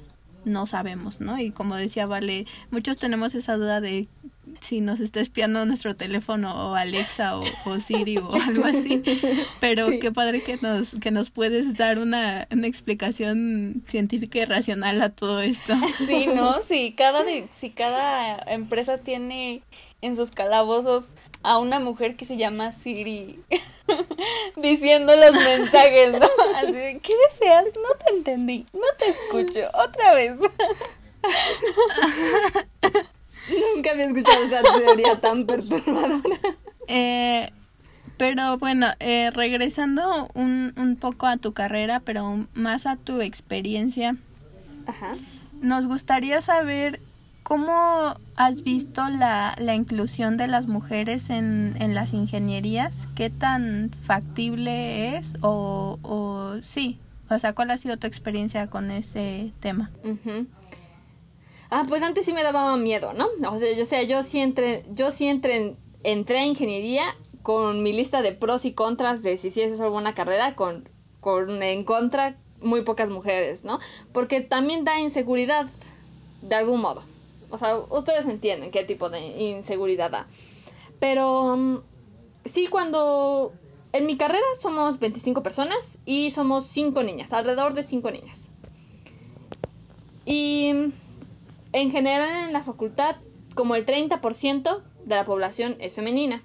no 0.46 0.66
sabemos, 0.66 1.20
¿no? 1.20 1.40
Y 1.40 1.52
como 1.52 1.76
decía 1.76 2.06
Vale, 2.06 2.46
muchos 2.72 2.98
tenemos 2.98 3.36
esa 3.36 3.58
duda 3.58 3.82
de 3.82 4.08
si 4.60 4.82
nos 4.82 5.00
está 5.00 5.20
espiando 5.20 5.66
nuestro 5.66 5.96
teléfono 5.96 6.72
o 6.72 6.76
Alexa 6.76 7.38
o, 7.38 7.80
Siri 7.80 8.18
o 8.18 8.34
algo 8.34 8.66
así. 8.66 9.02
Pero 9.60 9.88
qué 10.00 10.12
padre 10.12 10.42
que 10.42 10.58
nos, 10.62 10.96
que 10.96 11.12
nos 11.12 11.30
puedes 11.30 11.76
dar 11.76 12.00
una, 12.00 12.48
una, 12.52 12.68
explicación 12.68 13.84
científica 13.88 14.40
y 14.40 14.46
racional 14.46 15.02
a 15.02 15.10
todo 15.10 15.42
esto. 15.42 15.74
Sí, 16.06 16.28
¿no? 16.28 16.62
Sí, 16.72 16.94
cada, 16.96 17.24
si 17.52 17.72
cada 17.72 18.38
empresa 18.48 19.00
tiene 19.00 19.64
en 20.02 20.16
sus 20.16 20.32
calabozos 20.32 21.12
a 21.44 21.58
una 21.58 21.80
mujer 21.80 22.16
que 22.16 22.26
se 22.26 22.38
llama 22.38 22.72
Siri 22.72 23.40
diciendo 24.56 25.16
los 25.16 25.34
mensajes, 25.34 26.14
¿no? 26.14 26.28
Así 26.56 26.72
de, 26.72 27.00
¿qué 27.00 27.14
deseas? 27.30 27.66
No 27.76 28.06
te 28.06 28.14
entendí, 28.14 28.66
no 28.74 28.88
te 28.98 29.10
escucho, 29.10 29.70
otra 29.74 30.14
vez. 30.14 30.40
Nunca 33.76 33.92
había 33.92 34.06
escuchado 34.06 34.44
esa 34.44 34.62
teoría 34.62 35.20
tan 35.20 35.46
perturbadora. 35.48 36.40
Eh, 36.88 37.50
pero 38.18 38.58
bueno, 38.58 38.88
eh, 39.00 39.32
regresando 39.32 40.30
un, 40.34 40.74
un 40.78 40.96
poco 40.96 41.26
a 41.26 41.38
tu 41.38 41.54
carrera, 41.54 42.02
pero 42.02 42.46
más 42.54 42.86
a 42.86 42.96
tu 42.96 43.22
experiencia, 43.22 44.16
Ajá. 44.86 45.14
nos 45.62 45.88
gustaría 45.88 46.42
saber 46.42 47.00
¿Cómo 47.44 48.16
has 48.36 48.62
visto 48.64 49.10
la, 49.10 49.56
la 49.58 49.76
inclusión 49.76 50.38
de 50.38 50.48
las 50.48 50.68
mujeres 50.68 51.30
en, 51.30 51.76
en, 51.80 51.96
las 51.96 52.14
ingenierías? 52.14 53.08
¿Qué 53.16 53.30
tan 53.30 53.90
factible 54.04 55.18
es? 55.18 55.34
O, 55.42 55.98
o 56.02 56.62
sí, 56.64 57.00
o 57.30 57.40
sea, 57.40 57.54
¿cuál 57.54 57.72
ha 57.72 57.78
sido 57.78 57.98
tu 57.98 58.08
experiencia 58.08 58.68
con 58.68 58.92
ese 58.92 59.52
tema? 59.60 59.90
Ah, 61.74 61.86
pues 61.88 62.04
antes 62.04 62.26
sí 62.26 62.34
me 62.34 62.44
daba 62.44 62.76
miedo, 62.76 63.14
¿no? 63.14 63.30
O 63.50 63.58
sea, 63.58 63.74
yo, 63.74 63.86
sé, 63.86 64.06
yo 64.06 64.24
sí 64.24 64.40
entré, 64.40 64.84
yo 64.94 65.08
entré, 65.22 66.38
a 66.38 66.46
ingeniería 66.46 67.16
con 67.44 67.82
mi 67.82 67.94
lista 67.94 68.22
de 68.22 68.34
pros 68.34 68.66
y 68.66 68.74
contras 68.74 69.24
de 69.24 69.38
si 69.38 69.52
sí 69.52 69.62
es 69.62 69.80
alguna 69.80 70.14
carrera, 70.14 70.54
con, 70.56 70.90
con 71.22 71.64
en 71.64 71.86
contra 71.86 72.36
muy 72.60 72.82
pocas 72.82 73.10
mujeres, 73.10 73.64
¿no? 73.64 73.80
Porque 74.12 74.42
también 74.42 74.84
da 74.84 75.00
inseguridad, 75.00 75.66
de 76.42 76.56
algún 76.56 76.82
modo. 76.82 77.04
O 77.52 77.58
sea, 77.58 77.78
ustedes 77.78 78.26
entienden 78.26 78.72
qué 78.72 78.84
tipo 78.84 79.10
de 79.10 79.22
inseguridad 79.22 80.12
da. 80.12 80.28
Pero 81.00 81.56
mm, 81.56 81.78
sí, 82.44 82.68
cuando 82.68 83.54
en 83.94 84.08
mi 84.08 84.18
carrera 84.18 84.46
somos 84.60 85.00
25 85.00 85.42
personas 85.42 86.00
y 86.04 86.32
somos 86.32 86.66
5 86.68 87.02
niñas, 87.02 87.32
alrededor 87.32 87.74
de 87.76 87.84
5 87.84 88.12
niñas. 88.12 88.50
Y 90.26 90.92
en 91.74 91.92
general 91.92 92.48
en 92.48 92.54
la 92.54 92.64
facultad, 92.64 93.16
como 93.56 93.76
el 93.76 93.86
30% 93.86 94.84
de 95.06 95.16
la 95.16 95.26
población 95.26 95.78
es 95.80 95.96
femenina. 95.96 96.44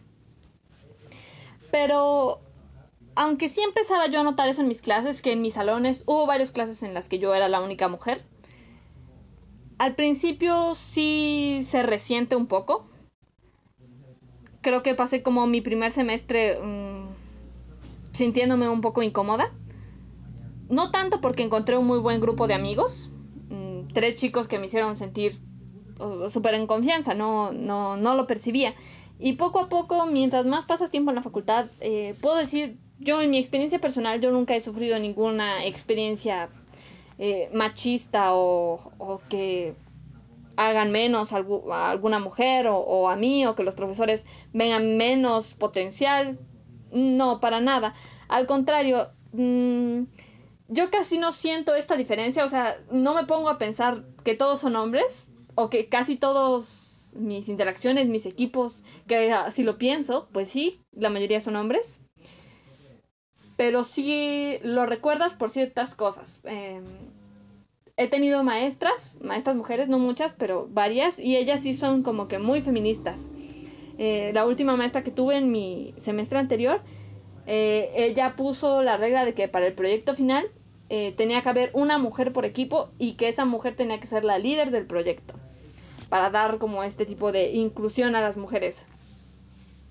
Pero 1.71 2.41
aunque 3.15 3.49
sí 3.49 3.63
empezaba 3.63 4.07
yo 4.07 4.21
a 4.21 4.25
notar 4.25 4.49
eso 4.49 4.63
en 4.63 4.69
mis 4.69 4.83
clases, 4.83 5.23
que 5.23 5.33
en 5.33 5.43
mis 5.43 5.55
salones 5.55 6.05
hubo 6.07 6.27
varias 6.27 6.53
clases 6.53 6.83
en 6.83 6.95
las 6.95 7.09
que 7.09 7.19
yo 7.19 7.35
era 7.35 7.49
la 7.49 7.61
única 7.61 7.89
mujer, 7.89 8.23
al 9.79 9.95
principio 9.95 10.75
sí 10.75 11.59
se 11.63 11.83
resiente 11.83 12.37
un 12.37 12.47
poco. 12.47 12.87
Creo 14.61 14.83
que 14.83 14.95
pasé 14.95 15.23
como 15.23 15.47
mi 15.47 15.61
primer 15.61 15.93
semestre 15.93 16.59
mm, 16.61 17.09
sintiéndome 18.13 18.69
un 18.69 18.81
poco 18.81 19.03
incómoda. 19.03 19.53
No 20.69 20.91
tanto 20.91 21.21
porque 21.21 21.43
encontré 21.43 21.77
un 21.77 21.87
muy 21.87 21.99
buen 21.99 22.21
grupo 22.21 22.47
de 22.49 22.55
amigos. 22.55 23.11
Tres 23.97 24.17
chicos 24.17 24.47
que 24.47 24.59
me 24.59 24.67
hicieron 24.67 24.95
sentir 24.95 25.33
uh, 26.01 26.29
súper 26.29 26.53
en 26.53 26.67
confianza, 26.67 27.15
no, 27.15 27.51
no, 27.53 27.97
no 27.97 28.15
lo 28.15 28.27
percibía. 28.27 28.75
Y 29.19 29.37
poco 29.37 29.59
a 29.59 29.71
poco, 29.71 30.05
mientras 30.05 30.45
más 30.45 30.67
pasas 30.67 30.91
tiempo 30.91 31.11
en 31.13 31.15
la 31.15 31.23
facultad, 31.23 31.69
eh, 31.81 32.15
puedo 32.21 32.37
decir, 32.37 32.77
yo 32.99 33.23
en 33.23 33.31
mi 33.31 33.39
experiencia 33.39 33.79
personal, 33.81 34.21
yo 34.21 34.31
nunca 34.33 34.55
he 34.55 34.61
sufrido 34.61 34.99
ninguna 34.99 35.65
experiencia 35.65 36.51
eh, 37.19 37.49
machista 37.55 38.35
o, 38.35 38.93
que 39.31 39.75
hagan 40.57 40.91
menos 40.91 41.33
a, 41.33 41.43
alguna 41.91 42.19
mujer 42.19 42.67
o, 42.69 43.09
a 43.09 43.17
mí 43.17 43.47
o 43.47 43.55
que 43.55 43.63
los 43.63 43.75
profesores 43.75 44.27
vengan 44.53 44.99
menos 44.99 45.55
potencial. 45.55 46.39
No, 46.93 47.41
para 47.41 47.61
nada. 47.63 47.95
Al 48.29 48.47
contrario, 48.47 49.09
mm, 49.33 50.03
yo 50.69 50.91
casi 50.91 51.19
no 51.19 51.33
siento 51.33 51.75
esta 51.75 51.97
diferencia, 51.97 52.45
o 52.45 52.49
sea, 52.49 52.77
no 52.91 53.15
me 53.15 53.25
pongo 53.25 53.49
a 53.49 53.59
pensar 53.59 54.05
que 54.25 54.35
todos 54.35 54.61
son 54.61 54.77
hombres 54.77 55.29
o 55.55 55.71
que 55.71 55.89
casi 55.89 56.17
todos 56.17 57.13
mis 57.17 57.49
interacciones, 57.49 58.09
mis 58.09 58.27
equipos, 58.27 58.85
que 59.07 59.33
si 59.53 59.63
lo 59.63 59.79
pienso, 59.79 60.29
pues 60.33 60.49
sí, 60.49 60.81
la 60.93 61.11
mayoría 61.11 61.41
son 61.41 61.57
hombres 61.57 62.01
pero 63.57 63.85
sí 63.85 64.59
lo 64.63 64.87
recuerdas 64.87 65.35
por 65.35 65.51
ciertas 65.51 65.95
cosas. 65.95 66.41
Em, 66.45 66.85
he 67.97 68.09
tenido 68.09 68.45
maestras, 68.45 69.17
maestras 69.23 69.57
mujeres, 69.57 69.89
no 69.89 69.99
muchas, 69.99 70.35
pero 70.35 70.69
varias, 70.71 71.19
y 71.19 71.37
ellas 71.37 71.63
sí 71.63 71.73
son 71.73 72.03
como 72.03 72.29
que 72.29 72.39
muy 72.39 72.61
feministas. 72.61 73.31
Eh, 73.99 74.31
la 74.35 74.45
última 74.45 74.77
maestra 74.77 75.03
que 75.03 75.11
tuve 75.11 75.39
en 75.39 75.51
mi 75.51 75.95
semestre 75.97 76.39
anterior, 76.39 76.83
eh, 77.47 77.91
ella 77.95 78.35
puso 78.37 78.83
la 78.83 78.97
regla 78.97 79.25
de 79.25 79.35
que 79.35 79.49
para 79.49 79.67
el 79.67 79.73
proyecto 79.73 80.15
final 80.15 80.47
eh, 80.89 81.15
tenía 81.17 81.43
que 81.43 81.49
haber 81.49 81.71
una 81.75 81.99
mujer 81.99 82.33
por 82.33 82.45
equipo 82.45 82.91
y 82.99 83.13
que 83.15 83.29
esa 83.29 83.45
mujer 83.45 83.77
tenía 83.77 84.01
que 84.01 84.07
ser 84.07 84.25
la 84.25 84.39
líder 84.39 84.71
del 84.71 84.87
proyecto, 84.87 85.35
para 86.09 86.31
dar 86.31 86.59
como 86.59 86.83
este 86.83 87.07
tipo 87.07 87.33
de 87.33 87.53
inclusión 87.53 88.15
a 88.15 88.21
las 88.21 88.37
mujeres. 88.37 88.85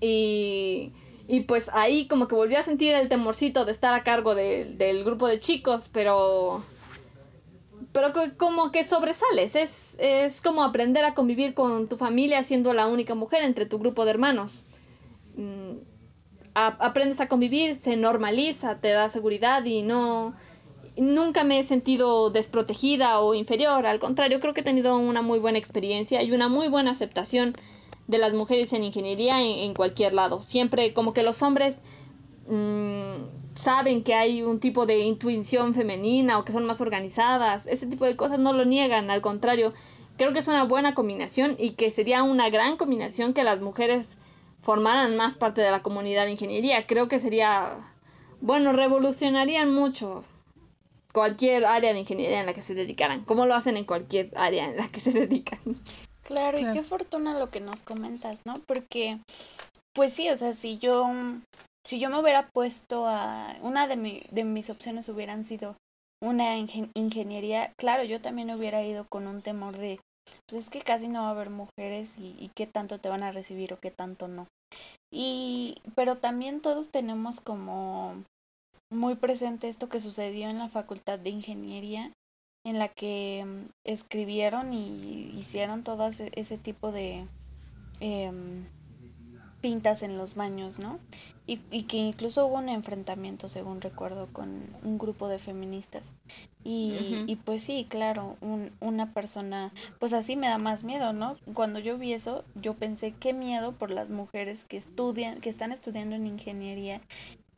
Y 0.00 0.92
y 1.28 1.40
pues 1.40 1.70
ahí 1.72 2.06
como 2.06 2.28
que 2.28 2.34
volví 2.34 2.54
a 2.54 2.62
sentir 2.62 2.94
el 2.94 3.08
temorcito 3.08 3.64
de 3.64 3.72
estar 3.72 3.94
a 3.94 4.04
cargo 4.04 4.34
del 4.34 5.04
grupo 5.04 5.26
de 5.26 5.40
chicos, 5.40 5.88
pero 5.92 6.62
pero 7.92 8.12
como 8.36 8.70
que 8.72 8.84
sobresales, 8.84 9.56
es, 9.56 9.96
es 9.98 10.40
como 10.42 10.62
aprender 10.62 11.04
a 11.04 11.14
convivir 11.14 11.54
con 11.54 11.88
tu 11.88 11.96
familia 11.96 12.42
siendo 12.42 12.74
la 12.74 12.86
única 12.86 13.14
mujer 13.14 13.42
entre 13.42 13.64
tu 13.64 13.78
grupo 13.78 14.04
de 14.04 14.10
hermanos. 14.10 14.64
Mm, 15.36 15.78
aprendes 16.56 17.20
a 17.20 17.28
convivir, 17.28 17.74
se 17.74 17.96
normaliza, 17.96 18.80
te 18.80 18.88
da 18.90 19.08
seguridad 19.08 19.64
y 19.64 19.82
no... 19.82 20.34
Nunca 20.96 21.44
me 21.44 21.58
he 21.58 21.62
sentido 21.62 22.30
desprotegida 22.30 23.20
o 23.20 23.34
inferior, 23.34 23.84
al 23.84 23.98
contrario, 23.98 24.40
creo 24.40 24.54
que 24.54 24.62
he 24.62 24.64
tenido 24.64 24.96
una 24.96 25.20
muy 25.20 25.38
buena 25.38 25.58
experiencia 25.58 26.22
y 26.22 26.32
una 26.32 26.48
muy 26.48 26.68
buena 26.68 26.92
aceptación 26.92 27.54
de 28.06 28.16
las 28.16 28.32
mujeres 28.32 28.72
en 28.72 28.82
ingeniería 28.82 29.42
en, 29.42 29.74
cualquier 29.74 30.14
lado. 30.14 30.42
Siempre 30.46 30.94
como 30.94 31.12
que 31.12 31.22
los 31.22 31.42
hombres 31.42 31.82
mm, 32.48 33.56
saben 33.56 34.02
que 34.02 34.14
hay 34.14 34.42
un 34.42 34.58
tipo 34.58 34.86
de 34.86 35.00
intuición 35.00 35.74
femenina 35.74 36.38
o 36.38 36.46
que 36.46 36.52
son 36.52 36.64
más 36.64 36.80
organizadas, 36.80 37.66
ese 37.66 37.86
tipo 37.86 38.06
de 38.06 38.16
cosas 38.16 38.38
no 38.38 38.54
lo 38.54 38.64
niegan, 38.64 39.10
al 39.10 39.20
contrario, 39.20 39.74
creo 40.16 40.32
que 40.32 40.38
es 40.38 40.48
una 40.48 40.64
buena 40.64 40.94
combinación 40.94 41.56
y 41.58 41.72
que 41.72 41.90
sería 41.90 42.22
una 42.22 42.48
gran 42.48 42.78
combinación 42.78 43.34
que 43.34 43.44
las 43.44 43.60
mujeres 43.60 44.16
formaran 44.60 45.16
más 45.16 45.36
parte 45.36 45.60
de 45.60 45.70
la 45.70 45.82
comunidad 45.82 46.24
de 46.24 46.32
ingeniería. 46.32 46.86
Creo 46.86 47.08
que 47.08 47.18
sería, 47.18 47.78
bueno, 48.40 48.72
revolucionarían 48.72 49.72
mucho 49.72 50.24
cualquier 51.12 51.64
área 51.64 51.92
de 51.92 52.00
ingeniería 52.00 52.40
en 52.40 52.46
la 52.46 52.52
que 52.52 52.62
se 52.62 52.74
dedicaran, 52.74 53.24
como 53.24 53.46
lo 53.46 53.54
hacen 53.54 53.76
en 53.76 53.84
cualquier 53.84 54.30
área 54.36 54.68
en 54.68 54.76
la 54.76 54.88
que 54.88 55.00
se 55.00 55.12
dedican. 55.12 55.58
Claro, 56.22 56.58
y 56.58 56.72
qué 56.72 56.82
fortuna 56.82 57.38
lo 57.38 57.50
que 57.50 57.60
nos 57.60 57.82
comentas, 57.82 58.42
¿no? 58.44 58.54
Porque, 58.66 59.20
pues 59.94 60.12
sí, 60.12 60.28
o 60.28 60.36
sea, 60.36 60.52
si 60.52 60.76
yo, 60.76 61.08
si 61.86 62.00
yo 62.00 62.10
me 62.10 62.20
hubiera 62.20 62.48
puesto 62.48 63.06
a, 63.06 63.56
una 63.62 63.86
de, 63.86 63.96
mi, 63.96 64.24
de 64.30 64.44
mis 64.44 64.68
opciones 64.68 65.08
hubieran 65.08 65.44
sido 65.44 65.76
una 66.20 66.56
ingeniería, 66.56 67.72
claro, 67.78 68.02
yo 68.02 68.20
también 68.20 68.50
hubiera 68.50 68.82
ido 68.82 69.06
con 69.08 69.26
un 69.26 69.40
temor 69.40 69.76
de, 69.78 70.00
pues 70.46 70.64
es 70.64 70.70
que 70.70 70.80
casi 70.80 71.08
no 71.08 71.22
va 71.22 71.28
a 71.28 71.32
haber 71.32 71.50
mujeres 71.50 72.16
y, 72.18 72.36
y 72.38 72.50
qué 72.54 72.66
tanto 72.66 72.98
te 72.98 73.08
van 73.08 73.22
a 73.22 73.32
recibir 73.32 73.72
o 73.72 73.80
qué 73.80 73.90
tanto 73.90 74.28
no. 74.28 74.46
Y, 75.10 75.76
pero 75.94 76.16
también 76.16 76.60
todos 76.60 76.90
tenemos 76.90 77.40
como 77.40 78.24
muy 78.90 79.14
presente 79.16 79.68
esto 79.68 79.88
que 79.88 80.00
sucedió 80.00 80.48
en 80.48 80.58
la 80.58 80.68
facultad 80.68 81.18
de 81.18 81.30
ingeniería 81.30 82.12
en 82.64 82.78
la 82.78 82.88
que 82.88 83.44
mm, 83.46 83.70
escribieron 83.84 84.72
y 84.72 85.30
hicieron 85.36 85.84
todo 85.84 86.08
ese, 86.08 86.58
tipo 86.58 86.92
de 86.92 87.26
em, 88.00 88.66
pintas 89.66 90.04
en 90.04 90.16
los 90.16 90.36
baños, 90.36 90.78
¿no? 90.78 91.00
Y, 91.44 91.56
que 91.56 91.96
incluso 91.96 92.46
hubo 92.46 92.54
un 92.54 92.68
enfrentamiento, 92.68 93.48
según 93.48 93.80
recuerdo, 93.80 94.28
con 94.32 94.62
un 94.84 94.96
grupo 94.96 95.26
de 95.26 95.40
feministas. 95.40 96.12
Y, 96.62 97.24
y 97.26 97.34
pues 97.34 97.64
sí, 97.64 97.84
claro, 97.88 98.36
un, 98.40 98.70
una 98.78 99.12
persona, 99.12 99.72
pues 99.98 100.12
así 100.12 100.36
me 100.36 100.46
da 100.46 100.58
más 100.58 100.84
miedo, 100.84 101.12
¿no? 101.12 101.36
Cuando 101.52 101.80
yo 101.80 101.98
vi 101.98 102.12
eso, 102.12 102.44
yo 102.54 102.74
pensé, 102.74 103.12
qué 103.18 103.32
miedo 103.32 103.72
por 103.72 103.90
las 103.90 104.08
mujeres 104.08 104.62
que 104.62 104.76
estudian, 104.76 105.40
que 105.40 105.50
están 105.50 105.72
estudiando 105.72 106.14
en 106.14 106.28
ingeniería 106.28 107.00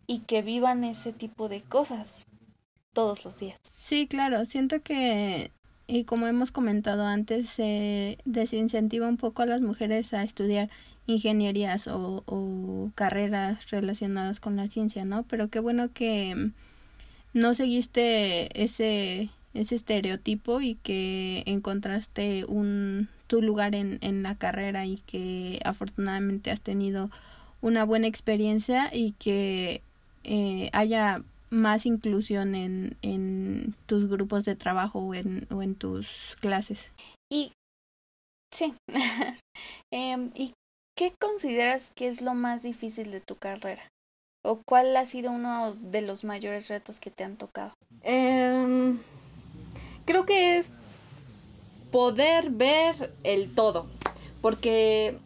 y 0.06 0.20
que 0.20 0.40
vivan 0.40 0.84
ese 0.84 1.12
tipo 1.12 1.50
de 1.50 1.60
cosas, 1.60 2.24
todos 2.94 3.22
los 3.26 3.38
días. 3.38 3.58
Sí, 3.78 4.06
claro, 4.06 4.46
siento 4.46 4.80
que, 4.80 5.52
y 5.86 6.04
como 6.04 6.26
hemos 6.26 6.52
comentado 6.52 7.04
antes, 7.04 7.50
se 7.50 8.16
desincentiva 8.24 9.08
un 9.08 9.18
poco 9.18 9.42
a 9.42 9.46
las 9.46 9.60
mujeres 9.60 10.14
a 10.14 10.22
estudiar 10.22 10.70
ingenierías 11.08 11.88
o, 11.88 12.22
o 12.26 12.90
carreras 12.94 13.68
relacionadas 13.70 14.38
con 14.38 14.54
la 14.54 14.68
ciencia, 14.68 15.04
¿no? 15.04 15.24
Pero 15.24 15.48
qué 15.48 15.58
bueno 15.58 15.90
que 15.92 16.52
no 17.32 17.54
seguiste 17.54 18.62
ese 18.62 19.30
ese 19.54 19.74
estereotipo 19.74 20.60
y 20.60 20.76
que 20.76 21.42
encontraste 21.46 22.44
un 22.44 23.08
tu 23.26 23.42
lugar 23.42 23.74
en, 23.74 23.98
en 24.02 24.22
la 24.22 24.36
carrera 24.36 24.86
y 24.86 24.98
que 24.98 25.60
afortunadamente 25.64 26.50
has 26.50 26.60
tenido 26.60 27.10
una 27.60 27.84
buena 27.84 28.06
experiencia 28.06 28.90
y 28.92 29.12
que 29.12 29.82
eh, 30.24 30.70
haya 30.72 31.22
más 31.50 31.86
inclusión 31.86 32.54
en, 32.54 32.96
en 33.02 33.74
tus 33.86 34.08
grupos 34.08 34.44
de 34.44 34.54
trabajo 34.54 35.00
o 35.00 35.14
en, 35.14 35.46
o 35.50 35.62
en 35.62 35.74
tus 35.74 36.36
clases. 36.40 36.92
Y 37.30 37.52
sí. 38.52 38.74
Em, 39.90 40.30
¿Y 40.34 40.52
qué 40.98 41.12
consideras 41.16 41.92
que 41.94 42.08
es 42.08 42.22
lo 42.22 42.34
más 42.34 42.64
difícil 42.64 43.12
de 43.12 43.20
tu 43.20 43.36
carrera? 43.36 43.82
¿O 44.42 44.62
cuál 44.66 44.96
ha 44.96 45.06
sido 45.06 45.30
uno 45.30 45.74
de 45.74 46.02
los 46.02 46.24
mayores 46.24 46.66
retos 46.66 46.98
que 46.98 47.12
te 47.12 47.22
han 47.22 47.36
tocado? 47.36 47.72
Em, 48.02 48.98
creo 50.04 50.26
que 50.26 50.58
es 50.58 50.72
poder 51.92 52.50
ver 52.50 53.14
el 53.22 53.54
todo, 53.54 53.86
porque 54.42 55.16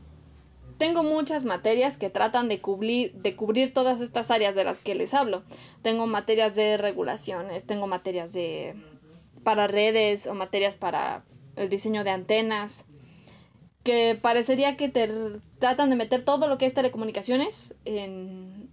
tengo 0.77 1.03
muchas 1.03 1.45
materias 1.45 1.97
que 1.97 2.11
tratan 2.11 2.49
de 2.49 2.61
cubrir, 2.61 3.15
de 3.15 3.35
cubrir 3.35 3.73
todas 3.73 4.03
estas 4.03 4.31
áreas 4.31 4.55
de 4.55 4.65
las 4.65 4.79
que 4.79 4.95
les 4.95 5.15
hablo. 5.15 5.43
Tengo 5.81 6.07
materias 6.07 6.55
de 6.55 6.77
regulaciones, 6.77 7.65
tengo 7.65 7.87
materias 7.87 8.35
de 8.35 8.75
para 9.43 9.69
redes 9.69 10.27
o 10.27 10.35
materias 10.35 10.77
para 10.77 11.25
el 11.57 11.71
diseño 11.71 12.05
de 12.05 12.11
antenas, 12.11 12.85
que 13.83 14.19
parecería 14.21 14.77
que 14.77 14.89
te 14.89 15.09
tratan 15.59 15.91
de 15.91 15.97
meter 15.97 16.25
todo 16.25 16.49
lo 16.49 16.59
que 16.59 16.67
es 16.67 16.75
telecomunicaciones 16.75 17.75
en, 17.85 18.69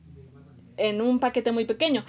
en 0.78 1.02
un 1.02 1.20
paquete 1.20 1.52
muy 1.52 1.66
pequeño 1.66 2.04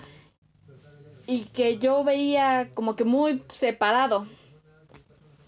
y 1.26 1.44
que 1.44 1.78
yo 1.78 2.02
veía 2.02 2.70
como 2.74 2.96
que 2.96 3.04
muy 3.04 3.42
separado 3.48 4.26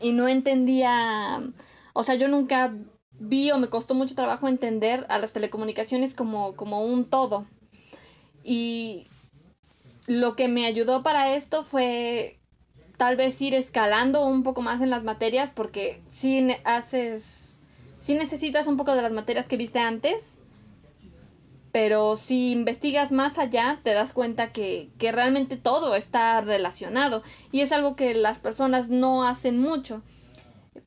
y 0.00 0.12
no 0.12 0.28
entendía, 0.28 1.42
o 1.92 2.02
sea, 2.02 2.14
yo 2.14 2.28
nunca 2.28 2.74
vi 3.12 3.50
o 3.50 3.58
me 3.58 3.68
costó 3.68 3.94
mucho 3.94 4.14
trabajo 4.14 4.48
entender 4.48 5.06
a 5.08 5.18
las 5.18 5.32
telecomunicaciones 5.32 6.14
como, 6.14 6.56
como 6.56 6.84
un 6.84 7.04
todo. 7.04 7.46
Y 8.42 9.06
lo 10.06 10.34
que 10.34 10.48
me 10.48 10.66
ayudó 10.66 11.02
para 11.02 11.34
esto 11.34 11.62
fue 11.62 12.38
tal 12.96 13.16
vez 13.16 13.40
ir 13.40 13.54
escalando 13.54 14.26
un 14.26 14.42
poco 14.42 14.62
más 14.62 14.80
en 14.80 14.90
las 14.90 15.04
materias 15.04 15.50
porque 15.50 16.00
si 16.08 16.48
haces, 16.64 17.60
si 17.98 18.14
necesitas 18.14 18.66
un 18.66 18.76
poco 18.76 18.94
de 18.94 19.02
las 19.02 19.12
materias 19.12 19.48
que 19.48 19.56
viste 19.56 19.78
antes, 19.78 20.38
pero 21.72 22.16
si 22.16 22.52
investigas 22.52 23.12
más 23.12 23.38
allá 23.38 23.80
te 23.82 23.94
das 23.94 24.12
cuenta 24.12 24.52
que, 24.52 24.90
que 24.98 25.10
realmente 25.12 25.56
todo 25.56 25.94
está 25.96 26.40
relacionado 26.42 27.22
y 27.50 27.60
es 27.60 27.72
algo 27.72 27.96
que 27.96 28.14
las 28.14 28.38
personas 28.38 28.88
no 28.88 29.26
hacen 29.26 29.58
mucho 29.58 30.02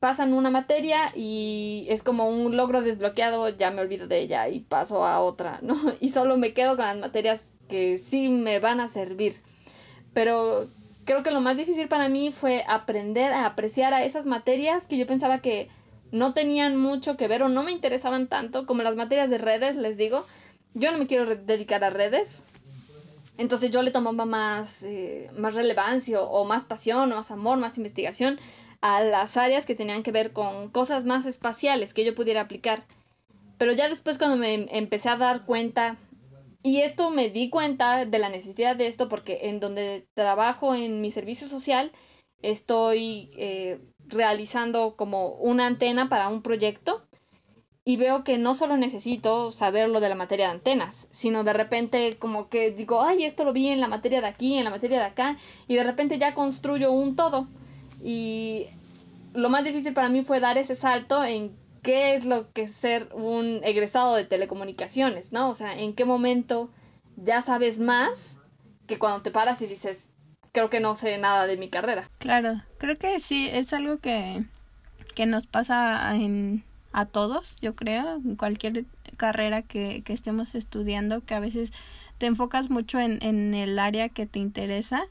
pasan 0.00 0.32
una 0.32 0.50
materia 0.50 1.12
y 1.14 1.86
es 1.88 2.02
como 2.02 2.28
un 2.28 2.56
logro 2.56 2.82
desbloqueado, 2.82 3.48
ya 3.50 3.70
me 3.70 3.80
olvido 3.80 4.06
de 4.06 4.20
ella 4.20 4.48
y 4.48 4.60
paso 4.60 5.04
a 5.04 5.20
otra, 5.20 5.58
¿no? 5.62 5.76
Y 6.00 6.10
solo 6.10 6.36
me 6.36 6.52
quedo 6.52 6.76
con 6.76 6.86
las 6.86 6.96
materias 6.96 7.52
que 7.68 7.98
sí 7.98 8.28
me 8.28 8.58
van 8.58 8.80
a 8.80 8.88
servir. 8.88 9.34
Pero 10.12 10.66
creo 11.06 11.22
que 11.22 11.30
lo 11.30 11.40
más 11.40 11.56
difícil 11.56 11.88
para 11.88 12.10
mí 12.10 12.30
fue 12.30 12.64
aprender 12.68 13.32
a 13.32 13.46
apreciar 13.46 13.94
a 13.94 14.04
esas 14.04 14.26
materias 14.26 14.86
que 14.86 14.98
yo 14.98 15.06
pensaba 15.06 15.38
que 15.38 15.70
no 16.10 16.34
tenían 16.34 16.76
mucho 16.76 17.16
que 17.16 17.28
ver 17.28 17.42
o 17.42 17.48
no 17.48 17.62
me 17.62 17.72
interesaban 17.72 18.28
tanto, 18.28 18.66
como 18.66 18.82
las 18.82 18.96
materias 18.96 19.30
de 19.30 19.38
redes, 19.38 19.76
les 19.76 19.96
digo. 19.96 20.26
Yo 20.74 20.92
no 20.92 20.98
me 20.98 21.06
quiero 21.06 21.34
dedicar 21.34 21.82
a 21.84 21.90
redes, 21.90 22.44
entonces 23.38 23.70
yo 23.70 23.82
le 23.82 23.90
tomaba 23.90 24.26
más, 24.26 24.82
eh, 24.82 25.30
más 25.36 25.54
relevancia 25.54 26.20
o, 26.20 26.44
más 26.44 26.64
pasión, 26.64 27.12
o 27.12 27.16
más 27.16 27.30
amor, 27.30 27.58
más 27.58 27.78
investigación 27.78 28.38
a 28.82 29.00
las 29.00 29.36
áreas 29.36 29.64
que 29.64 29.74
tenían 29.74 30.02
que 30.02 30.12
ver 30.12 30.32
con 30.32 30.68
cosas 30.70 31.04
más 31.04 31.24
espaciales 31.24 31.94
que 31.94 32.04
yo 32.04 32.14
pudiera 32.14 32.42
aplicar. 32.42 32.82
Pero 33.58 33.72
ya 33.72 33.88
después 33.88 34.18
cuando 34.18 34.36
me 34.36 34.66
empecé 34.76 35.08
a 35.08 35.16
dar 35.16 35.46
cuenta, 35.46 35.96
y 36.66 36.80
esto 36.80 37.10
me 37.10 37.30
di 37.30 37.48
cuenta 37.48 38.04
de 38.06 38.18
la 38.18 38.28
necesidad 38.28 38.74
de 38.74 38.88
esto 38.88 39.08
porque 39.08 39.38
en 39.42 39.60
donde 39.60 40.08
trabajo 40.14 40.74
en 40.74 41.00
mi 41.00 41.12
servicio 41.12 41.46
social, 41.46 41.92
estoy 42.42 43.30
eh, 43.36 43.78
realizando 44.00 44.96
como 44.96 45.28
una 45.28 45.66
antena 45.68 46.08
para 46.08 46.26
un 46.26 46.42
proyecto 46.42 47.06
y 47.84 47.98
veo 47.98 48.24
que 48.24 48.36
no 48.38 48.56
solo 48.56 48.76
necesito 48.76 49.52
saber 49.52 49.88
lo 49.88 50.00
de 50.00 50.08
la 50.08 50.16
materia 50.16 50.46
de 50.46 50.54
antenas, 50.54 51.06
sino 51.12 51.44
de 51.44 51.52
repente 51.52 52.16
como 52.18 52.48
que 52.48 52.72
digo, 52.72 53.00
ay, 53.00 53.22
esto 53.22 53.44
lo 53.44 53.52
vi 53.52 53.68
en 53.68 53.80
la 53.80 53.86
materia 53.86 54.20
de 54.20 54.26
aquí, 54.26 54.58
en 54.58 54.64
la 54.64 54.70
materia 54.70 54.98
de 54.98 55.04
acá, 55.04 55.36
y 55.68 55.76
de 55.76 55.84
repente 55.84 56.18
ya 56.18 56.34
construyo 56.34 56.90
un 56.90 57.14
todo. 57.14 57.46
Y 58.02 58.66
lo 59.34 59.50
más 59.50 59.62
difícil 59.62 59.94
para 59.94 60.08
mí 60.08 60.22
fue 60.22 60.40
dar 60.40 60.58
ese 60.58 60.74
salto 60.74 61.22
en 61.22 61.54
qué 61.86 62.16
es 62.16 62.24
lo 62.24 62.52
que 62.52 62.62
es 62.62 62.74
ser 62.74 63.08
un 63.12 63.60
egresado 63.62 64.16
de 64.16 64.24
telecomunicaciones, 64.24 65.30
¿no? 65.30 65.48
O 65.48 65.54
sea, 65.54 65.78
en 65.78 65.94
qué 65.94 66.04
momento 66.04 66.68
ya 67.14 67.42
sabes 67.42 67.78
más 67.78 68.40
que 68.88 68.98
cuando 68.98 69.22
te 69.22 69.30
paras 69.30 69.62
y 69.62 69.68
dices, 69.68 70.10
creo 70.50 70.68
que 70.68 70.80
no 70.80 70.96
sé 70.96 71.16
nada 71.18 71.46
de 71.46 71.56
mi 71.56 71.70
carrera. 71.70 72.10
Claro, 72.18 72.60
creo 72.78 72.98
que 72.98 73.20
sí, 73.20 73.48
es 73.52 73.72
algo 73.72 73.98
que, 73.98 74.42
que 75.14 75.26
nos 75.26 75.46
pasa 75.46 76.12
en, 76.16 76.64
a 76.90 77.06
todos, 77.06 77.54
yo 77.60 77.76
creo, 77.76 78.16
en 78.16 78.34
cualquier 78.34 78.84
carrera 79.16 79.62
que, 79.62 80.02
que 80.04 80.12
estemos 80.12 80.56
estudiando, 80.56 81.24
que 81.24 81.34
a 81.34 81.40
veces 81.40 81.70
te 82.18 82.26
enfocas 82.26 82.68
mucho 82.68 82.98
en, 82.98 83.22
en 83.22 83.54
el 83.54 83.78
área 83.78 84.08
que 84.08 84.26
te 84.26 84.40
interesa 84.40 85.06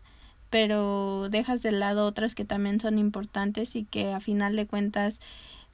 pero 0.52 1.28
dejas 1.30 1.64
de 1.64 1.72
lado 1.72 2.06
otras 2.06 2.34
que 2.34 2.46
también 2.46 2.80
son 2.80 2.98
importantes 2.98 3.76
y 3.76 3.84
que 3.84 4.14
a 4.14 4.22
final 4.22 4.56
de 4.56 4.68
cuentas 4.68 5.20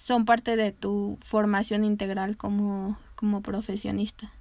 son 0.02 0.26
parte 0.26 0.56
de 0.56 0.72
tu 0.72 1.20
formación 1.24 1.86
integral 1.86 2.36
como, 2.36 2.98
como 3.14 3.42
profesionista. 3.42 4.32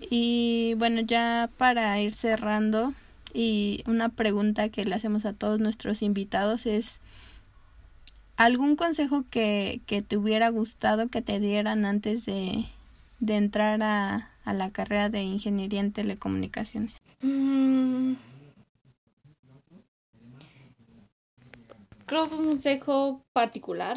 Y 0.00 0.72
bueno, 0.78 1.02
ya 1.02 1.50
para 1.58 2.00
ir 2.00 2.14
cerrando, 2.14 2.94
y 3.34 3.84
una 3.86 4.08
pregunta 4.08 4.70
que 4.70 4.86
le 4.86 4.94
hacemos 4.94 5.26
a 5.26 5.34
todos 5.34 5.60
nuestros 5.60 6.00
invitados 6.00 6.64
es, 6.64 7.00
¿algún 8.38 8.74
consejo 8.74 9.26
que, 9.28 9.82
que 9.84 10.00
te 10.00 10.16
hubiera 10.16 10.48
gustado 10.48 11.08
que 11.08 11.20
te 11.20 11.40
dieran 11.40 11.84
antes 11.84 12.24
de, 12.24 12.64
de 13.18 13.36
entrar 13.36 13.82
a, 13.82 14.30
a 14.46 14.54
la 14.54 14.70
carrera 14.70 15.10
de 15.10 15.20
ingeniería 15.24 15.80
en 15.80 15.92
telecomunicaciones? 15.92 16.94
Mm. 17.20 18.14
Creo 22.10 22.28
que 22.28 22.34
un 22.34 22.46
consejo 22.46 23.24
particular 23.32 23.96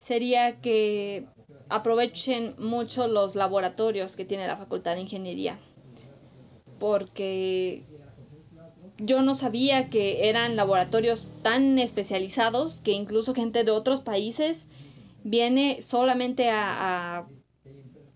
sería 0.00 0.62
que 0.62 1.26
aprovechen 1.68 2.54
mucho 2.56 3.06
los 3.06 3.34
laboratorios 3.34 4.16
que 4.16 4.24
tiene 4.24 4.46
la 4.46 4.56
Facultad 4.56 4.94
de 4.94 5.02
Ingeniería. 5.02 5.58
Porque 6.78 7.84
yo 8.96 9.20
no 9.20 9.34
sabía 9.34 9.90
que 9.90 10.30
eran 10.30 10.56
laboratorios 10.56 11.26
tan 11.42 11.78
especializados 11.78 12.80
que 12.80 12.92
incluso 12.92 13.34
gente 13.34 13.62
de 13.62 13.72
otros 13.72 14.00
países 14.00 14.66
viene 15.22 15.82
solamente 15.82 16.48
a, 16.48 17.18
a, 17.18 17.28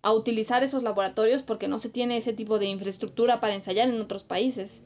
a, 0.00 0.12
utilizar 0.14 0.64
esos 0.64 0.82
laboratorios 0.82 1.42
porque 1.42 1.68
no 1.68 1.78
se 1.78 1.90
tiene 1.90 2.16
ese 2.16 2.32
tipo 2.32 2.58
de 2.58 2.64
infraestructura 2.68 3.40
para 3.40 3.54
ensayar 3.54 3.90
en 3.90 4.00
otros 4.00 4.24
países. 4.24 4.84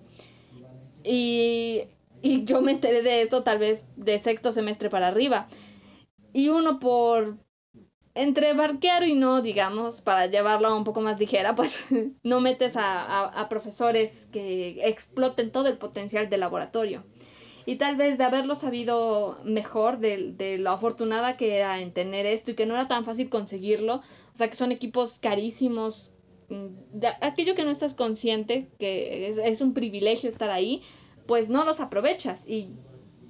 Y, 1.05 1.82
y 2.23 2.45
yo 2.45 2.61
me 2.62 2.73
enteré 2.73 3.03
de 3.03 3.23
esto 3.23 3.43
tal 3.43 3.59
vez 3.59 3.87
de 3.97 4.18
sexto 4.18 4.53
semestre 4.53 4.89
para 4.89 5.09
arriba. 5.09 5.49
Y 6.33 6.49
uno 6.49 6.79
por 6.79 7.37
entre 8.14 8.53
barquear 8.53 9.05
y 9.05 9.14
no, 9.14 9.43
digamos, 9.43 10.03
para 10.03 10.27
llevarlo 10.27 10.77
un 10.77 10.85
poco 10.85 11.01
más 11.01 11.18
ligera, 11.18 11.55
pues 11.55 11.85
no 12.23 12.41
metes 12.41 12.77
a, 12.77 13.03
a, 13.03 13.41
a, 13.41 13.49
profesores 13.49 14.29
que 14.33 14.87
exploten 14.87 15.51
todo 15.51 15.68
el 15.68 15.79
potencial 15.79 16.29
del 16.29 16.41
laboratorio. 16.41 17.05
Y 17.64 17.77
tal 17.77 17.97
vez 17.97 18.18
de 18.18 18.25
haberlo 18.25 18.55
sabido 18.55 19.39
mejor, 19.45 19.99
de, 19.99 20.33
de, 20.33 20.59
lo 20.59 20.70
afortunada 20.70 21.37
que 21.37 21.57
era 21.57 21.81
en 21.81 21.93
tener 21.93 22.27
esto 22.27 22.51
y 22.51 22.55
que 22.55 22.66
no 22.66 22.75
era 22.75 22.89
tan 22.89 23.05
fácil 23.05 23.29
conseguirlo, 23.29 23.97
o 23.97 24.37
sea 24.37 24.49
que 24.49 24.57
son 24.57 24.73
equipos 24.73 25.18
carísimos, 25.20 26.11
mm, 26.49 26.99
de 26.99 27.09
aquello 27.20 27.55
que 27.55 27.64
no 27.64 27.70
estás 27.70 27.95
consciente, 27.95 28.68
que 28.79 29.29
es, 29.29 29.39
es 29.39 29.61
un 29.61 29.75
privilegio 29.75 30.29
estar 30.29 30.51
ahí, 30.51 30.83
pues 31.27 31.49
no 31.49 31.64
los 31.64 31.81
aprovechas 31.81 32.47
y, 32.49 32.70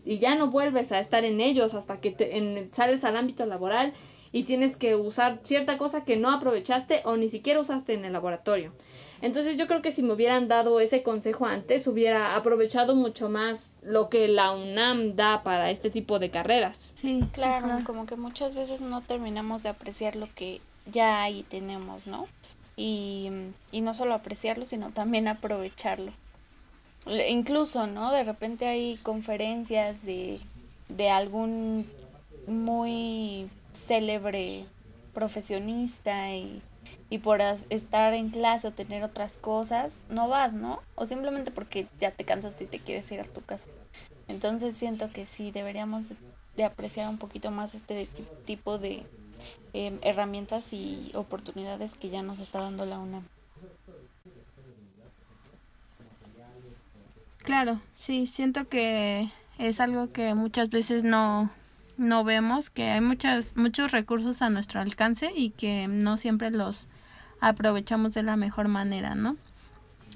y 0.04 0.18
ya 0.18 0.34
no 0.34 0.50
vuelves 0.50 0.92
a 0.92 1.00
estar 1.00 1.24
en 1.24 1.40
ellos 1.40 1.74
hasta 1.74 2.00
que 2.00 2.10
te, 2.10 2.38
en, 2.38 2.72
sales 2.72 3.04
al 3.04 3.16
ámbito 3.16 3.46
laboral 3.46 3.92
y 4.32 4.44
tienes 4.44 4.76
que 4.76 4.96
usar 4.96 5.40
cierta 5.44 5.78
cosa 5.78 6.04
que 6.04 6.16
no 6.16 6.30
aprovechaste 6.30 7.02
o 7.04 7.16
ni 7.16 7.28
siquiera 7.28 7.60
usaste 7.60 7.94
en 7.94 8.04
el 8.04 8.12
laboratorio. 8.12 8.72
Entonces 9.20 9.56
yo 9.56 9.68
creo 9.68 9.82
que 9.82 9.92
si 9.92 10.02
me 10.02 10.14
hubieran 10.14 10.48
dado 10.48 10.80
ese 10.80 11.04
consejo 11.04 11.46
antes, 11.46 11.86
hubiera 11.86 12.34
aprovechado 12.34 12.96
mucho 12.96 13.28
más 13.28 13.76
lo 13.82 14.08
que 14.08 14.26
la 14.26 14.50
UNAM 14.50 15.14
da 15.14 15.44
para 15.44 15.70
este 15.70 15.90
tipo 15.90 16.18
de 16.18 16.30
carreras. 16.30 16.92
Sí, 17.00 17.22
claro, 17.32 17.66
claro. 17.66 17.84
como 17.84 18.06
que 18.06 18.16
muchas 18.16 18.56
veces 18.56 18.82
no 18.82 19.00
terminamos 19.02 19.62
de 19.62 19.68
apreciar 19.68 20.16
lo 20.16 20.28
que 20.34 20.60
ya 20.90 21.22
ahí 21.22 21.44
tenemos, 21.44 22.08
¿no? 22.08 22.26
Y, 22.74 23.30
y 23.70 23.80
no 23.82 23.94
solo 23.94 24.14
apreciarlo, 24.14 24.64
sino 24.64 24.90
también 24.90 25.28
aprovecharlo. 25.28 26.12
Incluso, 27.06 27.86
¿no? 27.86 28.12
De 28.12 28.24
repente 28.24 28.66
hay 28.66 28.96
conferencias 28.98 30.04
de, 30.04 30.40
de 30.88 31.10
algún 31.10 31.86
muy 32.46 33.50
célebre 33.72 34.66
profesionista 35.12 36.34
y, 36.34 36.62
y 37.10 37.18
por 37.18 37.40
estar 37.40 38.14
en 38.14 38.30
clase 38.30 38.68
o 38.68 38.72
tener 38.72 39.02
otras 39.02 39.36
cosas, 39.36 39.96
no 40.08 40.28
vas, 40.28 40.54
¿no? 40.54 40.80
O 40.94 41.06
simplemente 41.06 41.50
porque 41.50 41.86
ya 41.98 42.12
te 42.12 42.24
cansaste 42.24 42.64
y 42.64 42.68
te 42.68 42.78
quieres 42.78 43.10
ir 43.10 43.20
a 43.20 43.24
tu 43.24 43.42
casa. 43.42 43.66
Entonces 44.28 44.76
siento 44.76 45.12
que 45.12 45.26
sí, 45.26 45.50
deberíamos 45.50 46.12
de 46.56 46.64
apreciar 46.64 47.08
un 47.08 47.18
poquito 47.18 47.50
más 47.50 47.74
este 47.74 48.06
tipo 48.44 48.78
de 48.78 49.04
eh, 49.74 49.98
herramientas 50.02 50.72
y 50.72 51.10
oportunidades 51.14 51.94
que 51.94 52.10
ya 52.10 52.22
nos 52.22 52.38
está 52.38 52.60
dando 52.60 52.84
la 52.84 52.98
UNAM. 52.98 53.26
Claro, 57.42 57.80
sí, 57.94 58.26
siento 58.26 58.68
que 58.68 59.30
es 59.58 59.80
algo 59.80 60.12
que 60.12 60.34
muchas 60.34 60.70
veces 60.70 61.04
no, 61.04 61.50
no 61.96 62.24
vemos 62.24 62.70
que 62.70 62.90
hay 62.90 63.00
muchas, 63.00 63.56
muchos 63.56 63.92
recursos 63.92 64.42
a 64.42 64.50
nuestro 64.50 64.80
alcance 64.80 65.32
y 65.34 65.50
que 65.50 65.88
no 65.88 66.16
siempre 66.16 66.50
los 66.50 66.88
aprovechamos 67.40 68.14
de 68.14 68.22
la 68.22 68.36
mejor 68.36 68.68
manera, 68.68 69.14
¿no? 69.14 69.36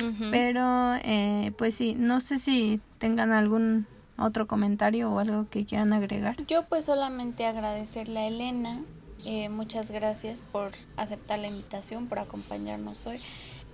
Uh 0.00 0.04
-huh. 0.04 0.30
Pero, 0.30 0.94
eh, 1.04 1.52
pues 1.58 1.74
sí, 1.74 1.96
no 1.98 2.20
sé 2.20 2.38
si 2.38 2.80
tengan 2.98 3.32
algún 3.32 3.86
otro 4.18 4.46
comentario 4.46 5.10
o 5.10 5.18
algo 5.18 5.48
que 5.48 5.64
quieran 5.64 5.92
agregar. 5.92 6.36
Yo 6.46 6.64
pues 6.66 6.84
solamente 6.84 7.46
agradecerle 7.46 8.20
a 8.20 8.26
Elena, 8.28 8.80
eh, 9.24 9.48
muchas 9.48 9.90
gracias 9.90 10.42
por 10.42 10.72
aceptar 10.96 11.38
la 11.38 11.48
invitación, 11.48 12.06
por 12.06 12.18
acompañarnos 12.18 13.06
hoy. 13.06 13.20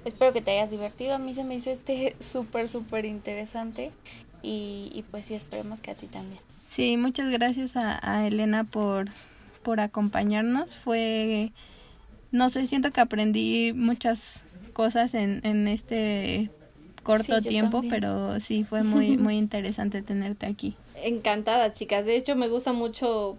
Espero 0.05 0.33
que 0.33 0.41
te 0.41 0.51
hayas 0.53 0.71
divertido, 0.71 1.15
a 1.15 1.19
mí 1.19 1.33
se 1.35 1.45
me 1.45 1.55
hizo 1.55 1.71
este 1.71 2.17
súper, 2.21 2.69
súper 2.69 3.05
interesante 3.05 3.93
y, 4.43 4.91
y 4.95 5.05
pues 5.11 5.27
sí, 5.27 5.35
esperemos 5.35 5.81
que 5.81 5.91
a 5.91 5.95
ti 5.95 6.07
también. 6.07 6.41
Sí, 6.67 6.97
muchas 6.97 7.31
gracias 7.31 7.77
a, 7.77 7.99
a, 8.03 8.27
Elena 8.27 8.65
por, 8.65 9.07
por 9.63 9.81
acompañarnos. 9.81 10.77
Fue, 10.77 11.53
no 12.31 12.49
sé, 12.49 12.67
siento 12.67 12.91
que 12.93 13.01
aprendí 13.01 13.73
muchas 13.75 14.43
cosas 14.73 15.15
en, 15.15 15.41
en 15.45 15.69
este 15.69 16.51
corto 17.03 17.41
sí, 17.41 17.49
tiempo, 17.49 17.81
también. 17.81 17.95
pero 17.95 18.41
sí, 18.41 18.65
fue 18.65 18.83
muy, 18.85 19.17
muy 19.17 19.37
interesante 19.37 20.03
tenerte 20.03 20.47
aquí. 20.47 20.75
Encantada, 20.95 21.73
chicas. 21.73 22.05
De 22.05 22.17
hecho, 22.17 22.37
me 22.37 22.49
gusta 22.49 22.73
mucho 22.73 23.37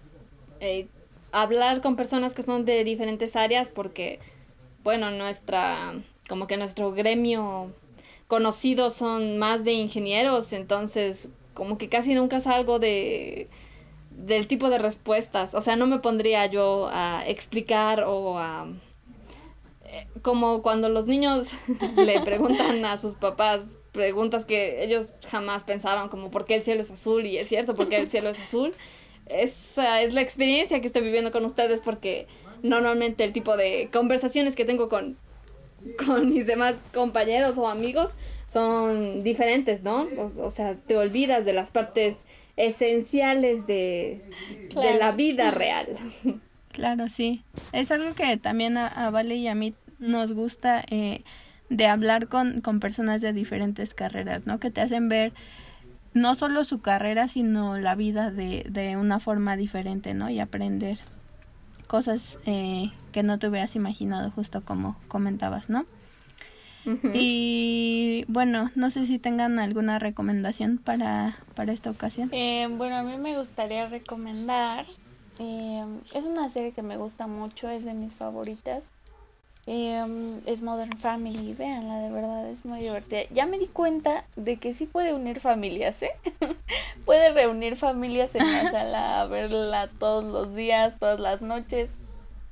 eh, 0.59 0.88
hablar 1.32 1.82
con 1.82 1.95
personas 1.95 2.34
que 2.34 2.43
son 2.43 2.66
de 2.66 2.84
diferentes 2.84 3.36
áreas 3.36 3.70
porque, 3.70 4.20
bueno, 4.84 5.11
nuestra, 5.11 5.93
como 6.34 6.47
que 6.47 6.57
nuestro 6.57 6.91
gremio 6.93 7.71
conocido 8.27 8.89
son 8.89 9.38
más 9.38 9.63
de 9.63 9.73
ingenieros, 9.73 10.51
entonces 10.51 11.29
como 11.53 11.77
que 11.77 11.89
casi 11.89 12.15
nunca 12.15 12.41
salgo 12.41 12.79
de 12.79 13.49
del 14.09 14.47
tipo 14.47 14.71
de 14.71 14.79
respuestas. 14.79 15.53
O 15.53 15.61
sea, 15.61 15.75
no 15.75 15.86
me 15.86 15.99
pondría 15.99 16.47
yo 16.47 16.89
a 16.91 17.23
explicar 17.27 18.05
o 18.07 18.39
a 18.39 18.65
eh, 19.86 20.07
como 20.23 20.63
cuando 20.63 20.89
los 20.89 21.05
niños 21.05 21.51
le 21.97 22.19
preguntan 22.21 22.84
a 22.84 22.97
sus 22.97 23.13
papás 23.13 23.67
preguntas 23.91 24.43
que 24.45 24.84
ellos 24.84 25.13
jamás 25.29 25.61
pensaron 25.61 26.09
como 26.09 26.31
por 26.31 26.45
qué 26.45 26.55
el 26.55 26.63
cielo 26.63 26.81
es 26.81 26.89
azul 26.89 27.27
y 27.27 27.38
es 27.38 27.47
cierto 27.47 27.75
por 27.75 27.89
qué 27.89 27.97
el 27.97 28.09
cielo 28.09 28.31
es 28.31 28.39
azul. 28.39 28.73
Esa 29.27 30.01
es 30.01 30.15
la 30.15 30.21
experiencia 30.21 30.81
que 30.81 30.88
estoy 30.88 31.03
viviendo 31.03 31.31
con 31.31 31.45
ustedes 31.45 31.79
porque 31.79 32.25
normalmente 32.63 33.23
el 33.23 33.34
tipo 33.34 33.55
de 33.55 33.89
conversaciones 33.93 34.55
que 34.55 34.65
tengo 34.65 34.89
con 34.89 35.15
con 36.05 36.29
mis 36.29 36.45
demás 36.47 36.75
compañeros 36.93 37.57
o 37.57 37.67
amigos 37.67 38.11
son 38.47 39.23
diferentes, 39.23 39.84
¿no? 39.84 40.03
O, 40.17 40.31
o, 40.45 40.51
sea, 40.51 40.75
te 40.75 40.95
olvidas 40.95 41.45
de 41.45 41.53
las 41.53 41.71
partes 41.71 42.17
esenciales 42.55 43.65
de, 43.65 44.21
claro. 44.69 44.89
de 44.89 44.97
la 44.99 45.11
vida 45.11 45.51
real. 45.51 45.88
Claro, 46.71 47.07
sí. 47.07 47.43
Es 47.71 47.91
algo 47.91 48.15
que 48.15 48.36
también 48.38 48.77
a, 48.77 48.88
a 48.88 49.11
Vale 49.11 49.36
y 49.36 49.47
a 49.47 49.53
mí 49.53 49.75
nos 49.99 50.34
gusta 50.34 50.84
eh, 50.89 51.21
de 51.69 51.88
hablar 51.88 52.27
con, 52.27 52.61
con 52.61 52.79
personas 52.79 53.21
de 53.21 53.31
diferentes 53.31 53.93
carreras, 53.93 54.45
¿no? 54.45 54.59
Que 54.59 54.71
te 54.71 54.81
hacen 54.81 55.07
ver 55.07 55.34
no 56.13 56.36
solo 56.36 56.63
su 56.63 56.81
carrera, 56.81 57.27
sino 57.27 57.77
la 57.77 57.95
vida 57.95 58.31
de, 58.31 58.65
de 58.69 58.97
una 58.97 59.19
forma 59.19 59.55
diferente, 59.55 60.13
¿no? 60.13 60.29
Y 60.29 60.39
aprender 60.39 60.97
cosas 61.88 62.39
eh, 62.45 62.91
que 63.11 63.23
no 63.23 63.39
te 63.39 63.47
hubieras 63.47 63.75
imaginado, 63.75 64.31
justo 64.31 64.63
como 64.63 64.95
comentabas, 65.07 65.69
¿no? 65.69 65.86
Uh 66.86 66.89
-huh. 66.91 67.11
Y 67.13 68.25
bueno, 68.27 68.71
no 68.75 68.89
sé 68.89 69.05
si 69.05 69.19
tengan 69.19 69.59
alguna 69.59 69.99
recomendación 69.99 70.77
para, 70.77 71.38
para 71.55 71.71
esta 71.71 71.89
ocasión. 71.89 72.29
Eh, 72.34 72.67
bueno, 72.69 72.97
a 72.97 73.03
mí 73.03 73.17
me 73.17 73.38
gustaría 73.38 73.88
recomendar, 73.88 74.86
eh, 75.39 75.86
es 76.13 76.25
una 76.25 76.49
serie 76.49 76.71
que 76.71 76.81
me 76.81 76.97
gusta 76.97 77.27
mucho, 77.27 77.69
es 77.69 77.86
de 77.86 77.93
mis 77.93 78.15
favoritas. 78.15 78.89
Eh, 79.66 80.41
es 80.45 80.61
Modern 80.61 80.97
Family, 80.97 81.53
véanla, 81.53 81.99
de 81.99 82.11
verdad 82.11 82.49
es 82.49 82.66
muy 82.66 82.82
divertida. 82.82 83.22
Ya 83.32 83.45
me 83.45 83.57
di 83.57 83.68
cuenta 83.68 84.26
de 84.36 84.57
que 84.57 84.74
sí 84.74 84.86
puede 84.86 85.14
unir 85.14 85.39
familias, 85.39 86.03
¿eh? 86.03 86.11
puede 87.05 87.32
reunir 87.32 87.78
familias 87.78 88.36
en 88.36 88.51
la 88.51 88.64
sala, 88.72 89.22
a 89.22 89.26
verla 89.26 89.89
todos 89.99 90.26
los 90.26 90.53
días, 90.53 90.99
todas 90.99 91.20
las 91.20 91.41
noches. 91.41 91.93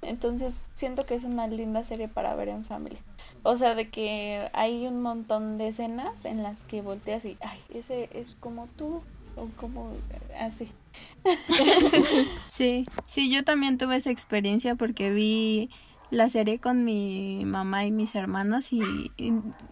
Entonces 0.02 0.62
siento 0.74 1.06
que 1.06 1.16
es 1.16 1.26
una 1.26 1.48
linda 1.48 1.84
serie 1.84 2.08
para 2.08 2.34
ver 2.34 2.48
en 2.48 2.64
familia. 2.64 3.00
O 3.44 3.58
sea, 3.58 3.76
de 3.76 3.90
que 3.90 4.50
hay 4.54 4.88
un 4.88 5.02
montón 5.02 5.58
de 5.58 5.68
escenas 5.68 6.26
en 6.26 6.44
las 6.44 6.64
que 6.64 6.82
volteas 6.82 7.26
y, 7.26 7.38
ay, 7.42 7.60
ese 7.74 8.10
es 8.14 8.36
como 8.40 8.68
tú, 8.78 9.02
o 9.36 9.48
como 9.58 9.92
así. 10.40 10.70
Sí, 12.52 12.84
sí, 13.08 13.34
yo 13.34 13.44
también 13.44 13.78
tuve 13.78 13.96
esa 13.96 14.12
experiencia 14.12 14.76
porque 14.76 15.12
vi 15.12 15.70
la 16.12 16.30
serie 16.30 16.60
con 16.60 16.84
mi 16.84 17.44
mamá 17.46 17.86
y 17.86 17.92
mis 17.92 18.14
hermanos 18.16 18.72
y, 18.72 18.82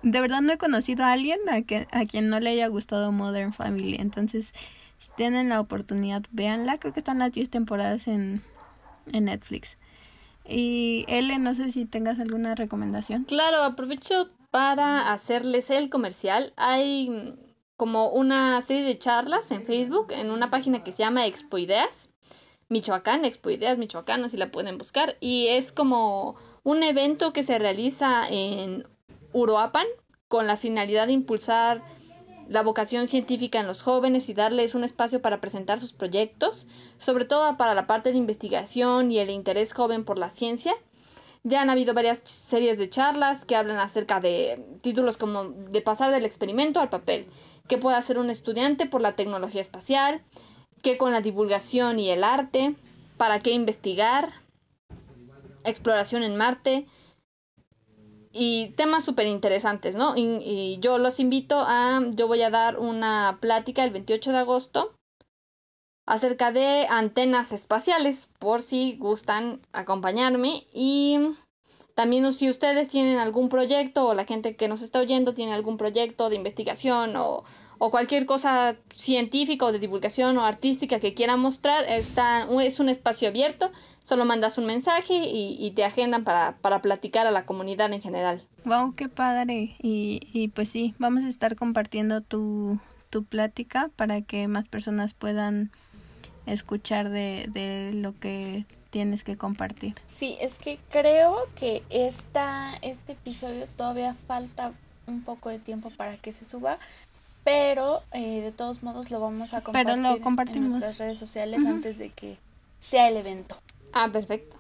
de 0.02 0.22
verdad 0.22 0.42
no 0.42 0.54
he 0.54 0.58
conocido 0.58 1.04
a 1.04 1.12
alguien 1.12 1.38
a, 1.50 1.62
que, 1.62 1.88
a 1.92 2.06
quien 2.06 2.30
no 2.30 2.40
le 2.40 2.50
haya 2.52 2.68
gustado 2.68 3.12
Modern 3.12 3.54
Family. 3.54 3.98
Entonces, 4.00 4.52
si 5.00 5.10
tienen 5.16 5.50
la 5.50 5.60
oportunidad, 5.60 6.24
véanla. 6.32 6.80
Creo 6.80 6.94
que 6.94 7.02
están 7.02 7.20
las 7.20 7.34
10 7.34 7.50
temporadas 7.50 8.08
en, 8.08 8.42
en 9.12 9.26
Netflix. 9.26 9.78
Y 10.48 11.06
Ele, 11.08 11.38
no 11.38 11.54
sé 11.54 11.72
si 11.72 11.86
tengas 11.86 12.20
alguna 12.20 12.56
recomendación. 12.56 13.26
Claro, 13.26 13.62
aprovecho 13.62 14.30
para 14.50 15.12
hacerles 15.12 15.70
el 15.70 15.90
comercial. 15.90 16.54
Hay 16.56 17.38
como 17.76 18.10
una 18.10 18.60
serie 18.62 18.84
de 18.84 18.98
charlas 18.98 19.52
en 19.52 19.66
Facebook 19.66 20.08
en 20.12 20.32
una 20.32 20.50
página 20.50 20.84
que 20.84 20.92
se 20.92 21.04
llama 21.04 21.28
Expo 21.28 21.58
Ideas. 21.58 22.10
Michoacán, 22.70 23.26
Expo 23.26 23.50
Ideas 23.50 23.78
Michoacán, 23.78 24.24
así 24.24 24.38
la 24.38 24.52
pueden 24.52 24.78
buscar. 24.78 25.18
Y 25.20 25.48
es 25.48 25.72
como 25.72 26.36
un 26.64 26.84
evento 26.84 27.34
que 27.34 27.44
se 27.44 27.58
realiza 27.60 28.28
en 28.30 28.88
Uruapan 29.34 29.88
con 30.28 30.48
la 30.48 30.56
finalidad 30.56 31.08
de 31.08 31.14
impulsar 31.14 31.84
la 32.48 32.64
vocación 32.64 33.08
científica 33.08 33.60
en 33.60 33.68
los 33.68 33.82
jóvenes 33.82 34.30
y 34.30 34.34
darles 34.34 34.74
un 34.74 34.84
espacio 34.84 35.22
para 35.22 35.40
presentar 35.42 35.80
sus 35.80 35.94
proyectos, 35.94 36.66
sobre 36.98 37.26
todo 37.26 37.58
para 37.58 37.76
la 37.76 37.88
parte 37.88 38.12
de 38.12 38.18
investigación 38.18 39.12
y 39.12 39.20
el 39.20 39.30
interés 39.30 39.74
joven 39.74 40.04
por 40.04 40.18
la 40.18 40.30
ciencia. 40.30 40.74
Ya 41.44 41.62
han 41.62 41.70
habido 41.70 41.94
varias 41.94 42.22
series 42.24 42.78
de 42.78 42.90
charlas 42.90 43.46
que 43.46 43.56
hablan 43.56 43.78
acerca 43.78 44.20
de 44.20 44.66
títulos 44.82 45.18
como 45.18 45.46
de 45.46 45.82
pasar 45.82 46.12
del 46.12 46.26
experimento 46.26 46.80
al 46.80 46.90
papel, 46.90 47.28
qué 47.68 47.78
puede 47.78 47.98
hacer 47.98 48.18
un 48.18 48.30
estudiante 48.30 48.88
por 48.88 49.02
la 49.02 49.16
tecnología 49.16 49.62
espacial, 49.62 50.22
qué 50.82 50.98
con 50.98 51.12
la 51.12 51.22
divulgación 51.22 52.00
y 52.00 52.10
el 52.10 52.24
arte, 52.24 52.76
para 53.18 53.40
qué 53.40 53.52
investigar, 53.52 54.34
exploración 55.64 56.24
en 56.24 56.36
Marte 56.36 56.88
y 58.32 58.70
temas 58.78 59.04
súper 59.04 59.28
interesantes, 59.28 59.96
¿no? 59.96 60.16
Y, 60.16 60.38
y, 60.42 60.80
yo 60.80 60.98
los 60.98 61.20
invito 61.20 61.60
a, 61.60 62.02
yo 62.12 62.28
voy 62.28 62.42
a 62.42 62.50
dar 62.50 62.78
una 62.80 63.38
plática 63.42 63.84
el 63.84 63.92
28 63.92 64.32
de 64.32 64.38
agosto 64.38 64.94
acerca 66.06 66.52
de 66.52 66.88
antenas 66.90 67.52
espaciales, 67.52 68.32
por 68.40 68.62
si 68.62 68.98
gustan 68.98 69.62
acompañarme 69.74 70.66
y 70.74 71.20
también 71.94 72.32
si 72.32 72.50
ustedes 72.50 72.90
tienen 72.90 73.20
algún 73.20 73.50
proyecto 73.50 74.08
o 74.08 74.14
la 74.14 74.26
gente 74.26 74.56
que 74.56 74.68
nos 74.68 74.82
está 74.82 75.02
oyendo 75.02 75.34
tiene 75.34 75.54
algún 75.54 75.78
proyecto 75.78 76.30
de 76.30 76.38
investigación 76.38 77.16
o, 77.18 77.44
o 77.80 77.92
cualquier 77.92 78.26
cosa 78.26 78.76
científica 78.94 79.66
o 79.66 79.72
de 79.72 79.80
divulgación 79.80 80.38
o 80.38 80.46
artística 80.46 81.00
que 81.00 81.14
quieran 81.14 81.40
mostrar, 81.40 81.86
está, 81.90 82.48
es 82.62 82.80
un 82.80 82.90
espacio 82.90 83.30
abierto, 83.30 83.72
solo 84.04 84.26
mandas 84.26 84.58
un 84.58 84.66
mensaje 84.66 85.14
y, 85.14 85.56
y 85.58 85.72
te 85.72 85.86
agendan 85.86 86.24
para, 86.26 86.58
para, 86.58 86.82
platicar 86.82 87.26
a 87.26 87.32
la 87.32 87.46
comunidad 87.46 87.92
en 87.94 88.02
general. 88.02 88.42
Wow, 88.66 88.94
qué 88.96 89.08
padre. 89.08 89.76
Y, 89.82 90.20
y 90.34 90.50
pues 90.50 90.70
sí, 90.70 90.94
vamos 91.00 91.24
a 91.24 91.30
estar 91.30 91.56
compartiendo 91.56 92.22
tu, 92.22 92.80
tu 93.10 93.24
plática 93.24 93.90
para 93.96 94.22
que 94.22 94.48
más 94.50 94.68
personas 94.68 95.14
puedan 95.14 95.72
escuchar 96.46 97.10
de, 97.10 97.50
de 97.52 97.94
lo 97.94 98.18
que 98.20 98.66
tienes 98.90 99.24
que 99.24 99.38
compartir. 99.38 99.96
Sí, 100.08 100.38
es 100.42 100.56
que 100.56 100.80
creo 100.90 101.48
que 101.56 101.84
esta, 101.90 102.74
este 102.82 103.14
episodio 103.14 103.68
todavía 103.78 104.16
falta 104.28 104.74
un 105.10 105.24
poco 105.24 105.50
de 105.50 105.60
tiempo 105.60 105.90
para 105.90 106.18
que 106.18 106.34
se 106.34 106.46
suba, 106.46 106.80
pero 107.50 108.04
eh, 108.12 108.42
de 108.42 108.52
todos 108.52 108.84
modos 108.84 109.10
lo 109.10 109.20
vamos 109.20 109.56
a 109.56 109.62
compartir 109.62 110.58
en 110.58 110.68
nuestras 110.68 111.00
redes 111.00 111.18
sociales 111.18 111.62
uh 111.62 111.64
-huh. 111.64 111.70
antes 111.70 111.98
de 111.98 112.12
que 112.12 112.38
sea 112.80 113.10
el 113.10 113.18
evento. 113.18 113.58
Ah, 113.92 114.08
perfecto. 114.12 114.56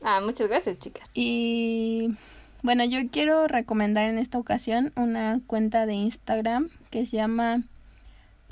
Ah, 0.00 0.20
muchas 0.20 0.46
gracias, 0.46 0.78
chicas. 0.78 1.10
Y 1.14 2.14
bueno, 2.62 2.84
yo 2.84 3.00
quiero 3.10 3.48
recomendar 3.48 4.08
en 4.08 4.16
esta 4.16 4.38
ocasión 4.38 4.92
una 4.94 5.40
cuenta 5.48 5.86
de 5.86 5.94
Instagram 5.94 6.68
que 6.90 7.04
se 7.04 7.16
llama 7.16 7.64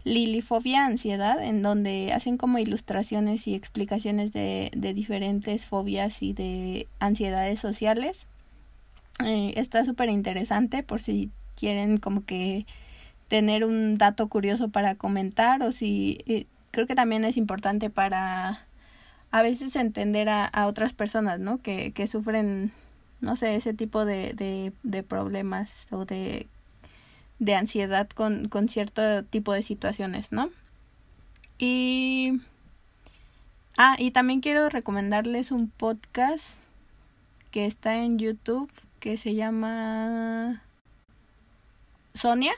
Lilifobia 0.02 0.86
Ansiedad, 0.86 1.40
en 1.40 1.62
donde 1.62 2.12
hacen 2.12 2.36
como 2.36 2.58
ilustraciones 2.58 3.46
y 3.46 3.54
explicaciones 3.54 4.32
de, 4.32 4.72
de 4.74 4.92
diferentes 4.92 5.68
fobias 5.68 6.20
y 6.20 6.32
de 6.32 6.88
ansiedades 6.98 7.60
sociales. 7.60 8.26
Eh, 9.24 9.52
está 9.54 9.84
súper 9.84 10.08
interesante 10.08 10.82
por 10.82 11.00
si 11.00 11.30
quieren 11.56 11.98
como 11.98 12.24
que 12.24 12.66
tener 13.28 13.64
un 13.64 13.98
dato 13.98 14.28
curioso 14.28 14.68
para 14.68 14.94
comentar 14.94 15.62
o 15.62 15.72
si 15.72 16.18
eh, 16.26 16.46
creo 16.70 16.86
que 16.86 16.94
también 16.94 17.24
es 17.24 17.36
importante 17.36 17.90
para 17.90 18.66
a 19.30 19.42
veces 19.42 19.76
entender 19.76 20.28
a, 20.28 20.44
a 20.44 20.66
otras 20.66 20.92
personas, 20.92 21.40
¿no? 21.40 21.58
Que, 21.58 21.92
que 21.92 22.06
sufren, 22.06 22.72
no 23.20 23.36
sé, 23.36 23.56
ese 23.56 23.74
tipo 23.74 24.04
de, 24.04 24.32
de, 24.34 24.72
de 24.82 25.02
problemas 25.02 25.92
o 25.92 26.04
de, 26.04 26.46
de 27.38 27.54
ansiedad 27.54 28.08
con, 28.08 28.48
con 28.48 28.68
cierto 28.68 29.24
tipo 29.24 29.52
de 29.52 29.62
situaciones, 29.62 30.32
¿no? 30.32 30.50
Y... 31.58 32.40
Ah, 33.78 33.96
y 33.98 34.10
también 34.10 34.40
quiero 34.40 34.70
recomendarles 34.70 35.50
un 35.50 35.68
podcast 35.68 36.56
que 37.50 37.66
está 37.66 37.96
en 37.96 38.18
YouTube 38.18 38.70
que 39.00 39.18
se 39.18 39.34
llama 39.34 40.62
Sonia 42.16 42.54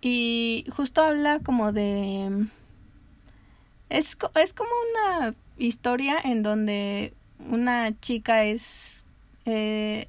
y 0.00 0.64
justo 0.70 1.02
habla 1.02 1.40
como 1.40 1.72
de 1.72 2.46
es, 3.88 4.16
es 4.34 4.54
como 4.54 4.70
una 4.92 5.34
historia 5.58 6.18
en 6.22 6.42
donde 6.42 7.12
una 7.48 7.98
chica 8.00 8.44
es 8.44 9.04
eh, 9.46 10.06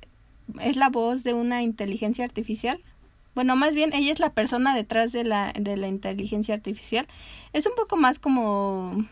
es 0.60 0.76
la 0.76 0.90
voz 0.90 1.24
de 1.24 1.34
una 1.34 1.62
inteligencia 1.62 2.26
artificial. 2.26 2.80
Bueno 3.36 3.56
más 3.56 3.74
bien 3.74 3.94
ella 3.94 4.12
es 4.12 4.20
la 4.20 4.32
persona 4.34 4.76
detrás 4.76 5.12
de 5.12 5.24
la 5.24 5.54
de 5.58 5.78
la 5.78 5.88
inteligencia 5.88 6.56
artificial. 6.56 7.08
Es 7.54 7.66
un 7.66 7.74
poco 7.76 7.98
más 7.98 8.20
como 8.20 9.06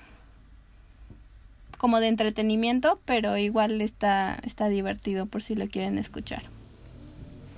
como 1.77 1.99
de 1.99 2.07
entretenimiento 2.07 2.99
pero 3.05 3.37
igual 3.37 3.81
está 3.81 4.37
está 4.43 4.69
divertido 4.69 5.25
por 5.25 5.43
si 5.43 5.55
lo 5.55 5.67
quieren 5.67 5.97
escuchar 5.97 6.43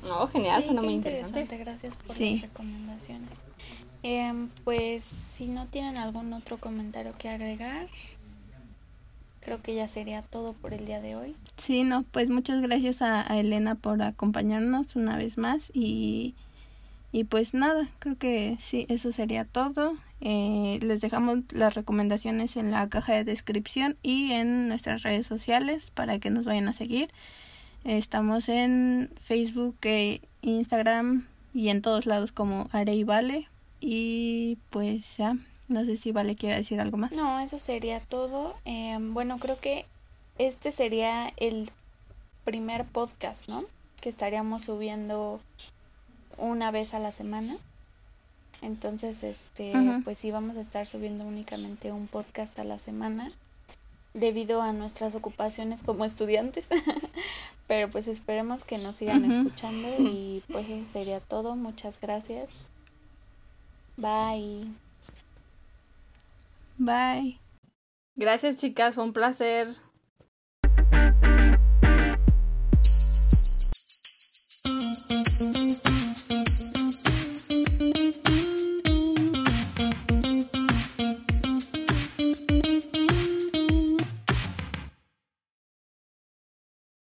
no, 0.08 0.24
oh, 0.24 0.28
genial, 0.28 0.62
sí, 0.62 0.68
suena 0.68 0.82
muy 0.82 0.94
interesante. 0.94 1.42
interesante. 1.42 1.58
Gracias 1.58 1.98
por 1.98 2.16
sí. 2.16 2.34
las 2.34 2.42
recomendaciones. 2.44 3.40
Eh, 4.04 4.34
pues 4.64 5.04
si 5.04 5.48
no 5.48 5.68
tienen 5.68 5.98
algún 5.98 6.34
otro 6.34 6.58
comentario 6.58 7.14
que 7.18 7.30
agregar, 7.30 7.88
creo 9.42 9.62
que 9.62 9.76
ya 9.76 9.88
sería 9.88 10.22
todo 10.22 10.54
por 10.54 10.74
el 10.74 10.86
día 10.86 11.02
de 11.02 11.16
hoy. 11.16 11.36
Sí, 11.58 11.84
no, 11.84 12.04
pues 12.04 12.30
muchas 12.30 12.62
gracias 12.62 13.02
a, 13.02 13.32
a 13.32 13.40
Elena 13.40 13.76
por 13.76 14.02
acompañarnos 14.02 14.96
una 14.96 15.18
vez 15.18 15.38
más 15.38 15.72
y, 15.74 16.36
y 17.12 17.26
pues 17.26 17.54
nada, 17.54 17.88
creo 18.00 18.18
que 18.18 18.58
sí, 18.60 18.86
eso 18.90 19.12
sería 19.12 19.46
todo. 19.46 19.96
Eh, 20.22 20.80
les 20.82 21.02
dejamos 21.02 21.40
las 21.52 21.74
recomendaciones 21.74 22.56
en 22.56 22.72
la 22.72 22.88
caja 22.90 23.14
de 23.14 23.24
descripción 23.24 23.98
y 24.04 24.32
en 24.32 24.68
nuestras 24.68 25.02
redes 25.02 25.26
sociales 25.28 25.92
para 25.92 26.20
que 26.20 26.30
nos 26.30 26.46
vayan 26.46 26.68
a 26.68 26.74
seguir. 26.74 27.10
Estamos 27.84 28.48
en 28.48 29.12
Facebook, 29.20 29.78
e 29.82 30.22
Instagram 30.42 31.28
y 31.54 31.70
en 31.70 31.82
todos 31.82 32.06
lados 32.06 32.32
como 32.32 32.70
Are 32.72 32.94
y 32.94 33.04
Vale. 33.04 33.48
Y 33.80 34.58
pues 34.70 35.18
ya, 35.18 35.38
no 35.68 35.84
sé 35.86 35.98
si 35.98 36.12
Vale 36.12 36.36
quiere 36.36 36.58
decir 36.58 36.80
algo 36.80 36.98
más. 36.98 37.12
No, 37.12 37.40
eso 37.40 37.58
sería 37.58 38.00
todo. 38.00 38.56
Eh, 38.66 38.98
bueno, 39.00 39.40
creo 39.40 39.60
que 39.60 39.86
este 40.38 40.72
sería 40.72 41.34
el 41.38 41.72
primer 42.44 42.86
podcast, 42.86 43.48
¿no? 43.48 43.66
Que 44.00 44.10
estaríamos 44.10 44.64
subiendo 44.64 45.42
una 46.38 46.70
vez 46.70 46.94
a 46.94 47.00
la 47.00 47.12
semana. 47.12 47.56
Entonces, 48.62 49.24
este, 49.24 49.72
uh 49.72 49.80
-huh. 49.80 50.04
pues 50.04 50.20
sí, 50.20 50.30
vamos 50.30 50.58
a 50.58 50.62
estar 50.62 50.86
subiendo 50.86 51.24
únicamente 51.24 51.92
un 51.92 52.06
podcast 52.06 52.58
a 52.60 52.64
la 52.64 52.78
semana 52.78 53.32
debido 54.14 54.62
a 54.62 54.74
nuestras 54.74 55.16
ocupaciones 55.16 55.84
como 55.84 56.06
estudiantes. 56.06 56.68
Pero 57.68 57.90
pues 57.90 58.08
esperemos 58.08 58.66
que 58.66 58.78
nos 58.78 58.98
sigan 58.98 59.24
uh 59.24 59.28
-huh. 59.28 59.38
escuchando 59.38 59.88
y 60.00 60.44
pues 60.52 60.70
eso 60.70 60.84
sería 60.84 61.20
todo. 61.20 61.56
Muchas 61.56 62.00
gracias. 62.02 62.52
Bye. 63.96 64.68
Bye. 66.78 67.40
Gracias 68.16 68.58
chicas, 68.58 68.96
fue 68.96 69.04
un 69.04 69.14
placer. 69.14 69.68